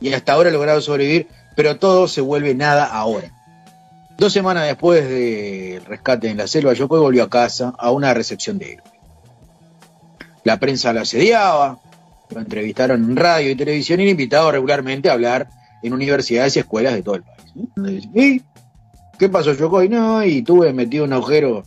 Y 0.00 0.12
hasta 0.12 0.32
ahora 0.32 0.48
he 0.48 0.52
logrado 0.52 0.80
sobrevivir, 0.80 1.28
pero 1.54 1.76
todo 1.76 2.08
se 2.08 2.20
vuelve 2.20 2.54
nada 2.54 2.86
ahora. 2.86 3.32
Dos 4.16 4.32
semanas 4.32 4.66
después 4.66 5.06
del 5.06 5.84
rescate 5.84 6.30
en 6.30 6.38
la 6.38 6.46
selva, 6.46 6.72
Yokoi 6.72 7.00
volvió 7.00 7.24
a 7.24 7.28
casa 7.28 7.74
a 7.78 7.90
una 7.90 8.14
recepción 8.14 8.58
de 8.58 8.72
héroe. 8.72 8.90
La 10.42 10.58
prensa 10.58 10.92
lo 10.94 11.00
asediaba, 11.00 11.80
lo 12.30 12.40
entrevistaron 12.40 13.04
en 13.04 13.16
radio 13.16 13.50
y 13.50 13.56
televisión 13.56 14.00
y 14.00 14.04
le 14.04 14.10
invitado 14.12 14.50
regularmente 14.50 15.10
a 15.10 15.12
hablar 15.12 15.50
en 15.82 15.92
universidades 15.92 16.56
y 16.56 16.60
escuelas 16.60 16.94
de 16.94 17.02
todo 17.02 17.16
el 17.16 17.24
país. 17.24 17.35
¿Y 18.14 18.42
qué 19.18 19.28
pasó, 19.28 19.52
Yokoi? 19.52 19.88
No, 19.88 20.24
y 20.24 20.42
tuve 20.42 20.72
metido 20.72 21.04
un 21.04 21.12
agujero 21.12 21.62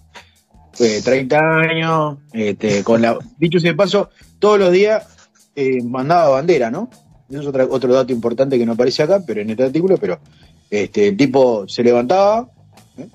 de 0.77 1.01
30 1.01 1.39
años, 1.39 2.17
este, 2.33 2.83
con 2.83 3.01
la. 3.01 3.17
Dicho 3.37 3.59
sea 3.59 3.71
de 3.71 3.77
paso, 3.77 4.09
todos 4.39 4.59
los 4.59 4.71
días 4.71 5.05
eh, 5.55 5.81
mandaba 5.83 6.29
bandera, 6.29 6.69
¿no? 6.71 6.89
Es 7.29 7.45
otra- 7.45 7.67
otro 7.69 7.93
dato 7.93 8.11
importante 8.11 8.57
que 8.57 8.65
no 8.65 8.73
aparece 8.73 9.03
acá, 9.03 9.21
pero 9.25 9.41
en 9.41 9.49
este 9.49 9.63
artículo, 9.63 9.97
pero 9.97 10.19
este, 10.69 11.09
el 11.09 11.17
tipo 11.17 11.67
se 11.67 11.83
levantaba 11.83 12.49
¿eh? 12.97 13.07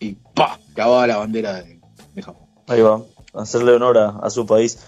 y 0.00 0.12
¡pa! 0.34 0.58
clavaba 0.74 1.06
la 1.06 1.16
bandera 1.16 1.54
de, 1.62 1.80
Japón. 2.22 2.42
Ahí 2.68 2.80
va, 2.82 3.02
hacerle 3.34 3.72
honor 3.72 3.98
a, 3.98 4.30
su 4.30 4.46
país. 4.46 4.78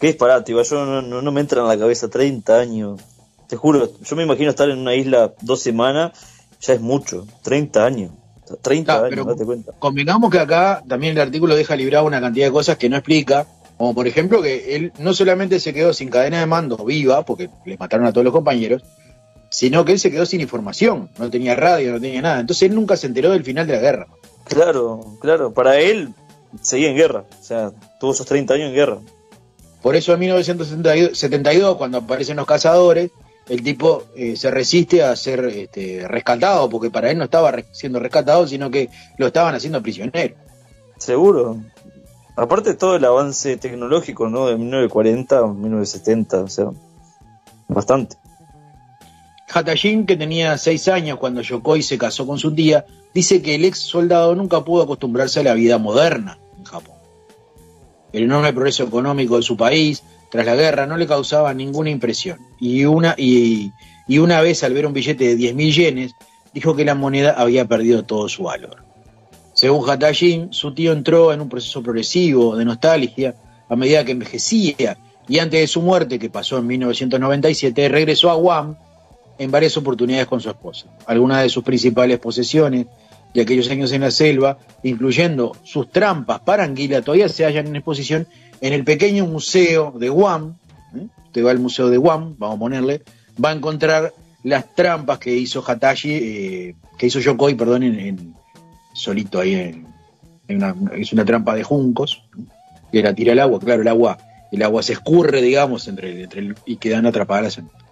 Qué 0.00 0.08
disparate, 0.08 0.52
yo 0.52 0.84
no, 0.84 1.00
no- 1.02 1.22
no 1.22 1.32
me 1.32 1.40
entra 1.40 1.62
en 1.62 1.68
la 1.68 1.78
cabeza 1.78 2.08
30 2.08 2.58
años. 2.58 3.00
Te 3.48 3.56
juro, 3.56 3.88
yo 4.02 4.16
me 4.16 4.22
imagino 4.24 4.50
estar 4.50 4.68
en 4.68 4.78
una 4.78 4.94
isla 4.94 5.32
dos 5.40 5.60
semanas, 5.60 6.12
ya 6.66 6.74
es 6.74 6.80
mucho, 6.80 7.26
30 7.42 7.84
años. 7.84 8.10
30 8.62 8.92
Ah, 8.94 8.98
años, 8.98 9.10
pero- 9.10 9.24
date 9.24 9.44
cuenta. 9.44 9.72
Convengamos 9.78 10.30
que 10.30 10.38
acá 10.38 10.82
también 10.86 11.14
el 11.14 11.20
artículo 11.22 11.56
deja 11.56 11.76
librado 11.76 12.04
una 12.06 12.20
cantidad 12.20 12.46
de 12.46 12.52
cosas 12.52 12.76
que 12.76 12.88
no 12.88 12.96
explica, 12.96 13.46
como 13.78 13.94
por 13.94 14.06
ejemplo 14.06 14.42
que 14.42 14.76
él 14.76 14.92
no 14.98 15.14
solamente 15.14 15.58
se 15.60 15.72
quedó 15.72 15.92
sin 15.92 16.08
cadena 16.10 16.40
de 16.40 16.46
mando 16.46 16.76
viva, 16.84 17.24
porque 17.24 17.48
le 17.64 17.76
mataron 17.78 18.06
a 18.06 18.12
todos 18.12 18.24
los 18.24 18.32
compañeros, 18.34 18.82
sino 19.50 19.84
que 19.84 19.92
él 19.92 19.98
se 19.98 20.10
quedó 20.10 20.26
sin 20.26 20.40
información, 20.40 21.10
no 21.18 21.30
tenía 21.30 21.54
radio, 21.56 21.92
no 21.92 22.00
tenía 22.00 22.20
nada. 22.22 22.40
Entonces 22.40 22.68
él 22.68 22.74
nunca 22.74 22.96
se 22.96 23.06
enteró 23.06 23.30
del 23.30 23.44
final 23.44 23.66
de 23.66 23.72
la 23.74 23.80
guerra. 23.80 24.06
Claro, 24.44 25.00
claro, 25.20 25.54
para 25.54 25.78
él 25.80 26.10
seguía 26.60 26.90
en 26.90 26.96
guerra, 26.96 27.24
o 27.40 27.42
sea, 27.42 27.72
tuvo 27.98 28.12
esos 28.12 28.26
30 28.26 28.54
años 28.54 28.68
en 28.68 28.74
guerra. 28.74 28.98
Por 29.80 29.96
eso 29.96 30.12
en 30.12 30.20
1972, 30.20 31.76
cuando 31.76 31.98
aparecen 31.98 32.36
los 32.36 32.46
cazadores, 32.46 33.10
el 33.48 33.62
tipo 33.62 34.04
eh, 34.16 34.36
se 34.36 34.50
resiste 34.50 35.02
a 35.02 35.14
ser 35.16 35.44
este, 35.46 36.06
rescatado, 36.08 36.68
porque 36.70 36.90
para 36.90 37.10
él 37.10 37.18
no 37.18 37.24
estaba 37.24 37.54
siendo 37.72 38.00
rescatado, 38.00 38.46
sino 38.46 38.70
que 38.70 38.88
lo 39.18 39.26
estaban 39.26 39.54
haciendo 39.54 39.82
prisionero. 39.82 40.34
Seguro. 40.96 41.58
Aparte 42.36 42.70
de 42.70 42.76
todo 42.76 42.96
el 42.96 43.04
avance 43.04 43.56
tecnológico, 43.56 44.28
¿no? 44.28 44.46
De 44.46 44.56
1940 44.56 45.38
a 45.38 45.46
1970, 45.46 46.40
o 46.40 46.48
sea, 46.48 46.70
bastante. 47.68 48.16
Hatajin, 49.52 50.04
que 50.06 50.16
tenía 50.16 50.58
seis 50.58 50.88
años 50.88 51.18
cuando 51.18 51.42
Yokoi 51.42 51.82
se 51.82 51.98
casó 51.98 52.26
con 52.26 52.38
su 52.38 52.52
tía, 52.52 52.86
dice 53.12 53.40
que 53.40 53.54
el 53.54 53.64
ex 53.64 53.78
soldado 53.78 54.34
nunca 54.34 54.64
pudo 54.64 54.82
acostumbrarse 54.82 55.40
a 55.40 55.44
la 55.44 55.54
vida 55.54 55.78
moderna 55.78 56.38
en 56.58 56.64
Japón. 56.64 56.96
El 58.12 58.24
enorme 58.24 58.52
progreso 58.52 58.84
económico 58.84 59.36
de 59.36 59.42
su 59.42 59.56
país 59.56 60.02
tras 60.34 60.46
la 60.46 60.56
guerra 60.56 60.84
no 60.84 60.96
le 60.96 61.06
causaba 61.06 61.54
ninguna 61.54 61.90
impresión. 61.90 62.40
Y 62.58 62.86
una, 62.86 63.14
y, 63.16 63.70
y 64.08 64.18
una 64.18 64.40
vez 64.40 64.64
al 64.64 64.74
ver 64.74 64.84
un 64.84 64.92
billete 64.92 65.36
de 65.36 65.36
10.000 65.36 65.72
yenes, 65.72 66.14
dijo 66.52 66.74
que 66.74 66.84
la 66.84 66.96
moneda 66.96 67.34
había 67.38 67.66
perdido 67.66 68.02
todo 68.02 68.28
su 68.28 68.42
valor. 68.42 68.82
Según 69.52 69.88
Hatajin, 69.88 70.52
su 70.52 70.74
tío 70.74 70.90
entró 70.90 71.32
en 71.32 71.40
un 71.40 71.48
proceso 71.48 71.84
progresivo 71.84 72.56
de 72.56 72.64
nostalgia 72.64 73.36
a 73.68 73.76
medida 73.76 74.04
que 74.04 74.10
envejecía 74.10 74.98
y 75.28 75.38
antes 75.38 75.60
de 75.60 75.68
su 75.68 75.80
muerte, 75.82 76.18
que 76.18 76.30
pasó 76.30 76.58
en 76.58 76.66
1997, 76.66 77.88
regresó 77.88 78.28
a 78.28 78.34
Guam 78.34 78.74
en 79.38 79.52
varias 79.52 79.76
oportunidades 79.76 80.26
con 80.26 80.40
su 80.40 80.50
esposa. 80.50 80.86
Algunas 81.06 81.44
de 81.44 81.48
sus 81.48 81.62
principales 81.62 82.18
posesiones 82.18 82.86
de 83.32 83.40
aquellos 83.40 83.70
años 83.70 83.92
en 83.92 84.00
la 84.00 84.10
selva, 84.10 84.58
incluyendo 84.82 85.56
sus 85.62 85.92
trampas 85.92 86.40
para 86.40 86.64
anguila, 86.64 87.02
todavía 87.02 87.28
se 87.28 87.44
hallan 87.44 87.68
en 87.68 87.76
exposición 87.76 88.26
en 88.66 88.72
el 88.72 88.82
pequeño 88.82 89.26
museo 89.26 89.92
de 89.98 90.08
Guam. 90.08 90.56
¿eh? 90.96 91.06
Usted 91.26 91.44
va 91.44 91.50
al 91.50 91.58
museo 91.58 91.90
de 91.90 91.98
Guam, 91.98 92.34
vamos 92.38 92.56
a 92.56 92.58
ponerle, 92.60 93.02
va 93.42 93.50
a 93.50 93.52
encontrar 93.52 94.14
las 94.42 94.74
trampas 94.74 95.18
que 95.18 95.36
hizo 95.36 95.62
Hatashi, 95.66 96.10
eh, 96.12 96.74
que 96.96 97.06
hizo 97.08 97.20
Yokoi, 97.20 97.54
perdón, 97.54 97.82
en, 97.82 97.98
en- 98.00 98.34
solito 98.94 99.40
ahí 99.40 99.54
en, 99.54 99.86
en 100.48 100.56
una, 100.56 100.74
es 100.96 101.12
una 101.12 101.24
trampa 101.24 101.54
de 101.54 101.62
juncos, 101.64 102.22
que 102.92 103.02
la 103.02 103.12
tira 103.14 103.32
al 103.32 103.40
agua, 103.40 103.58
claro, 103.60 103.82
el 103.82 103.88
agua, 103.88 104.16
el 104.52 104.62
agua 104.62 104.82
se 104.82 104.92
escurre, 104.94 105.42
digamos, 105.42 105.86
entre, 105.88 106.22
entre 106.22 106.40
el- 106.40 106.56
y 106.64 106.76
quedan 106.76 107.04
atrapadas 107.04 107.58
anguilas. 107.58 107.82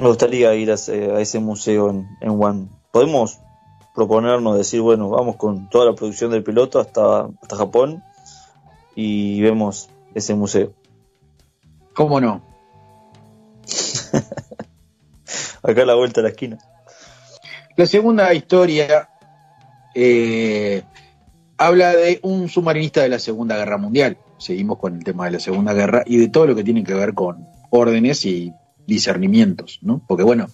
Me 0.00 0.08
gustaría 0.08 0.52
ir 0.56 0.70
a 0.70 0.74
ese, 0.74 1.12
a 1.12 1.20
ese 1.20 1.38
museo 1.38 1.90
en, 1.90 2.08
en 2.20 2.30
One. 2.42 2.66
Podemos 2.90 3.38
proponernos 3.94 4.56
decir, 4.58 4.80
bueno, 4.80 5.10
vamos 5.10 5.36
con 5.36 5.70
toda 5.70 5.86
la 5.86 5.94
producción 5.94 6.30
del 6.32 6.42
piloto 6.42 6.80
hasta, 6.80 7.28
hasta 7.40 7.56
Japón 7.56 8.02
y 8.96 9.40
vemos 9.42 9.90
ese 10.14 10.34
museo. 10.34 10.72
¿Cómo 11.94 12.20
no? 12.20 12.42
Acá 15.62 15.82
a 15.82 15.86
la 15.86 15.94
vuelta 15.94 16.20
de 16.20 16.24
la 16.24 16.30
esquina. 16.30 16.58
La 17.76 17.86
segunda 17.86 18.32
historia 18.32 19.10
eh, 19.94 20.82
habla 21.58 21.94
de 21.94 22.20
un 22.22 22.48
submarinista 22.48 23.02
de 23.02 23.10
la 23.10 23.18
Segunda 23.18 23.56
Guerra 23.56 23.76
Mundial. 23.76 24.16
Seguimos 24.38 24.78
con 24.78 24.96
el 24.96 25.04
tema 25.04 25.26
de 25.26 25.32
la 25.32 25.40
Segunda 25.40 25.74
Guerra 25.74 26.02
y 26.06 26.16
de 26.16 26.28
todo 26.28 26.46
lo 26.46 26.56
que 26.56 26.64
tiene 26.64 26.82
que 26.82 26.94
ver 26.94 27.14
con 27.14 27.46
órdenes 27.70 28.24
y 28.24 28.52
discernimientos, 28.86 29.78
¿no? 29.82 30.00
Porque 30.06 30.22
bueno, 30.22 30.46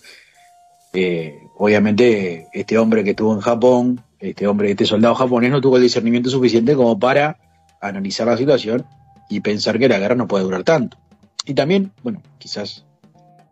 eh, 0.93 1.38
obviamente 1.59 2.49
este 2.53 2.78
hombre 2.78 3.05
que 3.05 3.11
estuvo 3.11 3.32
en 3.34 3.40
Japón, 3.40 4.03
este 4.18 4.47
hombre, 4.47 4.70
este 4.70 4.86
soldado 4.86 5.14
japonés 5.14 5.51
no 5.51 5.61
tuvo 5.61 5.76
el 5.76 5.82
discernimiento 5.82 6.30
suficiente 6.30 6.74
como 6.74 6.99
para 6.99 7.38
analizar 7.83 8.26
la 8.26 8.37
situación 8.37 8.87
y 9.28 9.41
pensar 9.41 9.78
que 9.78 9.89
la 9.89 9.99
guerra 9.99 10.14
no 10.14 10.28
puede 10.28 10.45
durar 10.45 10.62
tanto. 10.64 10.97
Y 11.45 11.55
también, 11.55 11.93
bueno, 12.03 12.22
quizás 12.39 12.85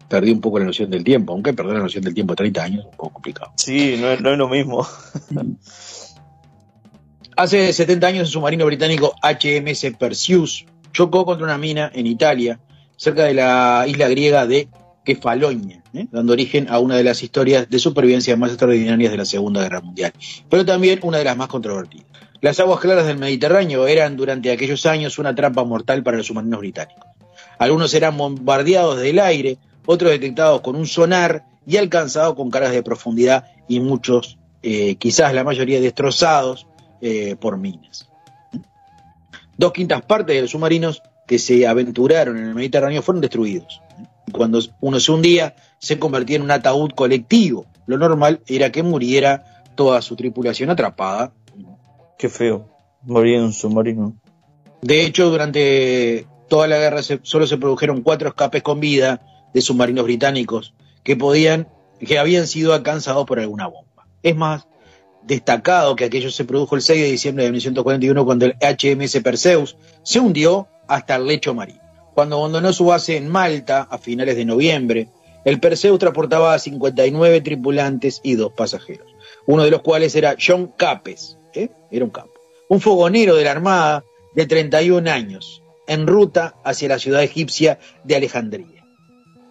perdí 0.08 0.30
un 0.30 0.40
poco 0.40 0.58
la 0.58 0.64
noción 0.64 0.90
del 0.90 1.04
tiempo, 1.04 1.32
aunque 1.32 1.52
perder 1.52 1.74
la 1.74 1.82
noción 1.82 2.04
del 2.04 2.14
tiempo 2.14 2.32
de 2.32 2.38
30 2.38 2.62
años 2.62 2.80
es 2.80 2.86
un 2.86 2.96
poco 2.96 3.14
complicado. 3.14 3.52
Sí, 3.56 3.96
no 4.00 4.08
es, 4.08 4.20
no 4.20 4.32
es 4.32 4.38
lo 4.38 4.48
mismo. 4.48 4.86
Hace 7.36 7.72
70 7.72 8.06
años 8.06 8.20
el 8.22 8.26
submarino 8.26 8.66
británico 8.66 9.14
HMS 9.22 9.96
Perseus 9.98 10.66
chocó 10.92 11.24
contra 11.24 11.46
una 11.46 11.56
mina 11.56 11.90
en 11.94 12.06
Italia, 12.06 12.60
cerca 12.96 13.24
de 13.24 13.34
la 13.34 13.84
isla 13.88 14.08
griega 14.08 14.46
de 14.46 14.68
Kefalonia, 15.04 15.82
¿eh? 15.94 16.06
dando 16.10 16.32
origen 16.32 16.68
a 16.68 16.78
una 16.80 16.96
de 16.96 17.04
las 17.04 17.22
historias 17.22 17.70
de 17.70 17.78
supervivencia 17.78 18.36
más 18.36 18.50
extraordinarias 18.50 19.12
de 19.12 19.16
la 19.16 19.24
Segunda 19.24 19.62
Guerra 19.62 19.80
Mundial, 19.80 20.12
pero 20.50 20.66
también 20.66 21.00
una 21.02 21.18
de 21.18 21.24
las 21.24 21.36
más 21.36 21.48
controvertidas. 21.48 22.06
Las 22.40 22.58
aguas 22.58 22.80
claras 22.80 23.06
del 23.06 23.18
Mediterráneo 23.18 23.86
eran 23.86 24.16
durante 24.16 24.50
aquellos 24.50 24.86
años 24.86 25.18
una 25.18 25.34
trampa 25.34 25.62
mortal 25.64 26.02
para 26.02 26.16
los 26.16 26.26
submarinos 26.26 26.60
británicos. 26.60 27.04
Algunos 27.58 27.92
eran 27.92 28.16
bombardeados 28.16 28.98
del 28.98 29.18
aire, 29.18 29.58
otros 29.84 30.10
detectados 30.10 30.62
con 30.62 30.76
un 30.76 30.86
sonar 30.86 31.44
y 31.66 31.76
alcanzados 31.76 32.34
con 32.34 32.50
cargas 32.50 32.72
de 32.72 32.82
profundidad 32.82 33.44
y 33.68 33.80
muchos, 33.80 34.38
eh, 34.62 34.94
quizás 34.96 35.34
la 35.34 35.44
mayoría, 35.44 35.80
destrozados 35.80 36.66
eh, 37.02 37.36
por 37.38 37.58
minas. 37.58 38.08
Dos 39.58 39.72
quintas 39.72 40.00
partes 40.02 40.34
de 40.34 40.42
los 40.42 40.50
submarinos 40.52 41.02
que 41.26 41.38
se 41.38 41.66
aventuraron 41.66 42.38
en 42.38 42.46
el 42.46 42.54
Mediterráneo 42.54 43.02
fueron 43.02 43.20
destruidos. 43.20 43.82
Cuando 44.32 44.60
uno 44.80 44.98
se 44.98 45.12
hundía, 45.12 45.54
se 45.78 45.98
convertía 45.98 46.36
en 46.36 46.42
un 46.42 46.50
ataúd 46.50 46.92
colectivo. 46.92 47.66
Lo 47.86 47.98
normal 47.98 48.40
era 48.46 48.72
que 48.72 48.82
muriera 48.82 49.62
toda 49.74 50.02
su 50.02 50.16
tripulación 50.16 50.70
atrapada. 50.70 51.32
Qué 52.20 52.28
feo. 52.28 52.68
Morir 53.04 53.36
en 53.36 53.44
un 53.44 53.52
submarino. 53.54 54.14
De 54.82 55.06
hecho, 55.06 55.30
durante 55.30 56.26
toda 56.50 56.68
la 56.68 56.76
guerra 56.76 57.00
solo 57.22 57.46
se 57.46 57.56
produjeron 57.56 58.02
cuatro 58.02 58.28
escapes 58.28 58.62
con 58.62 58.78
vida 58.78 59.22
de 59.54 59.62
submarinos 59.62 60.04
británicos 60.04 60.74
que 61.02 61.16
podían, 61.16 61.68
que 61.98 62.18
habían 62.18 62.46
sido 62.46 62.74
alcanzados 62.74 63.24
por 63.24 63.40
alguna 63.40 63.68
bomba. 63.68 64.06
Es 64.22 64.36
más, 64.36 64.68
destacado 65.22 65.96
que 65.96 66.04
aquello 66.04 66.30
se 66.30 66.44
produjo 66.44 66.76
el 66.76 66.82
6 66.82 67.00
de 67.00 67.10
diciembre 67.10 67.44
de 67.44 67.52
1941 67.52 68.24
cuando 68.26 68.44
el 68.44 68.56
HMS 68.60 69.18
Perseus 69.22 69.78
se 70.02 70.20
hundió 70.20 70.68
hasta 70.88 71.16
el 71.16 71.26
lecho 71.26 71.54
marino. 71.54 71.80
Cuando 72.12 72.36
abandonó 72.36 72.74
su 72.74 72.84
base 72.84 73.16
en 73.16 73.28
Malta 73.28 73.88
a 73.90 73.96
finales 73.96 74.36
de 74.36 74.44
noviembre, 74.44 75.08
el 75.46 75.58
Perseus 75.58 75.98
transportaba 75.98 76.52
a 76.52 76.58
59 76.58 77.40
tripulantes 77.40 78.20
y 78.22 78.34
dos 78.34 78.52
pasajeros, 78.52 79.06
uno 79.46 79.64
de 79.64 79.70
los 79.70 79.80
cuales 79.80 80.14
era 80.14 80.36
John 80.38 80.70
Capes, 80.76 81.38
¿eh? 81.54 81.70
era 81.90 82.04
un 82.04 82.10
capo, 82.10 82.32
un 82.68 82.80
fogonero 82.80 83.36
de 83.36 83.44
la 83.44 83.52
Armada 83.52 84.04
de 84.34 84.46
31 84.46 85.10
años, 85.10 85.62
en 85.86 86.06
ruta 86.06 86.54
hacia 86.64 86.88
la 86.88 86.98
ciudad 86.98 87.22
egipcia 87.22 87.78
de 88.04 88.16
Alejandría. 88.16 88.84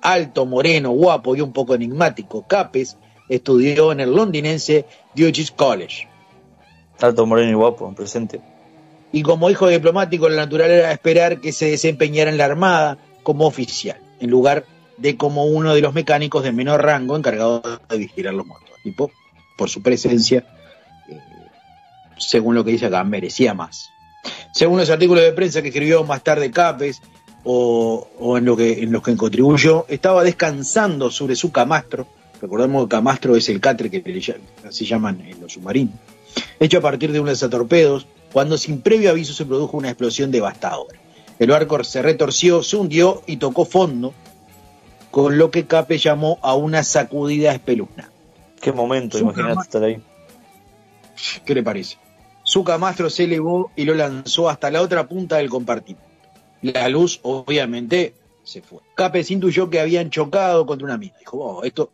Alto, 0.01 0.45
moreno, 0.45 0.91
guapo 0.91 1.35
y 1.35 1.41
un 1.41 1.51
poco 1.51 1.75
enigmático, 1.75 2.45
Capes 2.47 2.97
estudió 3.27 3.91
en 3.91 3.99
el 3.99 4.13
londinense 4.13 4.85
Duchess 5.15 5.51
College. 5.51 6.07
Alto, 6.99 7.25
moreno 7.25 7.51
y 7.51 7.55
guapo, 7.55 7.93
presente. 7.93 8.41
Y 9.11 9.21
como 9.23 9.49
hijo 9.49 9.67
diplomático, 9.67 10.29
lo 10.29 10.35
natural 10.35 10.71
era 10.71 10.91
esperar 10.91 11.41
que 11.41 11.51
se 11.51 11.69
desempeñara 11.69 12.29
en 12.29 12.37
la 12.37 12.45
Armada 12.45 12.97
como 13.23 13.45
oficial, 13.45 13.99
en 14.19 14.29
lugar 14.29 14.65
de 14.97 15.17
como 15.17 15.45
uno 15.45 15.73
de 15.73 15.81
los 15.81 15.93
mecánicos 15.93 16.43
de 16.43 16.51
menor 16.51 16.83
rango 16.83 17.15
encargado 17.15 17.61
de 17.89 17.97
vigilar 17.97 18.33
los 18.33 18.45
motores. 18.45 18.75
Tipo, 18.83 19.11
por 19.57 19.69
su 19.69 19.81
presencia, 19.81 20.45
según 22.19 22.55
lo 22.55 22.63
que 22.63 22.71
dice 22.71 22.85
acá, 22.85 23.03
merecía 23.03 23.53
más. 23.53 23.91
Según 24.51 24.79
los 24.79 24.89
artículos 24.89 25.23
de 25.23 25.33
prensa 25.33 25.61
que 25.61 25.69
escribió 25.69 26.03
más 26.03 26.23
tarde 26.23 26.51
Capes, 26.51 27.01
o, 27.43 28.07
o 28.19 28.37
en, 28.37 28.45
lo 28.45 28.57
que, 28.57 28.83
en 28.83 28.91
los 28.91 29.01
que 29.01 29.15
contribuyó, 29.15 29.85
estaba 29.87 30.23
descansando 30.23 31.09
sobre 31.09 31.35
su 31.35 31.51
camastro. 31.51 32.07
Recordemos 32.41 32.83
que 32.83 32.89
camastro 32.89 33.35
es 33.35 33.49
el 33.49 33.59
catre 33.59 33.89
que 33.89 34.01
le 34.01 34.67
así 34.67 34.85
llaman 34.85 35.21
en 35.21 35.41
los 35.41 35.53
submarinos. 35.53 35.95
Hecho 36.59 36.77
a 36.79 36.81
partir 36.81 37.11
de 37.11 37.19
un 37.19 37.27
lanzatorpedos, 37.27 38.07
cuando 38.31 38.57
sin 38.57 38.81
previo 38.81 39.09
aviso 39.09 39.33
se 39.33 39.45
produjo 39.45 39.77
una 39.77 39.89
explosión 39.89 40.31
devastadora. 40.31 40.99
El 41.39 41.49
barco 41.49 41.83
se 41.83 42.01
retorció, 42.01 42.63
se 42.63 42.75
hundió 42.75 43.23
y 43.25 43.37
tocó 43.37 43.65
fondo, 43.65 44.13
con 45.09 45.37
lo 45.37 45.51
que 45.51 45.65
Cape 45.65 45.97
llamó 45.97 46.37
a 46.41 46.53
una 46.55 46.83
sacudida 46.83 47.53
espeluznante. 47.53 48.13
Qué 48.61 48.71
momento, 48.71 49.17
imagínate 49.17 49.61
estar 49.61 49.83
ahí. 49.83 50.01
¿Qué 51.45 51.55
le 51.55 51.63
parece? 51.63 51.97
Su 52.49 52.63
camastro 52.63 53.11
se 53.11 53.25
elevó 53.25 53.71
y 53.75 53.85
lo 53.85 53.93
lanzó 53.93 54.49
hasta 54.49 54.71
la 54.71 54.81
otra 54.81 55.07
punta 55.07 55.37
del 55.37 55.51
compartimento. 55.51 56.09
La 56.63 56.89
luz, 56.89 57.19
obviamente, 57.21 58.15
se 58.41 58.63
fue. 58.63 58.79
Capes 58.95 59.29
intuyó 59.29 59.69
que 59.69 59.79
habían 59.79 60.09
chocado 60.09 60.65
contra 60.65 60.85
una 60.85 60.97
mina. 60.97 61.13
Dijo, 61.19 61.37
oh, 61.37 61.63
esto. 61.63 61.91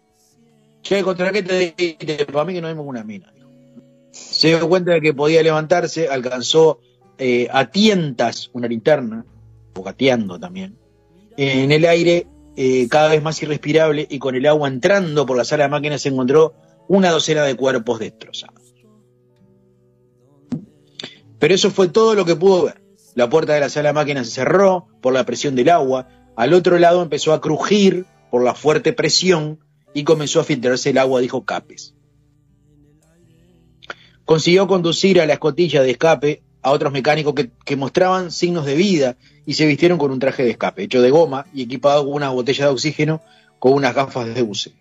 Che, 0.81 1.03
¿contra 1.03 1.33
qué 1.33 1.43
te 1.43 1.75
diste? 1.75 2.25
Para 2.27 2.45
mí 2.45 2.53
que 2.53 2.61
no 2.61 2.69
vimos 2.69 2.85
una 2.87 3.03
mina. 3.03 3.29
dijo. 3.35 3.49
Se 4.11 4.47
dio 4.47 4.69
cuenta 4.69 4.93
de 4.93 5.01
que 5.01 5.13
podía 5.13 5.43
levantarse, 5.43 6.07
alcanzó 6.07 6.79
eh, 7.17 7.49
a 7.51 7.69
tientas 7.69 8.49
una 8.53 8.69
linterna, 8.69 9.25
o 9.73 9.83
gateando 9.83 10.39
también, 10.39 10.77
en 11.35 11.73
el 11.73 11.83
aire 11.83 12.27
eh, 12.55 12.87
cada 12.89 13.09
vez 13.09 13.21
más 13.21 13.43
irrespirable 13.43 14.07
y 14.09 14.19
con 14.19 14.35
el 14.35 14.45
agua 14.45 14.69
entrando 14.69 15.25
por 15.25 15.35
la 15.35 15.43
sala 15.43 15.65
de 15.65 15.69
máquinas 15.71 16.01
se 16.01 16.07
encontró 16.07 16.53
una 16.87 17.11
docena 17.11 17.43
de 17.43 17.55
cuerpos 17.55 17.99
destrozados. 17.99 18.64
Pero 21.39 21.53
eso 21.53 21.71
fue 21.71 21.87
todo 21.89 22.15
lo 22.15 22.25
que 22.25 22.35
pudo 22.35 22.65
ver. 22.65 22.81
La 23.15 23.29
puerta 23.29 23.53
de 23.53 23.59
la 23.59 23.69
sala 23.69 23.93
de 23.93 24.25
se 24.25 24.31
cerró 24.31 24.87
por 25.01 25.13
la 25.13 25.25
presión 25.25 25.55
del 25.55 25.69
agua. 25.69 26.09
Al 26.35 26.53
otro 26.53 26.77
lado 26.79 27.01
empezó 27.01 27.33
a 27.33 27.41
crujir 27.41 28.05
por 28.29 28.43
la 28.43 28.53
fuerte 28.53 28.93
presión 28.93 29.59
y 29.93 30.03
comenzó 30.03 30.41
a 30.41 30.43
filtrarse 30.43 30.89
el 30.89 30.97
agua, 30.97 31.21
dijo 31.21 31.45
Capes. 31.45 31.95
Consiguió 34.25 34.67
conducir 34.67 35.21
a 35.21 35.25
la 35.25 35.33
escotilla 35.33 35.81
de 35.81 35.91
escape 35.91 36.43
a 36.61 36.71
otros 36.71 36.91
mecánicos 36.91 37.35
que, 37.35 37.51
que 37.63 37.75
mostraban 37.75 38.31
signos 38.31 38.65
de 38.65 38.75
vida 38.75 39.17
y 39.45 39.53
se 39.53 39.65
vistieron 39.65 39.97
con 39.97 40.11
un 40.11 40.19
traje 40.19 40.43
de 40.43 40.49
escape, 40.49 40.83
hecho 40.83 41.01
de 41.01 41.11
goma 41.11 41.45
y 41.53 41.63
equipado 41.63 42.03
con 42.03 42.13
una 42.13 42.31
botella 42.31 42.65
de 42.65 42.71
oxígeno 42.71 43.21
con 43.59 43.73
unas 43.73 43.93
gafas 43.95 44.33
de 44.33 44.41
buceo. 44.41 44.73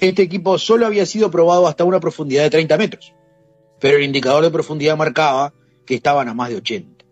Este 0.00 0.22
equipo 0.22 0.58
solo 0.58 0.86
había 0.86 1.06
sido 1.06 1.30
probado 1.30 1.66
hasta 1.66 1.84
una 1.84 2.00
profundidad 2.00 2.44
de 2.44 2.50
30 2.50 2.78
metros, 2.78 3.14
pero 3.80 3.96
el 3.96 4.04
indicador 4.04 4.44
de 4.44 4.50
profundidad 4.50 4.96
marcaba 4.96 5.52
que 5.86 5.94
estaban 5.94 6.28
a 6.28 6.34
más 6.34 6.50
de 6.50 6.56
80. 6.56 7.04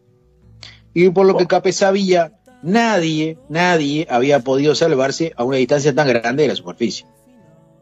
Y 0.95 1.11
por 1.11 1.27
lo 1.27 1.37
que 1.37 1.47
Cape 1.47 1.73
sabía, 1.73 2.33
nadie, 2.63 3.39
nadie 3.49 4.07
había 4.09 4.41
podido 4.41 4.75
salvarse 4.75 5.33
a 5.37 5.45
una 5.45 5.59
distancia 5.59 5.95
tan 5.95 6.09
grande 6.09 6.45
de 6.45 6.49
la 6.49 6.57
superficie. 6.57 7.07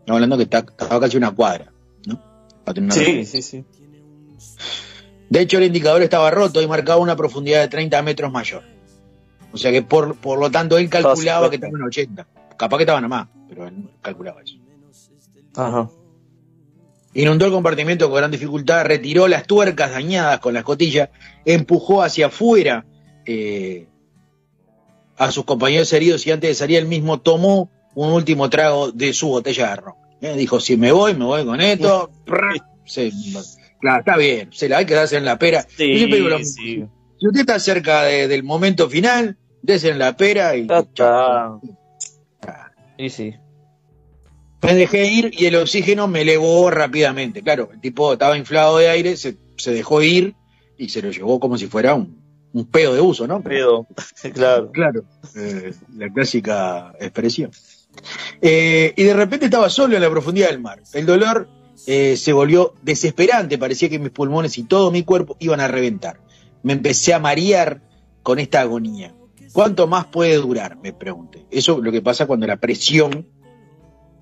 Estamos 0.00 0.16
hablando 0.16 0.36
que 0.36 0.42
estaba 0.42 1.00
casi 1.00 1.16
una 1.16 1.30
cuadra, 1.30 1.72
¿no? 2.06 2.20
Una 2.66 2.92
Sí, 2.92 3.24
sí, 3.24 3.42
sí. 3.42 3.64
De 5.30 5.40
hecho, 5.40 5.58
el 5.58 5.64
indicador 5.64 6.02
estaba 6.02 6.30
roto 6.30 6.60
y 6.60 6.66
marcaba 6.66 7.00
una 7.00 7.16
profundidad 7.16 7.62
de 7.62 7.68
30 7.68 8.02
metros 8.02 8.30
mayor. 8.30 8.62
O 9.52 9.56
sea 9.56 9.70
que 9.70 9.82
por, 9.82 10.16
por 10.16 10.38
lo 10.38 10.50
tanto 10.50 10.76
él 10.76 10.90
calculaba 10.90 11.48
que 11.48 11.56
estaban 11.56 11.80
a 11.80 11.86
80. 11.86 12.26
Capaz 12.56 12.76
que 12.76 12.82
estaban 12.82 13.04
a 13.04 13.08
más, 13.08 13.28
pero 13.48 13.68
él 13.68 13.90
calculaba 14.02 14.42
eso. 14.42 14.56
Ajá. 15.54 15.88
Inundó 17.14 17.46
el 17.46 17.52
compartimento 17.52 18.08
con 18.08 18.16
gran 18.18 18.30
dificultad, 18.30 18.84
retiró 18.84 19.28
las 19.28 19.46
tuercas 19.46 19.92
dañadas 19.92 20.40
con 20.40 20.52
la 20.54 20.60
escotilla, 20.60 21.10
empujó 21.44 22.02
hacia 22.02 22.26
afuera 22.26 22.84
eh, 23.24 23.86
a 25.16 25.30
sus 25.30 25.44
compañeros 25.44 25.92
heridos 25.92 26.26
y 26.26 26.32
antes 26.32 26.50
de 26.50 26.54
salir 26.54 26.78
él 26.78 26.86
mismo 26.88 27.20
tomó 27.20 27.70
un 27.94 28.10
último 28.12 28.50
trago 28.50 28.90
de 28.90 29.12
su 29.12 29.28
botella 29.28 29.70
de 29.70 29.76
ron. 29.76 29.94
Eh, 30.20 30.34
dijo, 30.36 30.58
si 30.58 30.76
me 30.76 30.90
voy, 30.90 31.14
me 31.14 31.24
voy 31.24 31.44
con 31.44 31.60
esto. 31.60 32.10
Prr, 32.26 32.56
se- 32.84 33.12
claro, 33.80 34.00
está 34.00 34.16
bien, 34.16 34.48
se 34.52 34.68
la 34.68 34.78
hay 34.78 34.86
que 34.86 34.94
darse 34.94 35.16
en 35.16 35.24
la 35.24 35.38
pera. 35.38 35.64
Yo 35.92 35.98
siempre 35.98 36.18
digo 36.18 36.38
sí. 36.38 36.84
Si 37.20 37.26
usted 37.28 37.40
está 37.40 37.58
cerca 37.60 38.02
de- 38.02 38.26
del 38.26 38.42
momento 38.42 38.90
final, 38.90 39.36
dese 39.62 39.90
en 39.90 40.00
la 40.00 40.16
pera 40.16 40.56
y 40.56 40.66
Está. 40.68 41.58
Y 42.98 43.08
sí. 43.10 43.34
Me 44.64 44.74
dejé 44.74 45.06
ir 45.06 45.30
y 45.32 45.46
el 45.46 45.56
oxígeno 45.56 46.08
me 46.08 46.22
elevó 46.22 46.70
rápidamente. 46.70 47.42
Claro, 47.42 47.70
el 47.72 47.80
tipo 47.80 48.12
estaba 48.12 48.36
inflado 48.36 48.78
de 48.78 48.88
aire, 48.88 49.16
se, 49.16 49.36
se 49.56 49.72
dejó 49.72 50.02
ir 50.02 50.34
y 50.78 50.88
se 50.88 51.02
lo 51.02 51.10
llevó 51.10 51.38
como 51.38 51.58
si 51.58 51.66
fuera 51.66 51.94
un, 51.94 52.24
un 52.54 52.66
pedo 52.66 52.94
de 52.94 53.00
uso, 53.00 53.26
¿no? 53.26 53.42
Pedo, 53.42 53.86
claro. 54.32 54.70
Claro, 54.72 55.04
eh, 55.36 55.72
la 55.96 56.10
clásica 56.12 56.92
expresión. 57.00 57.50
Eh, 58.40 58.92
y 58.96 59.02
de 59.02 59.14
repente 59.14 59.46
estaba 59.46 59.68
solo 59.68 59.96
en 59.96 60.02
la 60.02 60.10
profundidad 60.10 60.48
del 60.48 60.60
mar. 60.60 60.80
El 60.92 61.04
dolor 61.04 61.48
eh, 61.86 62.16
se 62.16 62.32
volvió 62.32 62.74
desesperante, 62.82 63.58
parecía 63.58 63.88
que 63.88 63.98
mis 63.98 64.10
pulmones 64.10 64.56
y 64.56 64.64
todo 64.64 64.90
mi 64.90 65.02
cuerpo 65.02 65.36
iban 65.40 65.60
a 65.60 65.68
reventar. 65.68 66.20
Me 66.62 66.72
empecé 66.72 67.12
a 67.12 67.18
marear 67.18 67.82
con 68.22 68.38
esta 68.38 68.60
agonía. 68.60 69.14
¿Cuánto 69.52 69.86
más 69.86 70.06
puede 70.06 70.36
durar? 70.36 70.78
Me 70.78 70.92
pregunté. 70.92 71.46
Eso 71.50 71.78
es 71.78 71.84
lo 71.84 71.92
que 71.92 72.02
pasa 72.02 72.26
cuando 72.26 72.46
la 72.46 72.56
presión, 72.56 73.28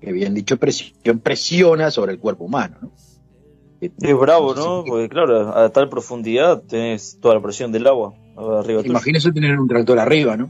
que 0.03 0.11
bien 0.11 0.33
dicho 0.33 0.57
presión, 0.57 1.19
presiona 1.19 1.89
sobre 1.89 2.11
el 2.11 2.19
cuerpo 2.19 2.43
humano. 2.43 2.77
¿no? 2.81 2.91
Es 3.81 4.17
bravo, 4.17 4.53
¿no? 4.53 4.83
Porque 4.85 5.09
claro, 5.09 5.57
a 5.57 5.69
tal 5.69 5.89
profundidad 5.89 6.61
tenés 6.63 7.19
toda 7.21 7.35
la 7.35 7.41
presión 7.41 7.71
del 7.71 7.87
agua 7.87 8.13
arriba. 8.35 8.81
Imagínese 8.83 9.31
tener 9.31 9.57
un 9.59 9.67
tractor 9.67 9.99
arriba, 9.99 10.35
¿no? 10.35 10.49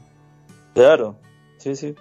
Claro. 0.73 1.17
Sí, 1.57 1.75
sí. 1.75 1.95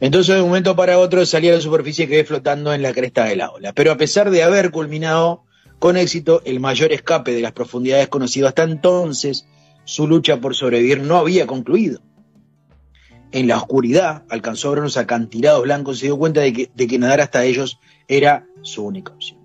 Entonces, 0.00 0.34
de 0.34 0.42
un 0.42 0.48
momento 0.48 0.76
para 0.76 0.98
otro, 0.98 1.24
salí 1.24 1.48
a 1.48 1.54
la 1.54 1.60
superficie 1.60 2.04
y 2.04 2.08
quedé 2.08 2.24
flotando 2.24 2.72
en 2.72 2.82
la 2.82 2.92
cresta 2.92 3.24
de 3.24 3.36
la 3.36 3.50
ola. 3.50 3.72
Pero 3.72 3.92
a 3.92 3.96
pesar 3.96 4.30
de 4.30 4.42
haber 4.42 4.70
culminado 4.70 5.44
con 5.78 5.96
éxito 5.96 6.42
el 6.44 6.60
mayor 6.60 6.92
escape 6.92 7.32
de 7.32 7.40
las 7.40 7.52
profundidades 7.52 8.08
conocido 8.08 8.48
hasta 8.48 8.64
entonces, 8.64 9.46
su 9.84 10.06
lucha 10.06 10.40
por 10.40 10.54
sobrevivir 10.54 11.00
no 11.00 11.16
había 11.16 11.46
concluido. 11.46 12.00
En 13.34 13.48
la 13.48 13.56
oscuridad, 13.56 14.22
alcanzó 14.28 14.68
a 14.68 14.70
ver 14.70 14.80
unos 14.80 14.96
acantilados 14.96 15.64
blancos 15.64 15.96
y 15.96 16.00
se 16.00 16.06
dio 16.06 16.16
cuenta 16.16 16.40
de 16.40 16.52
que, 16.52 16.70
de 16.72 16.86
que 16.86 17.00
nadar 17.00 17.20
hasta 17.20 17.44
ellos 17.44 17.80
era 18.06 18.46
su 18.62 18.84
única 18.84 19.12
opción. 19.12 19.40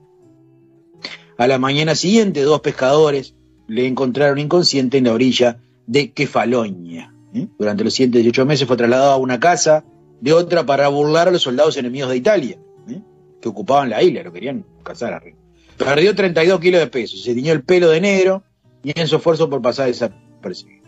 A 1.40 1.48
la 1.48 1.58
mañana 1.58 1.96
siguiente, 1.96 2.44
dos 2.44 2.62
pescadores 2.62 3.34
le 3.68 3.88
encontraron 3.88 4.38
inconsciente 4.38 5.00
en 5.00 5.06
la 5.06 5.14
orilla 5.14 5.58
de 5.88 6.12
Kefalonia. 6.12 7.16
¿eh? 7.34 7.48
Durante 7.58 7.84
los 7.84 7.96
siguientes 7.96 8.22
18 8.22 8.46
meses 8.46 8.68
fue 8.68 8.78
trasladado 8.78 9.14
a 9.14 9.18
una 9.18 9.40
casa 9.40 9.84
de 10.22 10.34
otra 10.34 10.68
para 10.68 10.88
burlar 10.90 11.28
a 11.28 11.32
los 11.32 11.42
soldados 11.42 11.76
enemigos 11.78 12.12
de 12.12 12.18
Italia, 12.18 12.60
¿eh? 12.88 13.02
que 13.42 13.50
ocupaban 13.50 13.90
la 13.90 14.04
isla, 14.04 14.22
lo 14.22 14.32
querían 14.32 14.66
cazar 14.84 15.14
arriba. 15.14 15.38
Perdió 15.78 16.14
32 16.14 16.60
kilos 16.60 16.82
de 16.82 16.88
peso, 16.88 17.18
se 17.18 17.34
tiñó 17.34 17.54
el 17.54 17.64
pelo 17.64 17.90
de 17.90 18.02
negro 18.02 18.44
y 18.84 19.00
en 19.00 19.08
su 19.08 19.16
esfuerzo 19.16 19.50
por 19.50 19.64
pasar 19.64 19.88
desapercibido. 19.88 20.79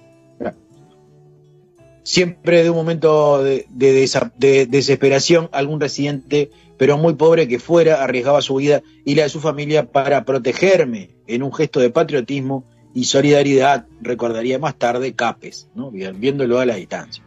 Siempre 2.04 2.64
de 2.64 2.70
un 2.70 2.78
momento 2.78 3.43
de, 3.43 3.66
de 3.70 4.66
desesperación, 4.66 5.49
algún 5.52 5.80
residente, 5.80 6.49
pero 6.78 6.97
muy 6.97 7.14
pobre 7.14 7.47
que 7.47 7.60
fuera, 7.60 8.04
arriesgaba 8.04 8.41
su 8.41 8.56
vida 8.56 8.82
y 9.06 9.16
la 9.16 9.24
de 9.24 9.30
su 9.30 9.39
familia 9.39 9.91
para 9.91 10.26
protegerme 10.26 11.12
en 11.28 11.43
un 11.43 11.54
gesto 11.54 11.80
de 11.80 11.91
patriotismo 11.91 12.66
y 12.93 13.06
solidaridad, 13.06 13.86
recordaría 14.02 14.60
más 14.60 14.76
tarde 14.76 15.14
Capes, 15.14 15.70
¿no? 15.76 15.91
Viéndolo 15.91 16.60
a 16.60 16.66
la 16.66 16.76
distancia. 16.76 17.24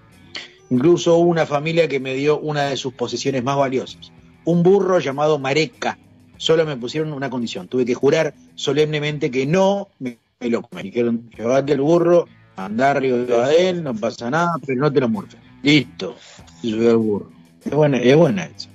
Incluso 0.71 1.17
hubo 1.17 1.31
una 1.31 1.47
familia 1.47 1.89
que 1.89 2.01
me 2.01 2.15
dio 2.15 2.39
una 2.39 2.65
de 2.65 2.77
sus 2.77 2.95
posesiones 2.95 3.45
más 3.45 3.57
valiosas, 3.57 4.13
un 4.45 4.63
burro 4.63 4.99
llamado 4.99 5.39
Mareca. 5.39 5.99
Solo 6.37 6.67
me 6.67 6.77
pusieron 6.77 7.13
una 7.13 7.31
condición, 7.31 7.69
tuve 7.69 7.85
que 7.85 7.95
jurar 7.95 8.35
solemnemente 8.55 9.31
que 9.31 9.47
no 9.47 9.89
me, 9.99 10.19
me 10.41 10.51
lo 10.51 10.63
comen. 10.63 10.87
Dijeron, 10.87 11.31
llevate 11.37 11.73
el 11.73 11.81
burro, 11.81 12.27
andar 12.57 12.97
arriba 12.99 13.49
de 13.49 13.69
él, 13.71 13.83
no 13.83 13.95
pasa 13.95 14.31
nada, 14.31 14.53
pero 14.67 14.81
no 14.81 14.93
te 14.93 15.01
lo 15.01 15.09
morfes. 15.09 15.41
Listo, 15.63 16.17
se 16.61 16.71
subió 16.71 16.91
el 16.91 16.97
burro. 16.97 17.31
Es 17.65 17.73
buena, 17.73 17.99
es 17.99 18.17
buena 18.17 18.45
esa. 18.45 18.69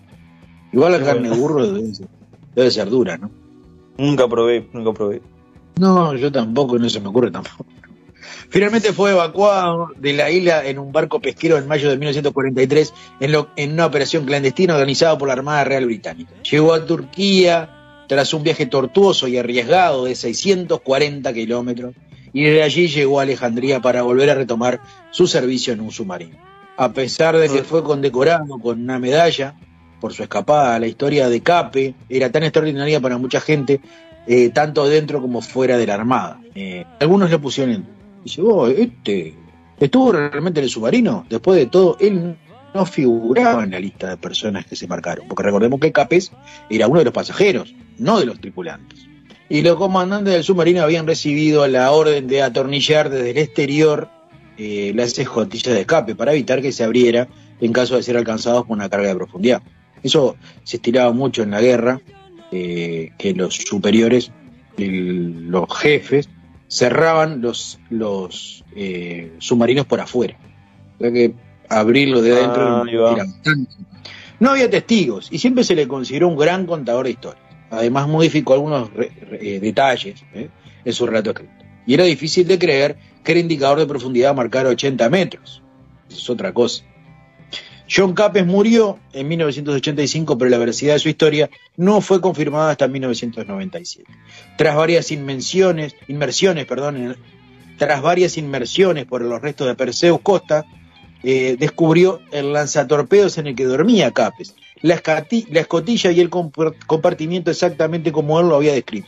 Igual 0.72 0.92
la 0.94 1.04
carne 1.04 1.30
de 1.30 1.36
burro 1.38 1.72
debe 1.72 1.94
ser, 1.96 2.08
debe 2.56 2.72
ser 2.72 2.90
dura, 2.90 3.18
¿no? 3.18 3.30
Nunca 3.98 4.28
probé, 4.28 4.68
nunca 4.74 4.94
probé. 4.94 5.22
No, 5.80 6.16
yo 6.16 6.32
tampoco, 6.32 6.78
no 6.78 6.90
se 6.90 7.00
me 7.00 7.08
ocurre 7.10 7.32
tampoco. 7.32 7.66
Finalmente 8.50 8.94
fue 8.94 9.12
evacuado 9.12 9.90
de 9.98 10.14
la 10.14 10.30
isla 10.32 10.66
en 10.66 10.80
un 10.80 10.92
barco 10.92 11.20
pesquero 11.22 11.58
en 11.58 11.68
mayo 11.68 11.90
de 11.90 11.98
1943 11.98 12.94
en, 13.20 13.32
lo- 13.32 13.50
en 13.56 13.74
una 13.74 13.86
operación 13.86 14.26
clandestina 14.26 14.74
organizada 14.74 15.18
por 15.18 15.28
la 15.28 15.36
Armada 15.36 15.64
Real 15.64 15.86
Británica. 15.86 16.32
Llegó 16.50 16.74
a 16.74 16.86
Turquía 16.86 18.04
tras 18.08 18.34
un 18.34 18.42
viaje 18.44 18.66
tortuoso 18.66 19.28
y 19.28 19.38
arriesgado 19.38 20.06
de 20.06 20.16
640 20.16 21.32
kilómetros 21.34 21.94
y 22.34 22.44
desde 22.44 22.64
allí 22.64 22.88
llegó 22.88 23.20
a 23.20 23.24
Alejandría 23.24 23.80
para 23.82 24.02
volver 24.02 24.30
a 24.30 24.36
retomar 24.36 24.82
su 25.12 25.28
servicio 25.28 25.74
en 25.74 25.82
un 25.82 25.92
submarino. 25.92 26.38
A 26.78 26.92
pesar 26.94 27.36
de 27.38 27.50
que 27.50 27.64
fue 27.64 27.84
condecorado 27.84 28.58
con 28.60 28.82
una 28.82 29.00
medalla 29.00 29.56
por 30.00 30.14
su 30.14 30.24
escapada, 30.24 30.80
la 30.80 30.88
historia 30.88 31.28
de 31.28 31.42
Cape 31.42 31.94
era 32.08 32.32
tan 32.32 32.44
extraordinaria 32.44 33.00
para 33.02 33.18
mucha 33.18 33.42
gente 33.42 33.82
eh, 34.28 34.50
tanto 34.50 34.88
dentro 34.88 35.22
como 35.22 35.42
fuera 35.42 35.78
de 35.78 35.88
la 35.88 35.96
Armada. 35.96 36.40
Eh, 36.56 36.86
algunos 37.00 37.30
le 37.30 37.40
pusieron, 37.40 37.74
en- 37.74 37.88
dice, 38.24 38.42
oh, 38.42 38.68
este, 38.68 39.34
¿estuvo 39.80 40.12
realmente 40.14 40.60
en 40.60 40.66
el 40.66 40.70
submarino? 40.70 41.26
Después 41.30 41.58
de 41.60 41.66
todo, 41.66 41.98
él 42.00 42.38
no 42.74 42.86
figuraba 42.86 43.64
en 43.64 43.72
la 43.72 43.80
lista 43.80 44.10
de 44.12 44.18
personas 44.18 44.66
que 44.66 44.76
se 44.76 44.88
marcaron, 44.88 45.28
porque 45.28 45.44
recordemos 45.44 45.80
que 45.80 45.92
Capes 45.92 46.32
era 46.70 46.88
uno 46.88 47.00
de 47.00 47.06
los 47.06 47.14
pasajeros, 47.14 47.74
no 47.98 48.20
de 48.20 48.28
los 48.28 48.40
tripulantes. 48.40 49.09
Y 49.50 49.62
los 49.64 49.78
comandantes 49.78 50.34
del 50.34 50.44
submarino 50.44 50.82
habían 50.84 51.08
recibido 51.08 51.68
la 51.68 51.92
orden 51.92 52.28
de 52.28 52.42
atornillar 52.44 53.10
desde 53.10 53.32
el 53.32 53.38
exterior 53.40 54.10
eh, 54.58 54.92
las 54.96 55.18
escotillas 55.18 55.74
de 55.74 55.82
escape 55.82 56.16
para 56.16 56.34
evitar 56.34 56.62
que 56.62 56.72
se 56.72 56.84
abriera 56.84 57.28
en 57.60 57.74
caso 57.74 57.96
de 57.96 58.04
ser 58.04 58.16
alcanzados 58.18 58.66
por 58.66 58.78
una 58.78 58.90
carga 58.90 59.08
de 59.10 59.16
profundidad. 59.16 59.62
Eso 60.04 60.36
se 60.64 60.78
estiraba 60.78 61.12
mucho 61.14 61.42
en 61.44 61.52
la 61.52 61.62
guerra, 61.62 62.00
eh, 62.52 63.12
que 63.18 63.34
los 63.34 63.56
superiores, 63.56 64.32
el- 64.78 65.48
los 65.50 65.66
jefes, 65.78 66.30
cerraban 66.68 67.42
los, 67.42 67.80
los 67.90 68.64
eh, 68.76 69.34
submarinos 69.40 69.86
por 69.88 70.00
afuera. 70.00 70.38
O 71.00 71.02
sea 71.04 71.12
que 71.12 71.34
abrirlo 71.70 72.22
de 72.22 72.34
adentro 72.34 72.62
Ah, 72.62 72.84
era 73.14 73.24
bastante. 73.26 73.72
No 74.40 74.52
había 74.52 74.70
testigos 74.70 75.28
y 75.32 75.40
siempre 75.40 75.64
se 75.64 75.76
le 75.76 75.88
consideró 75.88 76.28
un 76.28 76.38
gran 76.38 76.66
contador 76.66 77.06
de 77.06 77.12
historias. 77.12 77.44
Además 77.70 78.08
modificó 78.08 78.54
algunos 78.54 78.90
eh, 78.98 79.60
detalles 79.60 80.24
¿eh? 80.34 80.50
en 80.84 80.94
su 80.94 81.06
relato 81.06 81.32
escrito. 81.32 81.54
Y 81.86 81.94
era 81.94 82.04
difícil 82.04 82.48
de 82.48 82.60
creer 82.60 82.98
que 83.24 83.32
el 83.32 83.40
indicador 83.40 83.80
de 83.80 83.88
profundidad 83.88 84.36
marcara 84.36 84.70
80 84.70 85.10
metros. 85.10 85.62
Es 86.10 86.30
otra 86.30 86.54
cosa. 86.54 86.84
John 87.92 88.14
Capes 88.14 88.46
murió 88.46 89.00
en 89.14 89.28
1985, 89.28 90.38
pero 90.38 90.52
la 90.52 90.60
veracidad 90.60 90.94
de 90.94 91.00
su 91.00 91.10
historia 91.10 91.50
no 91.76 92.02
fue 92.02 92.22
confirmada 92.22 92.72
hasta 92.72 92.88
1997. 92.88 94.08
Tras 94.58 94.76
varias 94.76 95.12
inmersiones, 95.12 95.96
inmersiones, 96.08 96.68
perdón, 96.68 97.18
tras 97.78 98.02
varias 98.04 98.38
inmersiones 98.38 99.06
por 99.06 99.24
los 99.24 99.42
restos 99.42 99.68
de 99.68 99.74
Perseus 99.74 100.20
Costa, 100.22 100.66
eh, 101.24 101.58
descubrió 101.60 102.22
el 102.32 102.54
lanzatorpedos 102.54 103.40
en 103.40 103.48
el 103.48 103.56
que 103.56 103.66
dormía 103.66 104.12
Capes, 104.12 104.56
la, 104.82 105.02
escati- 105.02 105.48
la 105.50 105.62
escotilla 105.62 106.12
y 106.12 106.20
el 106.20 106.30
compar- 106.30 106.76
compartimiento 106.88 107.52
exactamente 107.52 108.12
como 108.12 108.40
él 108.40 108.48
lo 108.50 108.56
había 108.56 108.74
descrito. 108.74 109.08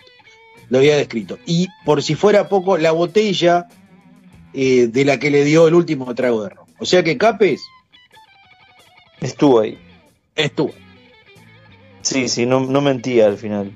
Lo 0.69 0.77
había 0.79 0.95
descrito. 0.97 1.37
Y 1.45 1.67
por 1.85 2.01
si 2.01 2.15
fuera 2.15 2.47
poco, 2.49 2.77
la 2.77 2.91
botella 2.91 3.67
eh, 4.53 4.87
de 4.87 5.05
la 5.05 5.19
que 5.19 5.29
le 5.31 5.43
dio 5.43 5.67
el 5.67 5.73
último 5.73 6.13
trago 6.15 6.43
de 6.43 6.49
ron. 6.49 6.65
O 6.79 6.85
sea 6.85 7.03
que 7.03 7.17
Capes 7.17 7.61
Estuvo 9.19 9.59
ahí. 9.59 9.77
estuvo. 10.35 10.73
Sí, 12.01 12.27
sí, 12.27 12.45
no, 12.45 12.61
no 12.61 12.81
mentía 12.81 13.27
al 13.27 13.37
final. 13.37 13.71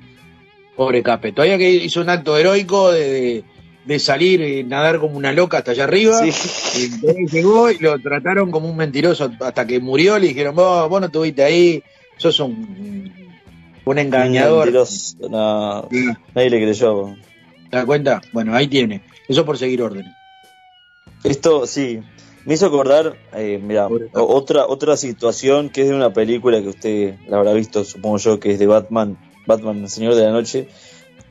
Pobre 0.74 1.02
Capes. 1.02 1.34
Todavía 1.34 1.56
que 1.58 1.70
hizo 1.70 2.00
un 2.00 2.10
acto 2.10 2.36
heroico 2.36 2.90
de, 2.92 3.08
de- 3.10 3.44
de 3.86 3.98
salir 3.98 4.40
y 4.40 4.64
nadar 4.64 4.98
como 4.98 5.16
una 5.16 5.32
loca 5.32 5.58
hasta 5.58 5.70
allá 5.70 5.84
arriba. 5.84 6.20
Y 6.24 6.84
entonces 6.84 7.32
llegó 7.32 7.70
y 7.70 7.78
lo 7.78 7.98
trataron 8.00 8.50
como 8.50 8.68
un 8.68 8.76
mentiroso 8.76 9.30
hasta 9.40 9.66
que 9.66 9.80
murió. 9.80 10.18
Le 10.18 10.28
dijeron, 10.28 10.54
vos, 10.54 10.88
vos 10.88 11.00
no 11.00 11.06
estuviste 11.06 11.44
ahí, 11.44 11.82
sos 12.18 12.40
un, 12.40 13.12
un 13.84 13.98
engañador. 13.98 14.66
Mentiroso, 14.66 15.16
no, 15.30 15.88
nadie 16.34 16.50
le 16.50 16.62
creyó. 16.62 17.16
¿Te 17.70 17.76
das 17.76 17.86
cuenta? 17.86 18.20
Bueno, 18.32 18.54
ahí 18.54 18.68
tiene. 18.68 19.02
Eso 19.28 19.44
por 19.44 19.56
seguir 19.56 19.82
órdenes. 19.82 20.12
Esto 21.24 21.66
sí, 21.66 22.00
me 22.44 22.54
hizo 22.54 22.66
acordar, 22.66 23.16
eh, 23.34 23.60
mira, 23.60 23.88
otra 24.12 24.66
otra 24.66 24.96
situación 24.96 25.68
que 25.68 25.82
es 25.82 25.88
de 25.88 25.94
una 25.94 26.12
película 26.12 26.60
que 26.62 26.68
usted 26.68 27.14
la 27.26 27.38
habrá 27.38 27.52
visto, 27.52 27.84
supongo 27.84 28.18
yo, 28.18 28.38
que 28.38 28.52
es 28.52 28.58
de 28.60 28.68
Batman, 28.68 29.18
Batman, 29.46 29.82
el 29.82 29.88
Señor 29.88 30.14
de 30.14 30.24
la 30.24 30.30
Noche, 30.30 30.68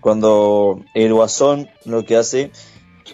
cuando 0.05 0.81
el 0.93 1.15
Guasón 1.15 1.67
lo 1.83 2.05
que 2.05 2.15
hace 2.15 2.51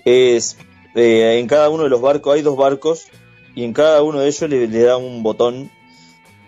es, 0.03 0.57
eh, 0.93 1.37
en 1.39 1.47
cada 1.47 1.69
uno 1.69 1.83
de 1.83 1.89
los 1.89 2.01
barcos, 2.01 2.35
hay 2.35 2.41
dos 2.41 2.57
barcos, 2.57 3.05
y 3.55 3.63
en 3.63 3.71
cada 3.71 4.03
uno 4.03 4.19
de 4.19 4.27
ellos 4.27 4.49
le, 4.49 4.67
le 4.67 4.81
da 4.81 4.97
un 4.97 5.23
botón, 5.23 5.71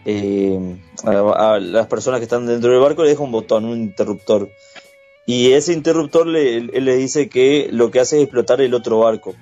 eh, 0.03 0.59
a, 1.05 1.53
a 1.53 1.59
las 1.61 1.87
personas 1.87 2.19
que 2.19 2.25
están 2.25 2.45
dentro 2.45 2.71
del 2.71 2.81
barco 2.81 3.03
le 3.03 3.11
deja 3.11 3.23
un 3.23 3.31
botón, 3.31 3.63
un 3.63 3.77
interruptor. 3.77 4.49
Y 5.25 5.53
ese 5.53 5.71
interruptor 5.71 6.27
le, 6.27 6.57
él 6.57 6.83
le 6.83 6.97
dice 6.97 7.29
que 7.29 7.69
lo 7.71 7.89
que 7.89 8.01
hace 8.01 8.17
es 8.17 8.23
explotar 8.23 8.59
el 8.59 8.73
otro 8.73 8.99
barco. 8.99 9.35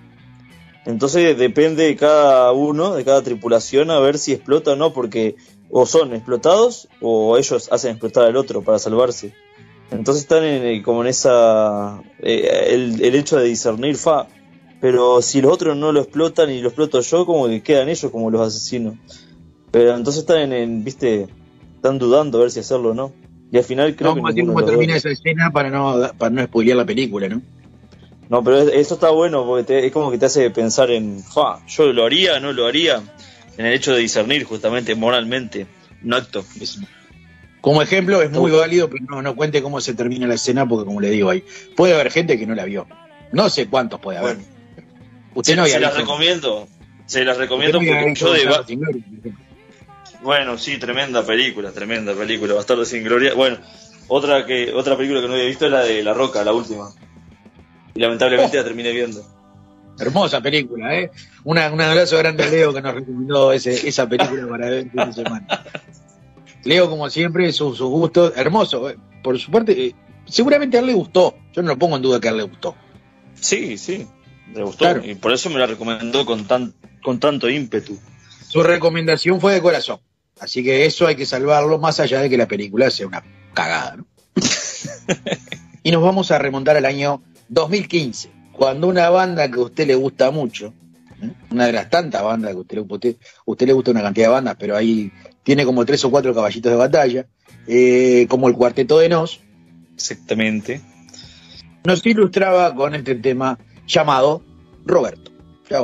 Entonces 0.85 1.35
depende 1.35 1.85
de 1.85 1.95
cada 1.95 2.51
uno, 2.51 2.93
de 2.93 3.03
cada 3.03 3.23
tripulación, 3.23 3.89
a 3.89 3.99
ver 3.99 4.19
si 4.19 4.33
explota 4.33 4.73
o 4.73 4.75
no, 4.75 4.93
porque 4.93 5.35
o 5.71 5.87
son 5.87 6.13
explotados 6.13 6.89
o 7.01 7.39
ellos 7.39 7.69
hacen 7.71 7.89
explotar 7.89 8.25
al 8.25 8.35
otro 8.35 8.61
para 8.61 8.77
salvarse. 8.77 9.33
Entonces 9.91 10.23
están 10.23 10.43
en, 10.43 10.65
eh, 10.65 10.81
como 10.83 11.01
en 11.01 11.07
esa... 11.09 12.01
eh, 12.19 12.67
el, 12.69 13.03
el 13.03 13.15
hecho 13.15 13.37
de 13.37 13.45
discernir, 13.47 13.95
fa, 13.97 14.27
pero 14.79 15.21
si 15.21 15.41
los 15.41 15.51
otros 15.51 15.75
no 15.77 15.91
lo 15.91 16.01
explotan 16.01 16.49
y 16.49 16.61
lo 16.61 16.69
exploto 16.69 17.01
yo, 17.01 17.25
como 17.25 17.47
que 17.47 17.61
quedan 17.61 17.89
ellos 17.89 18.09
como 18.11 18.31
los 18.31 18.41
asesinos. 18.41 18.95
Pero 19.69 19.95
entonces 19.95 20.21
están 20.21 20.39
en, 20.39 20.53
en, 20.53 20.83
viste, 20.83 21.27
están 21.75 21.99
dudando 21.99 22.37
a 22.37 22.41
ver 22.41 22.51
si 22.51 22.59
hacerlo 22.61 22.91
o 22.91 22.93
no. 22.93 23.13
Y 23.51 23.57
al 23.57 23.63
final 23.65 23.95
creo 23.95 24.11
a 24.27 24.33
que 24.33 24.41
cómo 24.47 24.59
termina 24.71 24.95
esa 24.95 25.09
escena 25.09 25.51
para 25.51 25.69
no, 25.69 25.99
para 26.17 26.29
no 26.29 26.43
spoilear 26.43 26.77
la 26.77 26.85
película, 26.85 27.27
¿no? 27.27 27.41
No, 28.29 28.41
pero 28.43 28.59
es- 28.61 28.73
eso 28.73 28.93
está 28.93 29.09
bueno 29.09 29.45
porque 29.45 29.65
te- 29.65 29.85
es 29.87 29.91
como 29.91 30.09
que 30.09 30.17
te 30.17 30.25
hace 30.25 30.49
pensar 30.51 30.89
en, 30.89 31.19
"Fa, 31.21 31.59
yo 31.67 31.91
lo 31.91 32.05
haría, 32.05 32.39
no 32.39 32.53
lo 32.53 32.65
haría, 32.65 33.03
en 33.57 33.65
el 33.65 33.73
hecho 33.73 33.91
de 33.93 33.99
discernir 33.99 34.45
justamente 34.45 34.95
moralmente 34.95 35.67
un 36.03 36.13
acto. 36.13 36.45
Como 37.61 37.83
ejemplo 37.83 38.23
es 38.23 38.31
muy 38.31 38.51
válido, 38.51 38.89
pero 38.89 39.05
no, 39.07 39.21
no 39.21 39.35
cuente 39.35 39.61
cómo 39.61 39.79
se 39.79 39.93
termina 39.93 40.25
la 40.25 40.33
escena 40.33 40.67
porque 40.67 40.85
como 40.85 40.99
le 40.99 41.11
digo 41.11 41.29
ahí, 41.29 41.43
puede 41.75 41.93
haber 41.93 42.11
gente 42.11 42.37
que 42.37 42.47
no 42.47 42.55
la 42.55 42.65
vio. 42.65 42.87
No 43.31 43.49
sé 43.49 43.67
cuántos 43.67 43.99
puede 43.99 44.17
haber. 44.17 44.37
Usted 45.35 45.53
se, 45.53 45.55
no 45.55 45.61
había 45.61 45.75
se 45.75 45.79
las 45.79 45.95
recomiendo, 45.95 46.67
se 47.05 47.23
las 47.23 47.37
recomiendo 47.37 47.79
no 47.79 47.87
porque 47.87 48.13
yo 48.15 48.33
de 48.33 48.45
Bastardo 48.45 48.65
sin 48.65 48.79
Gloria. 48.79 49.03
Bueno, 50.23 50.57
sí, 50.57 50.77
tremenda 50.77 51.25
película, 51.25 51.71
tremenda 51.71 52.13
película, 52.13 52.55
Bastardo 52.55 52.83
sin 52.83 53.03
Gloria. 53.03 53.35
Bueno, 53.35 53.57
otra 54.07 54.45
que 54.45 54.73
otra 54.73 54.97
película 54.97 55.21
que 55.21 55.27
no 55.27 55.33
había 55.33 55.45
visto 55.45 55.65
es 55.67 55.71
la 55.71 55.83
de 55.83 56.03
La 56.03 56.15
Roca, 56.15 56.43
la 56.43 56.53
última. 56.53 56.89
Y 57.93 57.99
lamentablemente 57.99 58.57
la 58.57 58.63
terminé 58.63 58.91
viendo. 58.91 59.23
Hermosa 59.99 60.41
película, 60.41 60.95
¿eh? 60.95 61.11
Una, 61.43 61.71
un 61.71 61.79
abrazo 61.79 62.17
grande 62.17 62.43
a 62.43 62.49
Leo 62.49 62.73
que 62.73 62.81
nos 62.81 62.95
recomendó 62.95 63.53
ese, 63.53 63.87
esa 63.87 64.09
película 64.09 64.47
para 64.47 64.69
ver 64.69 64.79
el 64.79 64.89
fin 64.89 65.05
de 65.05 65.13
semana. 65.13 65.47
Leo, 66.63 66.89
como 66.89 67.09
siempre, 67.09 67.51
sus 67.51 67.77
sus 67.77 67.89
gustos, 67.89 68.33
hermoso. 68.35 68.91
Por 69.23 69.39
su 69.39 69.51
parte, 69.51 69.87
eh, 69.87 69.95
seguramente 70.25 70.77
a 70.77 70.79
él 70.81 70.87
le 70.87 70.93
gustó. 70.93 71.35
Yo 71.53 71.61
no 71.61 71.69
lo 71.69 71.77
pongo 71.77 71.95
en 71.95 72.01
duda 72.01 72.19
que 72.19 72.27
a 72.27 72.31
él 72.31 72.37
le 72.37 72.43
gustó. 72.43 72.75
Sí, 73.35 73.77
sí, 73.77 74.07
me 74.53 74.63
gustó. 74.63 75.03
Y 75.03 75.15
por 75.15 75.33
eso 75.33 75.49
me 75.49 75.59
la 75.59 75.67
recomendó 75.67 76.25
con 76.25 76.45
tan 76.45 76.73
con 77.01 77.19
tanto 77.19 77.49
ímpetu. 77.49 77.97
Su 78.47 78.63
recomendación 78.63 79.41
fue 79.41 79.53
de 79.53 79.61
corazón. 79.61 79.99
Así 80.39 80.63
que 80.63 80.85
eso 80.85 81.07
hay 81.07 81.15
que 81.15 81.25
salvarlo, 81.25 81.79
más 81.79 81.99
allá 81.99 82.21
de 82.21 82.29
que 82.29 82.37
la 82.37 82.47
película 82.47 82.89
sea 82.89 83.07
una 83.07 83.23
cagada. 83.53 83.97
¿no? 83.97 84.05
y 85.83 85.91
nos 85.91 86.01
vamos 86.01 86.31
a 86.31 86.37
remontar 86.37 86.77
al 86.77 86.85
año 86.85 87.21
2015, 87.49 88.31
cuando 88.51 88.87
una 88.87 89.09
banda 89.09 89.49
que 89.49 89.59
a 89.59 89.63
usted 89.63 89.87
le 89.87 89.95
gusta 89.95 90.31
mucho, 90.31 90.73
¿eh? 91.21 91.31
una 91.51 91.65
de 91.67 91.73
las 91.73 91.89
tantas 91.89 92.23
bandas 92.23 92.51
que 92.51 92.57
a 92.57 92.61
usted, 92.61 92.77
le- 92.77 92.81
usted, 92.87 93.15
usted 93.45 93.67
le 93.67 93.73
gusta 93.73 93.91
una 93.91 94.01
cantidad 94.01 94.27
de 94.27 94.33
bandas, 94.33 94.55
pero 94.59 94.75
ahí 94.75 95.11
tiene 95.43 95.65
como 95.65 95.85
tres 95.85 96.03
o 96.05 96.11
cuatro 96.11 96.33
caballitos 96.33 96.71
de 96.71 96.77
batalla, 96.77 97.25
eh, 97.67 98.25
como 98.29 98.47
el 98.47 98.55
Cuarteto 98.55 98.99
de 98.99 99.09
Nos, 99.09 99.39
Exactamente. 99.95 100.81
nos 101.83 102.05
ilustraba 102.05 102.73
con 102.75 102.95
este 102.95 103.15
tema 103.15 103.57
llamado 103.87 104.43
Roberto. 104.85 105.31
Ya 105.69 105.79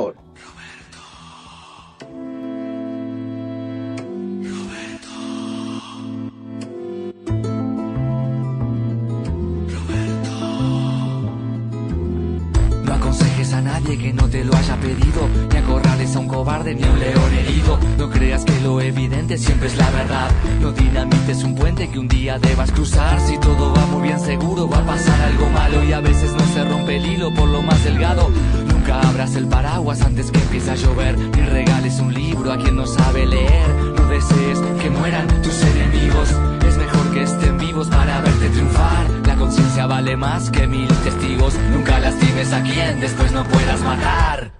que 13.96 14.12
no 14.12 14.28
te 14.28 14.44
lo 14.44 14.54
haya 14.54 14.76
pedido, 14.76 15.28
ni 15.50 15.56
acorrales 15.56 16.14
a 16.14 16.18
un 16.18 16.28
cobarde 16.28 16.74
ni 16.74 16.82
a 16.82 16.90
un 16.90 16.98
león 16.98 17.32
herido. 17.32 17.78
No 17.96 18.10
creas 18.10 18.44
que 18.44 18.60
lo 18.60 18.80
evidente 18.82 19.38
siempre 19.38 19.68
es 19.68 19.76
la 19.76 19.90
verdad. 19.90 20.30
No 20.60 20.72
dinamites 20.72 21.42
un 21.42 21.54
puente 21.54 21.88
que 21.88 21.98
un 21.98 22.06
día 22.06 22.38
debas 22.38 22.70
cruzar. 22.70 23.18
Si 23.20 23.38
todo 23.38 23.72
va 23.72 23.86
muy 23.86 24.02
bien 24.02 24.20
seguro, 24.20 24.68
va 24.68 24.78
a 24.78 24.86
pasar 24.86 25.18
algo 25.22 25.48
malo 25.50 25.82
y 25.84 25.92
a 25.92 26.00
veces 26.00 26.32
no 26.32 26.44
se 26.52 26.64
rompe 26.64 26.96
el 26.96 27.06
hilo 27.06 27.32
por 27.32 27.48
lo 27.48 27.62
más 27.62 27.82
delgado. 27.82 28.30
Nunca 28.70 29.00
abras 29.00 29.34
el 29.36 29.46
paraguas 29.46 30.02
antes 30.02 30.30
que 30.30 30.38
empiece 30.38 30.70
a 30.70 30.74
llover, 30.74 31.16
ni 31.16 31.42
regales 31.42 31.98
un 31.98 32.12
libro 32.12 32.52
a 32.52 32.58
quien 32.58 32.76
no 32.76 32.86
sabe 32.86 33.26
leer. 33.26 33.68
No 33.96 34.06
desees 34.06 34.58
que 34.82 34.90
mueran 34.90 35.26
tus 35.40 35.62
enemigos. 35.62 36.28
Es 36.68 36.76
mejor 36.76 37.10
que 37.14 37.22
estén 37.22 37.56
vivos 37.56 37.88
para 37.88 38.20
verte 38.20 38.50
triunfar. 38.50 39.17
Conciencia 39.38 39.86
vale 39.86 40.16
más 40.16 40.50
que 40.50 40.66
mil 40.66 40.88
testigos. 41.04 41.54
Nunca 41.72 41.98
lastimes 42.00 42.52
a 42.52 42.62
quien 42.62 43.00
después 43.00 43.32
no 43.32 43.44
puedas 43.44 43.80
matar. 43.82 44.52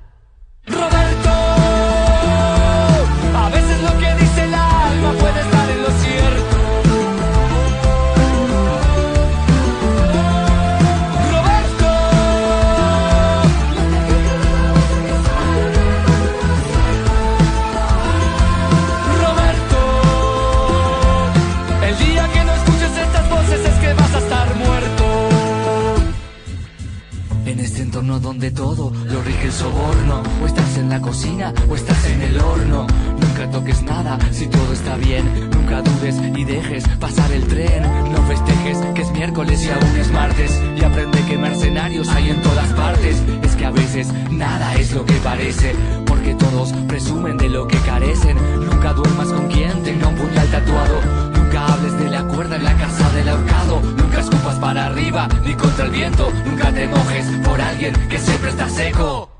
Entorno 27.80 28.20
donde 28.20 28.50
todo 28.50 28.92
lo 29.06 29.22
rige 29.22 29.46
el 29.46 29.52
soborno. 29.52 30.22
O 30.42 30.46
estás 30.46 30.76
en 30.78 30.88
la 30.88 31.00
cocina 31.00 31.52
o 31.68 31.74
estás 31.74 32.04
en 32.06 32.22
el 32.22 32.40
horno. 32.40 32.86
Nunca 33.20 33.50
toques 33.50 33.82
nada 33.82 34.18
si 34.32 34.46
todo 34.46 34.72
está 34.72 34.96
bien. 34.96 35.50
Nunca 35.50 35.82
dudes 35.82 36.16
y 36.36 36.44
dejes 36.44 36.86
pasar 37.00 37.30
el 37.32 37.44
tren. 37.46 37.82
No 38.12 38.22
festejes 38.26 38.78
que 38.94 39.02
es 39.02 39.10
miércoles 39.12 39.64
y 39.64 39.70
aún 39.70 39.96
es 39.96 40.10
martes. 40.12 40.60
Y 40.76 40.84
aprende 40.84 41.24
que 41.26 41.38
mercenarios 41.38 42.08
hay 42.08 42.30
en 42.30 42.42
todas 42.42 42.68
partes. 42.74 43.22
Es 43.42 43.56
que 43.56 43.64
a 43.64 43.70
veces 43.70 44.08
nada 44.30 44.74
es 44.76 44.92
lo 44.92 45.04
que 45.04 45.14
parece. 45.14 45.74
Porque 46.06 46.34
todos 46.34 46.72
presumen 46.86 47.36
de 47.36 47.48
lo 47.48 47.66
que 47.68 47.78
carecen. 47.78 48.36
Nunca 48.64 48.92
duermas 48.92 49.28
con 49.28 49.48
quien 49.48 49.82
tenga 49.82 50.08
un 50.08 50.16
puñal 50.16 50.48
tatuado. 50.50 51.38
Nunca 51.59 51.72
hables 51.72 51.98
de 51.98 52.09
la 52.09 52.22
cuerda 52.22 52.54
en 52.54 52.62
la 52.62 52.76
casa 52.76 53.11
del 53.11 53.28
ahorcado. 53.28 53.80
Nunca 53.96 54.20
escupas 54.20 54.56
para 54.61 54.86
arriba 54.86 55.28
ni 55.44 55.54
contra 55.54 55.86
el 55.86 55.90
viento. 55.90 56.30
Nunca 56.46 56.70
te 56.72 56.86
mojes 56.86 57.26
por 57.44 57.61
alguien 57.61 57.94
que 58.09 58.18
siempre 58.18 58.50
está 58.50 58.68
seco. 58.68 59.38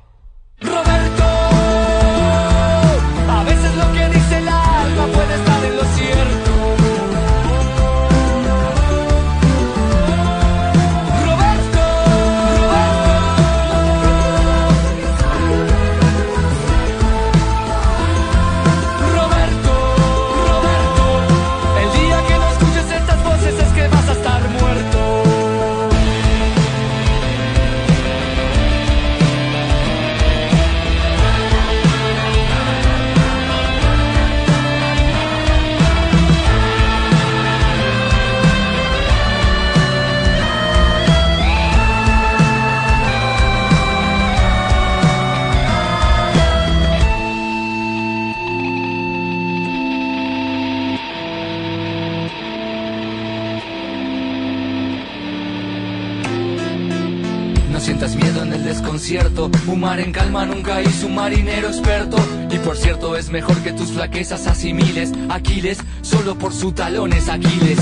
Mar 59.89 60.01
en 60.01 60.13
calma 60.13 60.45
nunca 60.45 60.83
hizo 60.83 61.07
un 61.07 61.15
marinero 61.15 61.69
experto. 61.69 62.19
Y 62.51 62.59
por 62.59 62.77
cierto, 62.77 63.17
es 63.17 63.31
mejor 63.31 63.57
que 63.63 63.73
tus 63.73 63.93
flaquezas 63.93 64.47
asimiles. 64.47 65.13
Aquiles, 65.31 65.79
solo 66.03 66.37
por 66.37 66.53
su 66.53 66.73
talón 66.73 67.15
es 67.15 67.27
Aquiles. 67.31 67.79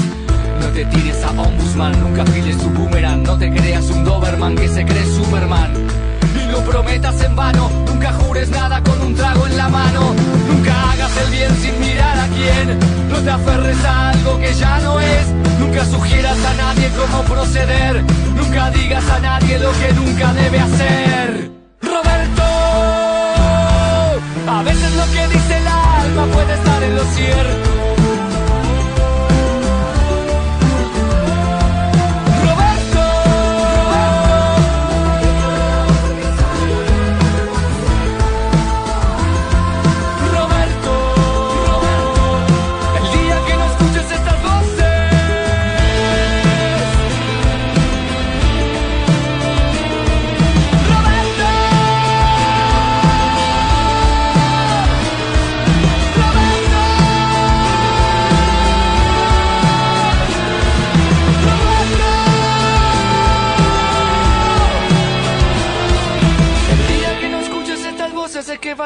No 0.60 0.68
te 0.68 0.84
tires 0.84 1.24
a 1.24 1.30
Ombudsman, 1.30 1.98
nunca 2.00 2.22
afiles 2.22 2.58
tu 2.58 2.70
boomerang. 2.70 3.24
No 3.24 3.36
te 3.36 3.50
creas 3.50 3.90
un 3.90 4.04
Doberman 4.04 4.54
que 4.54 4.68
se 4.68 4.84
cree 4.84 5.04
Superman. 5.04 5.72
Y 6.40 6.46
no 6.52 6.58
prometas 6.60 7.20
en 7.24 7.34
vano, 7.34 7.68
nunca 7.88 8.12
jures 8.12 8.50
nada 8.50 8.80
con 8.84 9.00
un 9.00 9.14
trago 9.16 9.44
en 9.48 9.56
la 9.56 9.68
mano. 9.68 10.14
Nunca 10.48 10.92
hagas 10.92 11.10
el 11.24 11.30
bien 11.32 11.56
sin 11.56 11.80
mirar 11.80 12.20
a 12.20 12.28
quién. 12.28 12.78
No 13.10 13.18
te 13.18 13.30
aferres 13.30 13.84
a 13.84 14.10
algo 14.10 14.38
que 14.38 14.54
ya 14.54 14.78
no 14.78 15.00
es. 15.00 15.26
Nunca 15.58 15.84
sugieras 15.84 16.38
a 16.44 16.54
nadie 16.54 16.88
cómo 16.96 17.24
proceder. 17.24 18.04
Nunca 18.36 18.70
digas 18.70 19.10
a 19.10 19.18
nadie 19.18 19.58
lo 19.58 19.72
que 19.72 19.92
nunca 19.92 20.32
debe 20.34 20.60
hacer. 20.60 21.45
A 24.48 24.62
veces 24.62 24.94
lo 24.94 25.04
que 25.12 25.28
dice 25.28 25.56
el 25.56 25.66
alma 25.66 26.26
puede 26.32 26.54
estar 26.54 26.82
en 26.82 26.94
lo 26.94 27.04
cierto. 27.04 27.75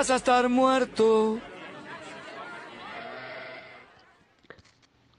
Vas 0.00 0.10
a 0.10 0.16
estar 0.16 0.48
muerto. 0.48 1.38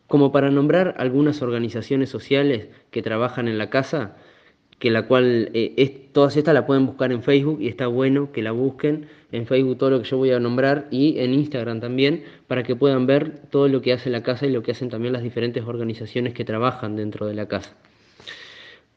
Como 0.08 0.32
para 0.32 0.50
nombrar 0.50 0.96
algunas 0.98 1.44
organizaciones 1.44 2.10
sociales 2.10 2.70
que 2.90 3.04
trabajan 3.04 3.48
en 3.48 3.60
la 3.60 3.70
casa, 3.70 4.16
que 4.80 4.90
la 4.90 5.06
cual 5.06 5.52
eh, 5.54 5.76
es, 5.78 6.12
todas 6.14 6.36
estas 6.36 6.56
la 6.56 6.66
pueden 6.66 6.88
buscar 6.88 7.12
en 7.12 7.22
Facebook 7.22 7.62
y 7.62 7.68
está 7.68 7.86
bueno 7.86 8.32
que 8.32 8.42
la 8.42 8.54
busquen 8.54 9.06
en 9.32 9.46
Facebook 9.46 9.78
todo 9.78 9.92
lo 9.92 10.02
que 10.02 10.10
yo 10.10 10.18
voy 10.18 10.32
a 10.32 10.40
nombrar 10.40 10.88
y 10.90 11.20
en 11.20 11.36
Instagram 11.36 11.80
también 11.80 12.24
para 12.48 12.64
que 12.64 12.76
puedan 12.76 13.06
ver 13.06 13.38
todo 13.52 13.68
lo 13.68 13.84
que 13.84 13.94
hace 13.94 14.10
la 14.10 14.24
casa 14.24 14.48
y 14.48 14.52
lo 14.52 14.64
que 14.64 14.72
hacen 14.72 14.90
también 14.90 15.14
las 15.14 15.22
diferentes 15.22 15.64
organizaciones 15.64 16.34
que 16.34 16.44
trabajan 16.44 16.96
dentro 16.96 17.28
de 17.28 17.36
la 17.36 17.48
casa. 17.48 17.76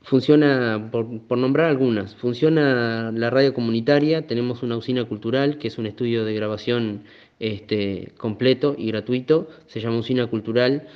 Funciona, 0.05 0.91
por, 0.93 1.23
por, 1.23 1.39
nombrar 1.39 1.71
algunas, 1.71 2.15
funciona 2.15 3.11
la 3.11 3.31
radio 3.31 3.55
comunitaria, 3.55 4.27
tenemos 4.27 4.63
una 4.63 4.77
usina 4.77 5.07
cultural, 5.07 5.57
que 5.57 5.69
es 5.69 5.79
un 5.79 5.87
estudio 5.87 6.27
de 6.27 6.35
grabación 6.35 7.05
este, 7.41 8.13
completo 8.19 8.75
y 8.77 8.89
gratuito, 8.89 9.49
se 9.67 9.81
llama 9.81 9.99
Usina 9.99 10.27
Cultural 10.27 10.87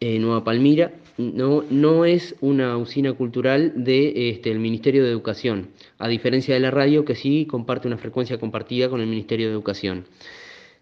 eh, 0.00 0.18
Nueva 0.18 0.44
Palmira, 0.44 0.92
no, 1.16 1.64
no 1.70 2.04
es 2.04 2.34
una 2.40 2.76
usina 2.76 3.12
cultural 3.14 3.72
del 3.74 3.84
de, 3.84 4.30
este, 4.30 4.50
el 4.50 4.58
Ministerio 4.58 5.02
de 5.02 5.10
Educación, 5.10 5.70
a 5.98 6.08
diferencia 6.08 6.52
de 6.52 6.60
la 6.60 6.70
radio 6.70 7.04
que 7.04 7.14
sí 7.14 7.46
comparte 7.46 7.88
una 7.88 7.96
frecuencia 7.96 8.38
compartida 8.38 8.90
con 8.90 9.00
el 9.00 9.06
Ministerio 9.06 9.46
de 9.46 9.52
Educación. 9.52 10.04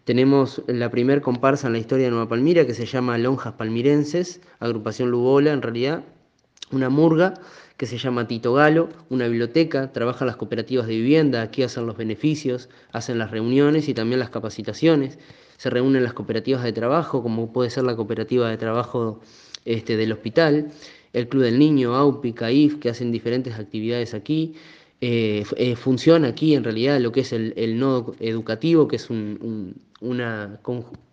Tenemos 0.05 0.63
la 0.67 0.91
primer 0.91 1.21
comparsa 1.21 1.69
en 1.69 1.75
la 1.75 1.79
historia 1.79 2.07
de 2.07 2.11
Nueva 2.11 2.29
Palmira 2.29 2.67
que 2.67 2.75
se 2.75 2.87
llama 2.87 3.17
Lonjas 3.19 3.53
Palmirenses, 3.53 4.41
agrupación 4.59 5.11
Lugola 5.11 5.53
en 5.53 5.63
realidad, 5.63 6.03
una 6.73 6.89
murga 6.89 7.35
que 7.77 7.87
se 7.87 7.97
llama 7.97 8.29
Tito 8.29 8.53
Galo, 8.53 8.91
una 9.09 9.27
biblioteca, 9.27 9.91
trabajan 9.93 10.27
las 10.27 10.37
cooperativas 10.37 10.87
de 10.87 10.97
vivienda, 10.97 11.41
aquí 11.41 11.63
hacen 11.63 11.87
los 11.87 11.97
beneficios, 11.97 12.69
hacen 12.93 13.19
las 13.19 13.31
reuniones 13.31 13.89
y 13.89 13.95
también 13.95 14.21
las 14.21 14.29
capacitaciones, 14.29 15.19
se 15.57 15.71
reúnen 15.71 16.05
las 16.05 16.13
cooperativas 16.13 16.63
de 16.63 16.73
trabajo, 16.73 17.23
como 17.23 17.53
puede 17.53 17.71
ser 17.71 17.85
la 17.85 17.97
cooperativa 17.97 18.51
de 18.51 18.59
trabajo 18.59 19.21
este, 19.65 19.97
del 19.97 20.13
hospital, 20.13 20.73
el 21.13 21.29
Club 21.29 21.43
del 21.43 21.59
Niño, 21.59 21.95
AUPI, 21.95 22.33
CAIF, 22.35 22.79
que 22.79 22.91
hacen 22.91 23.13
diferentes 23.13 23.59
actividades 23.59 24.15
aquí, 24.15 24.55
eh, 25.01 25.45
eh, 25.57 25.77
funciona 25.77 26.29
aquí 26.29 26.55
en 26.55 26.63
realidad 26.65 27.01
lo 27.01 27.13
que 27.13 27.21
es 27.21 27.33
el, 27.33 27.79
nodo 27.79 28.15
educativo, 28.21 28.87
que 28.89 28.97
es 28.97 29.09
un, 29.09 29.75
una, 30.01 30.61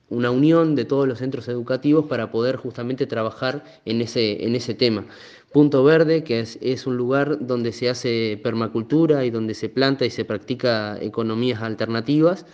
una 0.09 0.31
unión 0.31 0.75
de 0.75 0.85
todos 0.85 1.07
los 1.07 1.19
centros 1.19 1.47
educativos 1.47 2.05
para 2.05 2.31
poder 2.31 2.57
justamente 2.57 3.07
trabajar 3.07 3.63
en 3.85 4.01
ese, 4.01 4.45
en 4.45 4.55
ese 4.55 4.73
tema. 4.73 5.05
Punto 5.51 5.83
Verde, 5.83 6.23
que 6.23 6.41
es, 6.41 6.87
un 6.87 6.97
lugar 6.97 7.37
donde 7.39 7.71
se 7.71 7.89
hace 7.89 8.39
permacultura 8.43 9.23
y 9.23 9.29
donde 9.29 9.53
se 9.53 9.69
planta 9.69 10.05
y 10.05 10.09
se 10.09 10.25
practica 10.25 10.97
economías 11.01 11.61
alternativas. 11.61 12.45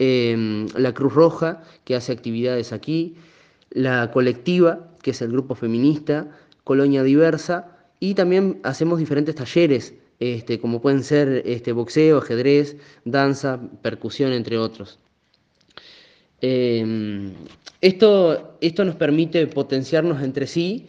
Eh, 0.00 0.66
la 0.74 0.92
Cruz 0.94 1.14
Roja, 1.14 1.62
que 1.84 1.94
hace 1.94 2.12
actividades 2.12 2.72
aquí. 2.72 3.14
La 3.70 4.10
Colectiva, 4.10 4.88
que 5.02 5.12
es 5.12 5.22
el 5.22 5.30
grupo 5.30 5.54
feminista. 5.54 6.28
Colonia 6.64 7.04
Diversa. 7.04 7.76
Y 8.00 8.14
también 8.14 8.60
hacemos 8.64 8.98
diferentes 8.98 9.36
talleres, 9.36 9.94
este, 10.18 10.58
como 10.58 10.80
pueden 10.80 11.04
ser 11.04 11.42
este, 11.46 11.72
boxeo, 11.72 12.18
ajedrez, 12.18 12.76
danza, 13.04 13.60
percusión, 13.82 14.32
entre 14.32 14.58
otros. 14.58 14.98
Eh, 16.40 17.32
esto, 17.80 18.56
esto 18.60 18.84
nos 18.84 18.96
permite 18.96 19.46
potenciarnos 19.46 20.22
entre 20.22 20.46
sí 20.46 20.88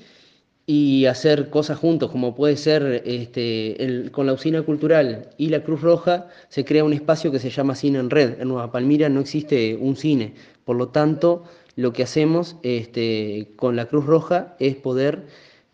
y 0.71 1.07
hacer 1.07 1.49
cosas 1.49 1.79
juntos, 1.79 2.11
como 2.11 2.35
puede 2.35 2.55
ser 2.55 3.01
este, 3.03 4.07
con 4.11 4.27
la 4.27 4.33
usina 4.33 4.61
cultural 4.61 5.31
y 5.35 5.49
la 5.49 5.63
Cruz 5.63 5.81
Roja, 5.81 6.27
se 6.49 6.63
crea 6.63 6.83
un 6.83 6.93
espacio 6.93 7.31
que 7.31 7.39
se 7.39 7.49
llama 7.49 7.73
Cine 7.73 7.97
en 7.97 8.11
Red. 8.11 8.39
En 8.39 8.49
Nueva 8.49 8.71
Palmira 8.71 9.09
no 9.09 9.19
existe 9.19 9.75
un 9.75 9.95
cine, 9.95 10.35
por 10.65 10.75
lo 10.75 10.89
tanto, 10.89 11.43
lo 11.75 11.91
que 11.91 12.03
hacemos 12.03 12.57
este, 12.61 13.51
con 13.55 13.75
la 13.75 13.87
Cruz 13.87 14.05
Roja 14.05 14.55
es 14.59 14.75
poder 14.75 15.25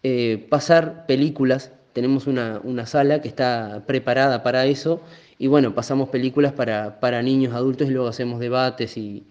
eh, 0.04 0.48
pasar 0.50 1.06
películas 1.08 1.74
tenemos 1.92 2.26
una, 2.28 2.62
una 2.64 2.86
sala 2.86 3.22
que 3.22 3.28
está 3.28 3.84
preparada 3.88 4.44
para 4.44 4.66
eso 4.66 5.02
y 5.38 5.48
bueno, 5.48 5.76
pasamos 5.76 6.08
películas 6.10 6.54
para, 6.54 7.02
para 7.02 7.22
niños, 7.22 7.54
adultos 7.54 7.90
y 7.90 7.92
luego 7.92 8.08
hacemos 8.08 8.40
debates 8.40 8.98
y, 8.98 9.26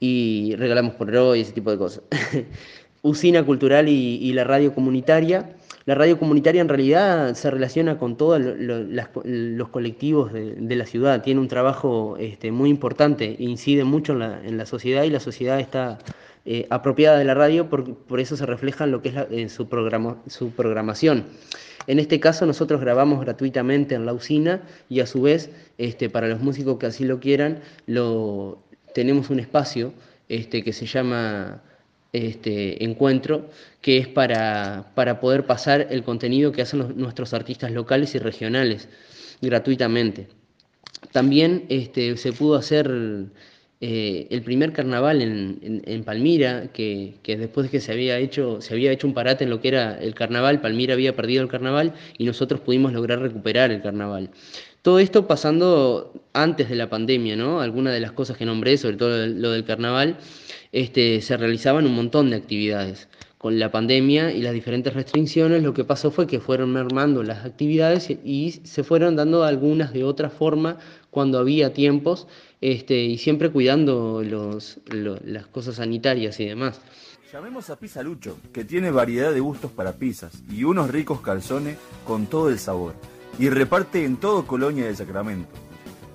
y 0.00 0.54
regalamos 0.56 0.94
por 0.94 1.12
y 1.36 1.40
ese 1.40 1.52
tipo 1.52 1.70
de 1.70 1.78
cosas. 1.78 2.02
Usina 3.04 3.44
Cultural 3.44 3.86
y, 3.88 4.32
la 4.32 4.44
radio 4.44 4.74
comunitaria. 4.74 5.50
La 5.84 5.94
radio 5.94 6.18
comunitaria 6.18 6.62
en 6.62 6.70
realidad 6.70 7.34
se 7.34 7.50
relaciona 7.50 7.98
con 7.98 8.16
todos 8.16 8.40
los 8.40 9.68
colectivos 9.68 10.32
de, 10.32 10.76
la 10.76 10.86
ciudad, 10.86 11.22
tiene 11.22 11.40
un 11.40 11.48
trabajo 11.48 12.16
este, 12.18 12.50
muy 12.50 12.70
importante, 12.70 13.36
incide 13.38 13.84
mucho 13.84 14.14
en 14.14 14.56
la, 14.56 14.64
sociedad 14.64 15.02
y 15.04 15.10
la 15.10 15.20
sociedad 15.20 15.60
está 15.60 15.98
eh, 16.46 16.66
apropiada 16.70 17.18
de 17.18 17.26
la 17.26 17.34
radio, 17.34 17.68
por, 17.68 17.94
por, 17.94 18.20
eso 18.20 18.38
se 18.38 18.46
refleja 18.46 18.84
en 18.84 18.92
lo 18.92 19.02
que 19.02 19.12
es 19.30 19.52
su 19.52 19.68
programación. 19.68 21.26
En 21.86 21.98
este 21.98 22.18
caso 22.20 22.46
nosotros 22.46 22.80
grabamos 22.80 23.20
gratuitamente 23.20 23.94
en 23.94 24.06
la 24.06 24.14
usina 24.14 24.62
y 24.88 25.00
a 25.00 25.06
su 25.06 25.20
vez, 25.20 25.50
este, 25.76 26.08
para 26.08 26.28
los 26.28 26.40
músicos 26.40 26.78
que 26.78 26.86
así 26.86 27.04
lo 27.04 27.20
quieran, 27.20 27.60
lo, 27.86 28.64
tenemos 28.94 29.28
un 29.28 29.40
espacio 29.40 29.92
este, 30.30 30.64
que 30.64 30.72
se 30.72 30.86
llama 30.86 31.62
este, 32.14 32.84
Encuentro, 32.84 33.50
que 33.80 33.98
es 33.98 34.08
para, 34.08 34.92
para 34.94 35.20
poder 35.20 35.46
pasar 35.46 35.88
el 35.90 36.04
contenido 36.04 36.52
que 36.52 36.62
hacen 36.62 36.96
nuestros 36.96 37.34
artistas 37.34 37.72
locales 37.72 38.14
y 38.14 38.18
regionales 38.18 38.88
gratuitamente. 39.42 40.28
También 41.12 41.66
este, 41.68 42.16
se 42.16 42.32
pudo 42.32 42.54
hacer 42.54 42.88
eh, 43.80 44.28
el 44.30 44.42
primer 44.42 44.72
carnaval 44.72 45.20
en, 45.22 45.58
en, 45.60 45.82
en 45.84 46.04
Palmira, 46.04 46.68
que, 46.72 47.16
que, 47.24 47.36
después 47.36 47.66
de 47.66 47.70
que 47.72 47.80
se 47.80 47.90
había, 47.90 48.16
hecho, 48.18 48.60
se 48.60 48.74
había 48.74 48.92
hecho 48.92 49.08
un 49.08 49.14
parate 49.14 49.42
en 49.44 49.50
lo 49.50 49.60
que 49.60 49.68
era 49.68 49.98
el 49.98 50.14
carnaval, 50.14 50.60
Palmira 50.60 50.94
había 50.94 51.16
perdido 51.16 51.42
el 51.42 51.48
carnaval 51.48 51.94
y 52.16 52.24
nosotros 52.24 52.60
pudimos 52.60 52.92
lograr 52.92 53.20
recuperar 53.20 53.72
el 53.72 53.82
carnaval. 53.82 54.30
Todo 54.82 55.00
esto 55.00 55.26
pasando 55.26 56.12
antes 56.32 56.68
de 56.68 56.76
la 56.76 56.88
pandemia, 56.88 57.36
¿no? 57.36 57.60
Algunas 57.60 57.92
de 57.92 58.00
las 58.00 58.12
cosas 58.12 58.36
que 58.36 58.44
nombré, 58.44 58.76
sobre 58.76 58.96
todo 58.96 59.26
lo 59.26 59.50
del 59.50 59.64
carnaval, 59.64 60.18
este, 60.74 61.20
se 61.20 61.36
realizaban 61.36 61.86
un 61.86 61.94
montón 61.94 62.30
de 62.30 62.36
actividades. 62.36 63.08
Con 63.38 63.60
la 63.60 63.70
pandemia 63.70 64.32
y 64.32 64.42
las 64.42 64.52
diferentes 64.52 64.92
restricciones, 64.92 65.62
lo 65.62 65.72
que 65.72 65.84
pasó 65.84 66.10
fue 66.10 66.26
que 66.26 66.40
fueron 66.40 66.72
mermando 66.72 67.22
las 67.22 67.44
actividades 67.44 68.10
y 68.10 68.60
se 68.64 68.82
fueron 68.82 69.14
dando 69.14 69.44
algunas 69.44 69.92
de 69.92 70.02
otra 70.02 70.30
forma 70.30 70.78
cuando 71.10 71.38
había 71.38 71.72
tiempos 71.72 72.26
este, 72.60 73.04
y 73.04 73.18
siempre 73.18 73.50
cuidando 73.50 74.24
las 74.24 75.46
cosas 75.46 75.76
sanitarias 75.76 76.40
y 76.40 76.46
demás. 76.46 76.80
Llamemos 77.32 77.70
a 77.70 77.78
Pizza 77.78 78.02
Lucho, 78.02 78.38
que 78.52 78.64
tiene 78.64 78.90
variedad 78.90 79.32
de 79.32 79.40
gustos 79.40 79.70
para 79.70 79.92
pizzas 79.92 80.42
y 80.50 80.64
unos 80.64 80.90
ricos 80.90 81.20
calzones 81.20 81.76
con 82.04 82.26
todo 82.26 82.48
el 82.48 82.58
sabor. 82.58 82.94
Y 83.38 83.48
reparte 83.48 84.04
en 84.04 84.16
todo 84.16 84.44
Colonia 84.44 84.86
de 84.86 84.96
Sacramento. 84.96 85.50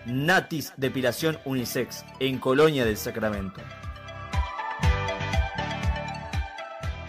Natis 0.06 0.74
Depilación 0.76 1.40
Unisex 1.46 2.04
en 2.20 2.40
Colonia 2.40 2.84
del 2.84 2.98
Sacramento. 2.98 3.62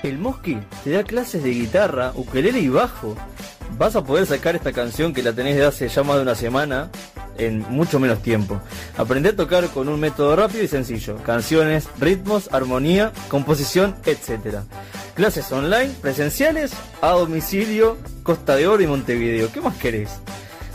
El 0.04 0.18
Mosqui 0.18 0.58
te 0.84 0.90
da 0.90 1.02
clases 1.02 1.42
de 1.42 1.50
guitarra, 1.50 2.12
ukelele 2.14 2.60
y 2.60 2.68
bajo. 2.68 3.16
Vas 3.76 3.96
a 3.96 4.04
poder 4.04 4.24
sacar 4.26 4.54
esta 4.54 4.72
canción 4.72 5.12
que 5.12 5.22
la 5.22 5.32
tenés 5.32 5.56
de 5.56 5.64
hace 5.64 5.88
ya 5.88 6.04
más 6.04 6.16
de 6.16 6.22
una 6.22 6.36
semana 6.36 6.90
en 7.38 7.60
mucho 7.70 7.98
menos 7.98 8.22
tiempo. 8.22 8.60
Aprende 8.96 9.30
a 9.30 9.36
tocar 9.36 9.68
con 9.68 9.88
un 9.88 9.98
método 9.98 10.36
rápido 10.36 10.62
y 10.62 10.68
sencillo. 10.68 11.16
Canciones, 11.24 11.88
ritmos, 11.98 12.48
armonía, 12.52 13.12
composición, 13.28 13.96
etc. 14.06 14.58
Clases 15.14 15.50
online, 15.50 15.90
presenciales, 16.00 16.72
a 17.00 17.10
domicilio, 17.10 17.98
Costa 18.22 18.54
de 18.54 18.68
Oro 18.68 18.82
y 18.82 18.86
Montevideo. 18.86 19.50
¿Qué 19.52 19.60
más 19.60 19.76
querés? 19.76 20.20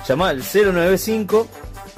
Llama 0.05 0.29
al 0.29 0.43
095 0.43 1.47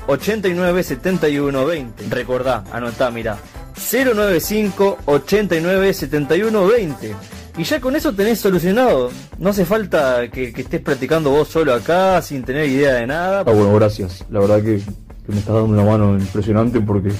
89 0.08 0.84
71 0.84 1.66
20. 1.66 2.04
Recordá, 2.10 2.64
anotá, 2.72 3.10
mirá. 3.10 3.38
095 3.76 5.00
89 5.06 5.94
71 5.94 6.68
20. 6.68 7.16
Y 7.58 7.64
ya 7.64 7.82
con 7.82 7.96
eso 7.96 8.14
tenés 8.14 8.40
solucionado. 8.40 9.12
No 9.38 9.50
hace 9.50 9.66
falta 9.66 10.30
que, 10.30 10.54
que, 10.54 10.62
estés 10.62 10.82
practicando 10.82 11.32
vos 11.32 11.48
solo 11.48 11.74
acá 11.74 12.22
sin 12.22 12.44
tener 12.44 12.68
idea 12.70 12.96
de 12.96 13.08
nada. 13.08 13.40
Ah, 13.40 13.52
bueno, 13.52 13.74
gracias. 13.76 14.26
La 14.30 14.40
verdad 14.40 14.58
que, 14.58 14.78
que 15.26 15.32
me 15.32 15.40
estás 15.40 15.56
dando 15.56 15.74
una 15.74 15.84
mano 15.84 16.14
impresionante 16.18 16.80
porque 16.80 17.12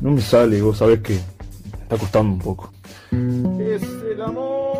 no 0.00 0.10
me 0.10 0.20
sale 0.20 0.58
y 0.58 0.60
vos 0.60 0.78
sabés 0.78 1.00
que 1.00 1.14
me 1.14 1.82
está 1.82 1.96
costando 1.96 2.32
un 2.32 2.38
poco. 2.40 2.72
Es 3.12 3.82
el 4.12 4.22
amor. 4.22 4.70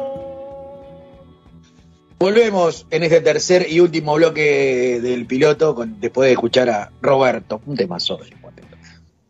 Volvemos 2.19 2.87
en 2.91 3.03
este 3.03 3.23
tercer 3.23 3.67
y 3.71 3.81
último 3.81 4.15
bloque 4.15 5.01
del 5.01 5.25
piloto 5.27 5.75
con, 5.75 5.99
después 6.01 6.27
de 6.27 6.33
escuchar 6.33 6.69
a 6.69 6.93
Roberto, 7.01 7.63
un 7.65 7.77
tema 7.77 7.99
sobre 7.99 8.29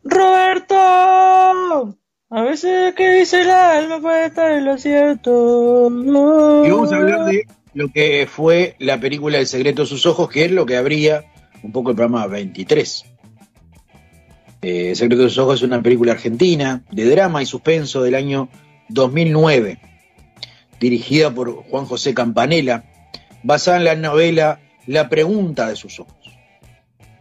Roberto, 0.02 1.94
a 2.30 2.42
veces 2.42 2.94
que 2.94 3.10
dice 3.12 3.42
el 3.42 3.50
alma 3.50 4.00
puede 4.00 4.26
estar 4.26 4.52
en 4.52 4.64
lo 4.64 4.78
cierto. 4.78 5.90
Y 5.90 6.70
vamos 6.70 6.92
a 6.92 6.96
hablar 6.96 7.24
de 7.24 7.46
lo 7.74 7.88
que 7.88 8.28
fue 8.30 8.76
la 8.78 9.00
película 9.00 9.38
El 9.38 9.46
secreto 9.46 9.82
de 9.82 9.88
sus 9.88 10.06
ojos, 10.06 10.30
que 10.30 10.44
es 10.44 10.52
lo 10.52 10.64
que 10.64 10.76
abría 10.76 11.24
un 11.62 11.72
poco 11.72 11.90
el 11.90 11.96
programa 11.96 12.26
23. 12.28 13.04
Eh, 14.62 14.90
el 14.90 14.96
secreto 14.96 15.24
de 15.24 15.28
sus 15.28 15.38
ojos 15.38 15.56
es 15.56 15.62
una 15.62 15.82
película 15.82 16.12
argentina 16.12 16.84
de 16.92 17.04
drama 17.10 17.42
y 17.42 17.46
suspenso 17.46 18.02
del 18.02 18.14
año 18.14 18.48
2009, 18.90 19.80
dirigida 20.78 21.34
por 21.34 21.64
Juan 21.64 21.84
José 21.84 22.14
Campanella, 22.14 22.84
basada 23.42 23.78
en 23.78 23.84
la 23.84 23.96
novela 23.96 24.60
La 24.86 25.08
pregunta 25.08 25.68
de 25.68 25.76
sus 25.76 25.98
ojos. 25.98 26.14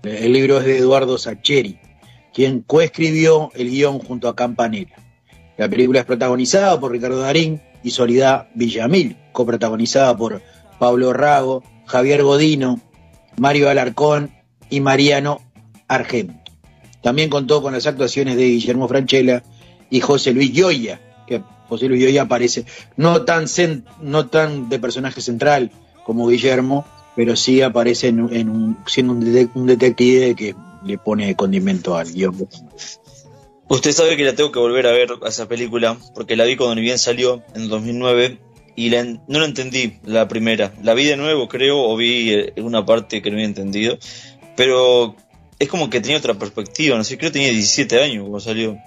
El 0.03 0.33
libro 0.33 0.59
es 0.59 0.65
de 0.65 0.77
Eduardo 0.77 1.17
Sacheri, 1.17 1.79
quien 2.33 2.61
coescribió 2.61 3.51
el 3.55 3.69
guion 3.69 3.99
junto 3.99 4.27
a 4.27 4.35
Campanella. 4.35 4.95
La 5.57 5.67
película 5.67 5.99
es 5.99 6.05
protagonizada 6.05 6.79
por 6.79 6.91
Ricardo 6.91 7.19
Darín 7.19 7.61
y 7.83 7.91
Soledad 7.91 8.47
Villamil, 8.55 9.17
coprotagonizada 9.31 10.15
por 10.15 10.41
Pablo 10.79 11.13
Rago, 11.13 11.63
Javier 11.85 12.23
Godino, 12.23 12.79
Mario 13.37 13.69
Alarcón 13.69 14.31
y 14.69 14.79
Mariano 14.79 15.41
Argento. 15.87 16.39
También 17.01 17.29
contó 17.29 17.61
con 17.61 17.73
las 17.73 17.87
actuaciones 17.87 18.35
de 18.35 18.45
Guillermo 18.45 18.87
Franchella 18.87 19.43
y 19.89 20.01
José 20.01 20.33
Luis 20.33 20.51
Gioia, 20.51 21.01
que 21.27 21.41
José 21.67 21.87
Luis 21.87 22.01
Gioia 22.01 22.23
aparece 22.23 22.65
no 22.97 23.23
tan, 23.23 23.45
no 24.01 24.27
tan 24.27 24.69
de 24.69 24.79
personaje 24.79 25.21
central 25.21 25.71
como 26.03 26.27
Guillermo, 26.27 26.85
pero 27.15 27.35
sí 27.35 27.61
aparece 27.61 28.07
en, 28.07 28.19
un, 28.21 28.77
siendo 28.85 29.13
un, 29.13 29.19
de, 29.19 29.49
un, 29.53 29.65
detective 29.65 30.35
que 30.35 30.55
le 30.83 30.97
pone 30.97 31.35
condimento 31.35 31.95
al 31.95 32.11
guion. 32.11 32.47
Usted 33.67 33.91
sabe 33.91 34.17
que 34.17 34.23
la 34.23 34.33
tengo 34.33 34.51
que 34.51 34.59
volver 34.59 34.87
a 34.87 34.91
ver 34.91 35.09
a 35.23 35.29
esa 35.29 35.47
película, 35.47 35.97
porque 36.15 36.35
la 36.35 36.45
vi 36.45 36.55
cuando 36.55 36.75
ni 36.75 36.81
bien 36.81 36.97
salió 36.97 37.43
en 37.53 37.69
2009 37.69 38.39
y 38.75 38.89
la, 38.89 39.03
no 39.03 39.39
la 39.39 39.45
entendí 39.45 39.99
la 40.05 40.27
primera. 40.27 40.73
La 40.81 40.93
vi 40.93 41.05
de 41.05 41.17
nuevo, 41.17 41.47
creo, 41.47 41.79
o 41.79 41.95
vi 41.95 42.51
una 42.57 42.85
parte 42.85 43.21
que 43.21 43.29
no 43.29 43.35
había 43.35 43.45
entendido, 43.45 43.97
Pero 44.55 45.15
es 45.59 45.67
como 45.67 45.89
que 45.89 46.01
tenía 46.01 46.17
otra 46.17 46.33
perspectiva, 46.33 46.97
no 46.97 47.03
sé, 47.03 47.17
creo 47.17 47.31
que 47.31 47.39
tenía 47.39 47.51
17 47.51 48.01
años 48.01 48.21
cuando 48.21 48.39
salió. 48.39 48.77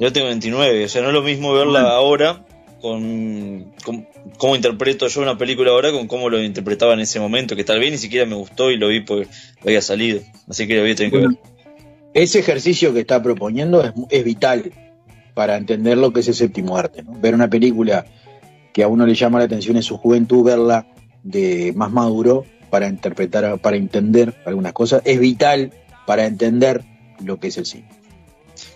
Yo 0.00 0.12
tengo 0.12 0.28
29, 0.28 0.84
o 0.84 0.88
sea, 0.88 1.02
no 1.02 1.08
es 1.08 1.14
lo 1.14 1.22
mismo 1.22 1.52
verla 1.52 1.82
ahora 1.90 2.44
con, 2.80 3.72
con 3.84 4.08
cómo 4.36 4.56
interpreto 4.56 5.08
yo 5.08 5.22
una 5.22 5.38
película 5.38 5.70
ahora 5.70 5.90
con 5.92 6.06
cómo 6.06 6.28
lo 6.28 6.42
interpretaba 6.42 6.94
en 6.94 7.00
ese 7.00 7.20
momento, 7.20 7.56
que 7.56 7.64
tal 7.64 7.80
vez 7.80 7.90
ni 7.90 7.98
siquiera 7.98 8.26
me 8.26 8.34
gustó 8.34 8.70
y 8.70 8.76
lo 8.76 8.88
vi 8.88 9.00
porque 9.00 9.28
había 9.62 9.82
salido. 9.82 10.20
Así 10.48 10.66
que 10.66 10.74
lo 10.76 10.82
voy 10.82 10.92
a 10.92 10.94
tener 10.94 11.12
que 11.12 11.18
ver. 11.18 11.28
Ese 12.14 12.40
ejercicio 12.40 12.92
que 12.92 13.00
está 13.00 13.22
proponiendo 13.22 13.82
es, 13.82 13.92
es 14.10 14.24
vital 14.24 14.72
para 15.34 15.56
entender 15.56 15.96
lo 15.98 16.12
que 16.12 16.20
es 16.20 16.28
el 16.28 16.34
séptimo 16.34 16.76
arte. 16.76 17.02
¿no? 17.02 17.12
Ver 17.20 17.34
una 17.34 17.48
película 17.48 18.06
que 18.72 18.82
a 18.82 18.88
uno 18.88 19.06
le 19.06 19.14
llama 19.14 19.38
la 19.38 19.44
atención 19.44 19.76
en 19.76 19.82
su 19.82 19.96
juventud, 19.96 20.44
verla 20.44 20.86
de 21.22 21.72
más 21.76 21.90
maduro 21.90 22.44
para 22.70 22.88
interpretar, 22.88 23.58
para 23.58 23.76
entender 23.76 24.34
algunas 24.44 24.72
cosas, 24.72 25.02
es 25.04 25.20
vital 25.20 25.72
para 26.06 26.26
entender 26.26 26.82
lo 27.24 27.38
que 27.38 27.48
es 27.48 27.56
el 27.58 27.66
cine. 27.66 27.88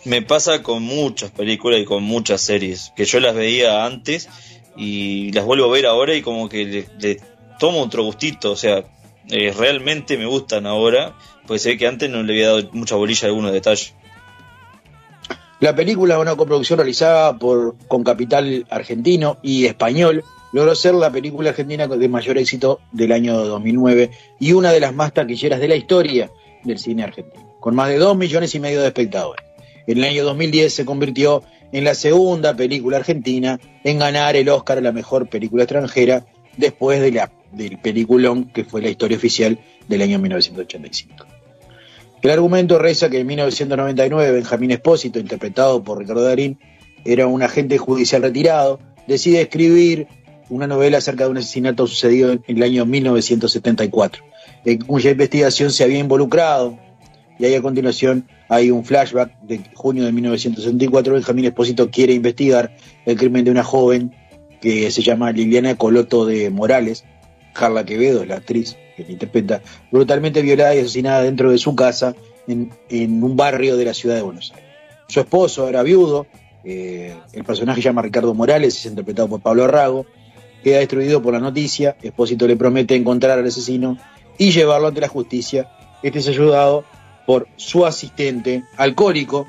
Me 0.05 0.23
pasa 0.23 0.63
con 0.63 0.83
muchas 0.83 1.31
películas 1.31 1.81
y 1.81 1.85
con 1.85 2.03
muchas 2.03 2.41
series, 2.41 2.93
que 2.97 3.05
yo 3.05 3.21
las 3.21 3.35
veía 3.35 3.85
antes 3.85 4.29
y 4.77 5.33
las 5.33 5.45
vuelvo 5.45 5.67
a 5.67 5.73
ver 5.73 5.87
ahora 5.87 6.15
y 6.15 6.23
como 6.23 6.49
que 6.49 6.87
le, 6.99 7.21
tomo 7.59 7.81
otro 7.81 8.05
gustito, 8.05 8.53
o 8.53 8.57
sea, 8.57 8.85
eh, 9.29 9.55
realmente 9.57 10.17
me 10.17 10.27
gustan 10.27 10.67
ahora, 10.67 11.15
pues 11.47 11.63
se 11.63 11.71
ve 11.71 11.79
que 11.79 11.87
antes 11.87 12.11
no 12.11 12.23
le 12.23 12.33
había 12.33 12.49
dado 12.49 12.71
mucha 12.73 12.97
bolilla 12.97 13.27
a 13.27 13.29
algunos 13.29 13.53
detalles. 13.53 13.95
La 15.61 15.77
película, 15.77 16.19
una 16.19 16.35
coproducción 16.35 16.79
realizada 16.79 17.39
por, 17.39 17.77
con 17.87 18.03
capital 18.03 18.67
argentino 18.69 19.39
y 19.43 19.67
español, 19.67 20.25
logró 20.53 20.75
ser 20.75 20.95
la 20.95 21.13
película 21.13 21.51
argentina 21.51 21.87
de 21.87 22.09
mayor 22.09 22.37
éxito 22.39 22.81
del 22.91 23.13
año 23.13 23.37
2009 23.45 24.11
y 24.41 24.53
una 24.53 24.73
de 24.73 24.81
las 24.81 24.93
más 24.93 25.13
taquilleras 25.13 25.61
de 25.61 25.69
la 25.69 25.77
historia 25.77 26.31
del 26.65 26.79
cine 26.79 27.05
argentino, 27.05 27.57
con 27.61 27.75
más 27.75 27.89
de 27.89 27.99
2 27.99 28.17
millones 28.17 28.55
y 28.55 28.61
medio 28.61 28.81
de 28.81 28.89
espectadores. 28.89 29.45
En 29.87 29.99
el 29.99 30.05
año 30.05 30.25
2010 30.25 30.73
se 30.75 30.85
convirtió 30.85 31.43
en 31.73 31.85
la 31.85 31.95
segunda 31.95 32.55
película 32.55 32.99
argentina 32.99 33.59
en 33.83 33.99
ganar 33.99 34.37
el 34.37 34.49
Oscar 34.49 34.79
a 34.79 34.83
la 34.83 34.93
mejor 34.93 35.29
película 35.29 35.65
extranjera 35.65 36.25
después 36.57 37.01
de 37.01 37.13
la, 37.13 37.33
del 37.51 37.79
peliculón 37.79 38.45
que 38.45 38.65
fue 38.65 38.83
la 38.83 38.91
historia 38.91 39.17
oficial 39.17 39.59
del 39.89 40.03
año 40.03 40.19
1985. 40.19 41.27
El 42.23 42.31
argumento 42.31 42.79
reza 42.79 43.11
que 43.11 43.19
en 43.19 43.27
1999 43.27 44.31
Benjamín 44.31 44.71
Espósito, 44.71 45.19
interpretado 45.19 45.83
por 45.83 45.99
Ricardo 45.99 46.23
Darín, 46.23 46.59
era 47.05 47.27
un 47.27 47.43
agente 47.43 47.79
judicial 47.79 48.23
retirado, 48.23 48.79
decide 49.09 49.41
escribir 49.41 50.07
una 50.49 50.67
novela 50.67 50.99
acerca 50.99 51.25
de 51.25 51.31
un 51.31 51.39
asesinato 51.39 51.87
sucedido 51.87 52.33
en 52.33 52.43
el 52.47 52.63
año 52.63 52.87
1974, 52.87 54.23
en 54.65 54.79
cuya 54.83 55.11
investigación 55.11 55.73
se 55.73 55.83
había 55.83 55.99
involucrado, 55.99 56.79
y 57.39 57.45
ahí 57.45 57.55
a 57.55 57.63
continuación 57.63 58.27
hay 58.49 58.71
un 58.71 58.85
flashback 58.85 59.41
de 59.43 59.61
junio 59.75 60.05
de 60.05 60.13
1964, 60.13 61.15
Benjamín 61.15 61.45
Espósito 61.47 61.91
quiere 61.91 62.13
investigar 62.13 62.75
el 63.07 63.17
crimen 63.17 63.45
de 63.45 63.51
una 63.51 63.65
joven 63.65 64.15
que 64.61 64.91
se 64.91 65.03
llama 65.03 65.33
Liliana 65.33 65.77
Coloto 65.77 66.27
de 66.27 66.51
Morales, 66.51 67.05
Carla 67.53 67.85
Quevedo, 67.85 68.25
la 68.25 68.37
actriz 68.37 68.77
que 68.97 69.05
la 69.05 69.13
interpreta, 69.13 69.63
brutalmente 69.91 70.43
violada 70.43 70.75
y 70.75 70.81
asesinada 70.81 71.23
dentro 71.23 71.51
de 71.51 71.59
su 71.59 71.75
casa 71.75 72.15
en, 72.47 72.71
en 72.89 73.23
un 73.23 73.37
barrio 73.37 73.77
de 73.77 73.87
la 73.87 73.95
ciudad 73.95 74.17
de 74.17 74.23
Buenos 74.23 74.53
Aires. 74.53 74.69
Su 75.09 75.21
esposo 75.21 75.69
era 75.69 75.83
viudo, 75.83 76.27
eh, 76.65 77.15
el 77.33 77.45
personaje 77.45 77.83
se 77.83 77.89
llama 77.89 78.03
Ricardo 78.03 78.35
Morales, 78.35 78.77
es 78.77 78.87
interpretado 78.87 79.29
por 79.29 79.41
Pablo 79.41 79.65
Arrago, 79.65 80.07
queda 80.63 80.79
destruido 80.79 81.23
por 81.23 81.33
la 81.33 81.41
noticia, 81.41 81.97
Espósito 82.03 82.47
le 82.47 82.57
promete 82.57 82.95
encontrar 82.95 83.39
al 83.39 83.47
asesino 83.47 83.99
y 84.39 84.51
llevarlo 84.53 84.89
ante 84.89 85.01
la 85.01 85.09
justicia. 85.09 85.69
Este 86.03 86.21
es 86.21 86.29
ayudado 86.29 86.85
por 87.27 87.49
su 87.57 87.87
asistente 87.87 88.65
alcohólico, 88.77 89.47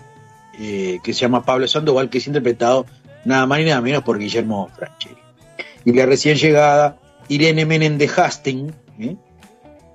eh, 0.59 0.99
que 1.03 1.13
se 1.13 1.21
llama 1.21 1.45
Pablo 1.45 1.67
Sandoval, 1.67 2.09
que 2.09 2.19
es 2.19 2.27
interpretado 2.27 2.85
nada 3.25 3.45
más 3.45 3.59
ni 3.59 3.65
nada 3.65 3.81
menos 3.81 4.03
por 4.03 4.19
Guillermo 4.19 4.69
Francheri. 4.75 5.17
Y 5.85 5.93
la 5.93 6.05
recién 6.05 6.37
llegada 6.37 6.99
Irene 7.27 7.65
Menéndez 7.65 8.17
Hastings, 8.17 8.73
¿eh? 8.99 9.15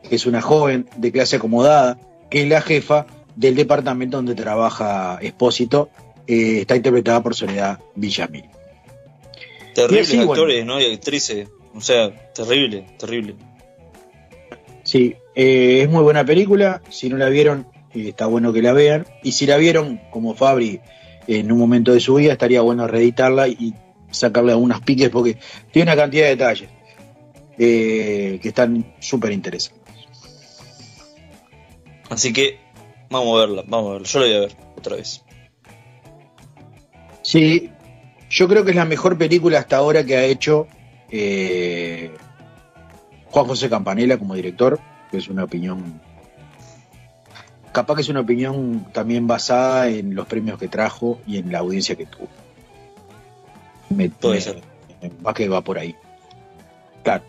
que 0.08 0.16
es 0.16 0.26
una 0.26 0.40
joven 0.40 0.88
de 0.96 1.12
clase 1.12 1.36
acomodada, 1.36 1.98
que 2.30 2.42
es 2.42 2.48
la 2.48 2.60
jefa 2.60 3.06
del 3.36 3.54
departamento 3.54 4.16
donde 4.16 4.34
trabaja 4.34 5.18
Espósito, 5.22 5.90
eh, 6.26 6.60
está 6.60 6.76
interpretada 6.76 7.22
por 7.22 7.34
Soledad 7.34 7.78
Villamil. 7.94 8.44
Terribles 9.74 10.12
Y 10.12 10.18
así, 10.18 10.28
actores, 10.28 10.66
¿no? 10.66 10.80
Y 10.80 10.92
actrices. 10.92 11.48
O 11.74 11.80
sea, 11.80 12.32
terrible, 12.32 12.86
terrible. 12.98 13.36
Sí, 14.88 15.16
eh, 15.34 15.82
es 15.82 15.90
muy 15.90 16.02
buena 16.02 16.24
película. 16.24 16.80
Si 16.88 17.10
no 17.10 17.18
la 17.18 17.28
vieron, 17.28 17.66
eh, 17.92 18.08
está 18.08 18.24
bueno 18.24 18.54
que 18.54 18.62
la 18.62 18.72
vean. 18.72 19.06
Y 19.22 19.32
si 19.32 19.44
la 19.44 19.58
vieron, 19.58 20.00
como 20.10 20.34
Fabri, 20.34 20.80
en 21.26 21.52
un 21.52 21.58
momento 21.58 21.92
de 21.92 22.00
su 22.00 22.14
vida, 22.14 22.32
estaría 22.32 22.62
bueno 22.62 22.86
reeditarla 22.86 23.48
y 23.48 23.74
sacarle 24.10 24.52
algunos 24.52 24.80
piques 24.80 25.10
porque 25.10 25.36
tiene 25.72 25.92
una 25.92 26.00
cantidad 26.00 26.24
de 26.24 26.30
detalles 26.30 26.70
eh, 27.58 28.38
que 28.40 28.48
están 28.48 28.94
súper 28.98 29.32
interesantes. 29.32 29.94
Así 32.08 32.32
que 32.32 32.58
vamos 33.10 33.36
a 33.36 33.40
verla, 33.40 33.64
vamos 33.66 33.90
a 33.90 33.92
verla. 33.92 34.08
Yo 34.08 34.20
la 34.20 34.24
voy 34.24 34.34
a 34.36 34.40
ver 34.40 34.56
otra 34.74 34.96
vez. 34.96 35.22
Sí, 37.20 37.70
yo 38.30 38.48
creo 38.48 38.64
que 38.64 38.70
es 38.70 38.76
la 38.76 38.86
mejor 38.86 39.18
película 39.18 39.58
hasta 39.58 39.76
ahora 39.76 40.06
que 40.06 40.16
ha 40.16 40.24
hecho 40.24 40.66
eh, 41.10 42.10
Juan 43.30 43.46
José 43.46 43.68
Campanella 43.68 44.18
como 44.18 44.34
director, 44.34 44.80
que 45.10 45.18
es 45.18 45.28
una 45.28 45.44
opinión. 45.44 46.00
Capaz 47.72 47.96
que 47.96 48.00
es 48.00 48.08
una 48.08 48.20
opinión 48.20 48.86
también 48.92 49.26
basada 49.26 49.88
en 49.88 50.14
los 50.14 50.26
premios 50.26 50.58
que 50.58 50.68
trajo 50.68 51.20
y 51.26 51.38
en 51.38 51.52
la 51.52 51.58
audiencia 51.58 51.96
que 51.96 52.06
tuvo. 52.06 52.28
Me, 53.90 54.08
Puede 54.08 54.40
ser. 54.40 54.60
Va 55.24 55.34
que 55.34 55.48
va 55.48 55.62
por 55.62 55.78
ahí. 55.78 55.94
Claro. 57.02 57.24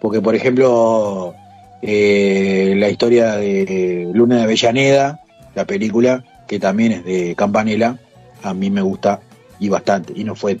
Porque, 0.00 0.20
por 0.20 0.34
ejemplo, 0.34 1.34
eh, 1.82 2.74
la 2.76 2.88
historia 2.88 3.36
de 3.36 4.10
Luna 4.12 4.36
de 4.36 4.42
Avellaneda, 4.44 5.20
la 5.54 5.64
película, 5.64 6.24
que 6.46 6.58
también 6.58 6.92
es 6.92 7.04
de 7.04 7.34
Campanella, 7.34 7.98
a 8.42 8.54
mí 8.54 8.70
me 8.70 8.82
gusta 8.82 9.20
y 9.58 9.68
bastante. 9.68 10.12
Y 10.16 10.24
no 10.24 10.34
fue 10.34 10.58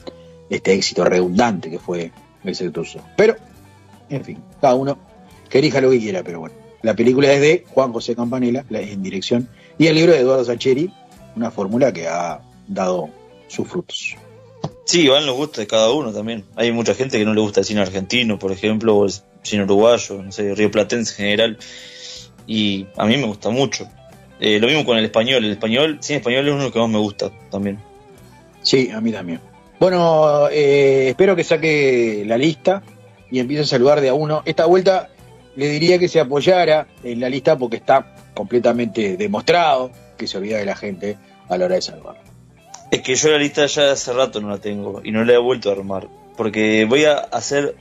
este 0.50 0.72
éxito 0.72 1.04
redundante 1.04 1.70
que 1.70 1.78
fue 1.78 2.10
el 2.44 2.54
sector 2.54 2.86
Sur. 2.86 3.02
Pero, 3.16 3.36
en 4.10 4.24
fin, 4.24 4.38
cada 4.60 4.74
uno 4.74 4.98
que 5.48 5.58
elija 5.58 5.80
lo 5.80 5.90
que 5.90 5.98
quiera, 5.98 6.22
pero 6.22 6.40
bueno. 6.40 6.54
La 6.82 6.94
película 6.94 7.32
es 7.32 7.40
de 7.40 7.64
Juan 7.68 7.92
José 7.92 8.14
Campanella, 8.14 8.64
la- 8.70 8.80
en 8.80 9.02
dirección, 9.02 9.48
y 9.78 9.86
el 9.86 9.94
libro 9.96 10.12
de 10.12 10.20
Eduardo 10.20 10.44
Sacheri, 10.44 10.90
una 11.34 11.50
fórmula 11.50 11.92
que 11.92 12.06
ha 12.06 12.40
dado 12.68 13.08
sus 13.48 13.66
frutos. 13.68 14.14
Sí, 14.84 15.08
van 15.08 15.26
los 15.26 15.36
gustos 15.36 15.58
de 15.58 15.66
cada 15.66 15.90
uno 15.90 16.12
también. 16.12 16.44
Hay 16.54 16.70
mucha 16.70 16.94
gente 16.94 17.18
que 17.18 17.24
no 17.24 17.34
le 17.34 17.40
gusta 17.40 17.60
el 17.60 17.66
cine 17.66 17.80
argentino, 17.80 18.38
por 18.38 18.52
ejemplo, 18.52 18.96
o 18.96 19.04
el 19.06 19.12
cine 19.42 19.64
uruguayo, 19.64 20.22
no 20.22 20.30
sé, 20.30 20.54
río 20.54 20.70
platense 20.70 21.10
en 21.12 21.16
general. 21.16 21.58
Y 22.46 22.86
a 22.96 23.04
mí 23.06 23.16
me 23.16 23.26
gusta 23.26 23.50
mucho. 23.50 23.88
Eh, 24.38 24.60
lo 24.60 24.68
mismo 24.68 24.84
con 24.84 24.96
el 24.96 25.04
español. 25.04 25.44
El 25.44 25.50
español, 25.52 25.98
cine 26.00 26.18
español 26.18 26.46
es 26.46 26.54
uno 26.54 26.70
que 26.70 26.78
más 26.78 26.88
me 26.88 26.98
gusta 26.98 27.32
también. 27.50 27.78
Sí, 28.62 28.90
a 28.90 29.00
mí 29.00 29.10
también. 29.10 29.40
Bueno, 29.80 30.48
eh, 30.50 31.08
espero 31.10 31.34
que 31.34 31.42
saque 31.44 32.22
la 32.24 32.38
lista 32.38 32.82
y 33.30 33.40
empiece 33.40 33.62
a 33.62 33.66
saludar 33.66 34.00
de 34.00 34.08
a 34.08 34.14
uno. 34.14 34.42
Esta 34.44 34.66
vuelta 34.66 35.10
le 35.56 35.68
diría 35.68 35.98
que 35.98 36.08
se 36.08 36.20
apoyara 36.20 36.86
en 37.02 37.20
la 37.20 37.28
lista 37.28 37.56
porque 37.56 37.76
está 37.76 38.14
completamente 38.34 39.16
demostrado 39.16 39.90
que 40.16 40.26
se 40.26 40.38
olvida 40.38 40.58
de 40.58 40.66
la 40.66 40.76
gente 40.76 41.16
a 41.48 41.56
la 41.56 41.64
hora 41.64 41.74
de 41.76 41.82
saludar. 41.82 42.22
Es 42.90 43.02
que 43.02 43.14
yo 43.14 43.30
la 43.30 43.38
lista 43.38 43.66
ya 43.66 43.92
hace 43.92 44.12
rato 44.12 44.40
no 44.40 44.48
la 44.48 44.58
tengo 44.58 45.00
y 45.02 45.10
no 45.10 45.24
la 45.24 45.34
he 45.34 45.38
vuelto 45.38 45.70
a 45.70 45.72
armar. 45.72 46.08
Porque 46.36 46.84
voy 46.84 47.04
a 47.04 47.16
hacer, 47.16 47.76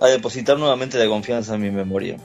a 0.00 0.06
depositar 0.08 0.58
nuevamente 0.58 0.98
la 0.98 1.06
confianza 1.06 1.54
en 1.54 1.62
mi 1.62 1.70
memoria. 1.70 2.16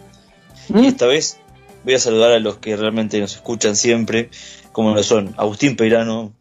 Y 0.73 0.87
esta 0.87 1.05
vez 1.05 1.39
voy 1.83 1.93
a 1.93 1.99
saludar 1.99 2.31
a 2.31 2.39
los 2.39 2.57
que 2.57 2.75
realmente 2.75 3.19
nos 3.19 3.35
escuchan 3.35 3.75
siempre, 3.75 4.29
como 4.71 4.93
lo 4.93 5.03
son 5.03 5.33
Agustín 5.37 5.75
Peirano, 5.75 6.33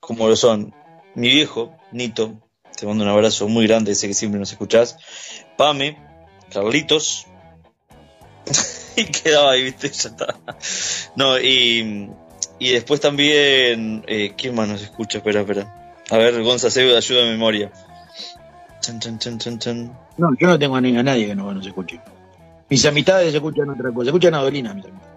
como 0.00 0.28
lo 0.28 0.36
son 0.36 0.72
mi 1.14 1.28
viejo, 1.28 1.76
Nito, 1.92 2.43
te 2.76 2.86
mando 2.86 3.04
un 3.04 3.10
abrazo 3.10 3.48
muy 3.48 3.66
grande, 3.66 3.94
sé 3.94 4.08
que 4.08 4.14
siempre 4.14 4.38
nos 4.38 4.52
escuchás, 4.52 4.96
Pame, 5.56 5.98
Carlitos, 6.52 7.26
y 8.96 9.04
quedaba 9.06 9.52
ahí, 9.52 9.62
viste, 9.64 9.88
ya 9.88 10.08
está. 10.10 10.38
No, 11.16 11.38
y, 11.38 12.10
y 12.58 12.72
después 12.72 13.00
también, 13.00 14.04
eh, 14.06 14.34
¿quién 14.36 14.54
más 14.54 14.68
nos 14.68 14.82
escucha? 14.82 15.18
Espera, 15.18 15.40
espera. 15.40 15.94
A 16.10 16.18
ver, 16.18 16.42
Gonza, 16.42 16.68
ayuda 16.68 17.00
de 17.00 17.30
memoria. 17.30 17.72
Chan, 18.80 19.00
chan, 19.00 19.18
chan. 19.38 19.98
No, 20.18 20.28
yo 20.38 20.46
no 20.46 20.58
tengo 20.58 20.76
a, 20.76 20.80
nadie 20.80 21.26
que 21.26 21.34
no, 21.34 21.52
no 21.52 21.62
se 21.62 21.68
escuche. 21.68 22.00
Mis 22.68 22.84
amistades 22.84 23.34
escuchan 23.34 23.70
otra 23.70 23.90
cosa. 23.92 24.10
Escuchan 24.10 24.34
a 24.34 24.42
Dolina, 24.42 24.74
mis 24.74 24.84
amistades. 24.84 25.13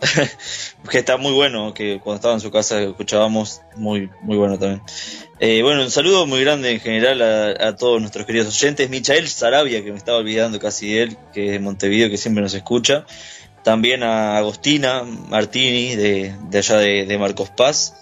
que 0.90 0.98
está 0.98 1.16
muy 1.16 1.32
bueno, 1.32 1.74
que 1.74 2.00
cuando 2.02 2.16
estaba 2.16 2.34
en 2.34 2.40
su 2.40 2.50
casa 2.50 2.80
escuchábamos, 2.82 3.62
muy, 3.76 4.10
muy 4.22 4.36
bueno 4.36 4.58
también. 4.58 4.82
Eh, 5.40 5.62
bueno, 5.62 5.82
un 5.82 5.90
saludo 5.90 6.26
muy 6.26 6.40
grande 6.40 6.72
en 6.72 6.80
general 6.80 7.56
a, 7.60 7.76
todos 7.76 8.00
nuestros 8.00 8.26
queridos 8.26 8.48
oyentes. 8.48 8.90
Michael 8.90 9.28
Sarabia, 9.28 9.84
que 9.84 9.92
me 9.92 9.98
estaba 9.98 10.18
olvidando 10.18 10.58
casi 10.58 10.92
de 10.92 11.02
él, 11.02 11.16
que 11.32 11.46
es 11.46 11.52
de 11.52 11.58
Montevideo, 11.60 12.10
que 12.10 12.16
siempre 12.16 12.42
nos 12.42 12.54
escucha. 12.54 13.04
también 13.62 14.02
a 14.02 14.38
Agostina 14.38 15.02
Martini 15.02 15.94
de, 15.94 16.34
allá 16.54 16.76
de, 16.78 17.18
Marcos 17.18 17.50
Paz. 17.50 17.94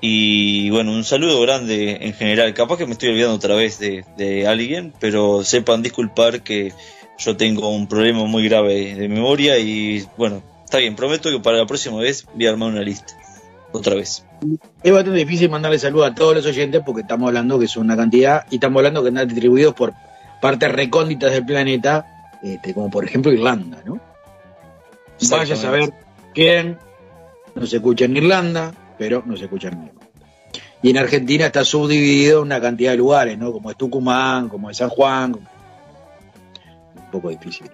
Y 0.00 0.70
bueno, 0.70 0.92
un 0.92 1.04
saludo 1.04 1.40
grande 1.40 1.98
en 2.00 2.14
general. 2.14 2.52
Capaz 2.54 2.76
que 2.76 2.86
me 2.86 2.92
estoy 2.92 3.10
olvidando 3.10 3.36
otra 3.36 3.54
vez 3.54 3.78
de 3.78 4.46
alguien, 4.46 4.92
pero 4.98 5.44
sepan 5.44 5.82
disculpar 5.82 6.42
que 6.42 6.72
yo 7.18 7.36
tengo 7.36 7.68
un 7.68 7.86
problema 7.86 8.24
muy 8.24 8.48
grave 8.48 8.94
de 8.94 9.08
memoria 9.08 9.58
y 9.58 10.04
bueno, 10.16 10.42
está 10.72 10.78
bien, 10.78 10.96
prometo 10.96 11.28
que 11.28 11.38
para 11.38 11.58
la 11.58 11.66
próxima 11.66 11.98
vez 11.98 12.26
voy 12.34 12.46
a 12.46 12.50
armar 12.50 12.70
una 12.70 12.80
lista. 12.80 13.12
Otra 13.72 13.94
vez. 13.94 14.24
Es 14.82 14.90
bastante 14.90 15.18
difícil 15.18 15.50
mandarle 15.50 15.78
saludos 15.78 16.10
a 16.10 16.14
todos 16.14 16.34
los 16.34 16.46
oyentes 16.46 16.80
porque 16.84 17.02
estamos 17.02 17.28
hablando 17.28 17.58
que 17.58 17.68
son 17.68 17.82
una 17.84 17.94
cantidad 17.94 18.46
y 18.50 18.54
estamos 18.54 18.78
hablando 18.78 19.02
que 19.02 19.10
están 19.10 19.28
distribuidos 19.28 19.74
por 19.74 19.92
partes 20.40 20.72
recónditas 20.72 21.30
del 21.30 21.44
planeta, 21.44 22.30
este, 22.42 22.72
como 22.72 22.88
por 22.88 23.04
ejemplo 23.04 23.30
Irlanda, 23.30 23.82
¿no? 23.84 24.00
Vaya 25.28 25.54
a 25.54 25.58
saber 25.58 25.92
quién 26.32 26.78
no 27.54 27.66
se 27.66 27.76
escucha 27.76 28.06
en 28.06 28.16
Irlanda, 28.16 28.72
pero 28.96 29.22
no 29.26 29.36
se 29.36 29.44
escucha 29.44 29.68
en 29.68 29.78
México. 29.78 30.00
Y 30.80 30.88
en 30.88 30.96
Argentina 30.96 31.44
está 31.44 31.66
subdividido 31.66 32.38
en 32.38 32.46
una 32.46 32.62
cantidad 32.62 32.92
de 32.92 32.96
lugares, 32.96 33.36
¿no? 33.36 33.52
Como 33.52 33.70
es 33.70 33.76
Tucumán, 33.76 34.48
como 34.48 34.70
es 34.70 34.78
San 34.78 34.88
Juan. 34.88 35.34
Un 35.34 37.10
poco 37.10 37.28
difícil 37.28 37.70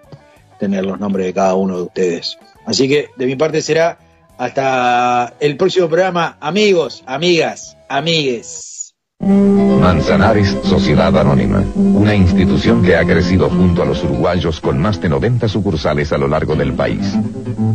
tener 0.58 0.84
los 0.84 0.98
nombres 0.98 1.26
de 1.26 1.34
cada 1.34 1.54
uno 1.54 1.76
de 1.76 1.82
ustedes. 1.84 2.36
Así 2.68 2.86
que 2.86 3.08
de 3.16 3.24
mi 3.24 3.34
parte 3.34 3.62
será 3.62 3.98
hasta 4.36 5.32
el 5.40 5.56
próximo 5.56 5.88
programa, 5.88 6.36
amigos, 6.38 7.02
amigas, 7.06 7.78
amigues. 7.88 8.94
Manzanares 9.20 10.54
Sociedad 10.64 11.16
Anónima, 11.16 11.64
una 11.74 12.14
institución 12.14 12.82
que 12.82 12.94
ha 12.94 13.06
crecido 13.06 13.48
junto 13.48 13.82
a 13.82 13.86
los 13.86 14.04
uruguayos 14.04 14.60
con 14.60 14.78
más 14.78 15.00
de 15.00 15.08
90 15.08 15.48
sucursales 15.48 16.12
a 16.12 16.18
lo 16.18 16.28
largo 16.28 16.56
del 16.56 16.74
país. 16.74 17.14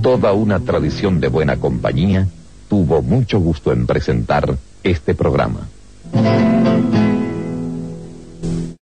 Toda 0.03 0.31
una 0.33 0.59
tradición 0.59 1.19
de 1.19 1.27
buena 1.27 1.57
compañía 1.57 2.27
tuvo 2.69 3.01
mucho 3.01 3.39
gusto 3.39 3.73
en 3.73 3.87
presentar 3.87 4.55
este 4.83 5.15
programa. 5.15 5.67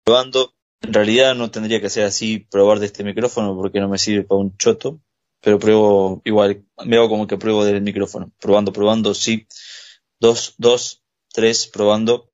Probando, 0.05 0.55
en 0.81 0.95
realidad 0.95 1.35
no 1.35 1.51
tendría 1.51 1.83
que 1.83 1.91
ser 1.91 2.07
así 2.07 2.39
probar 2.51 2.79
de 2.79 2.87
este 2.87 3.05
micrófono 3.05 3.55
porque 3.55 3.79
no 3.79 3.91
me 3.91 3.99
sirve 3.99 4.25
para 4.25 4.41
un 4.41 4.57
choto, 4.57 5.01
pero 5.41 5.59
pruebo 5.59 6.23
igual, 6.25 6.65
me 6.85 6.97
hago 6.97 7.09
como 7.09 7.27
que 7.27 7.37
pruebo 7.37 7.65
del 7.65 7.83
micrófono. 7.83 8.33
Probando, 8.41 8.73
probando, 8.73 9.15
sí. 9.15 9.47
Dos, 10.21 10.55
dos, 10.59 11.03
tres, 11.33 11.67
probando. 11.67 12.28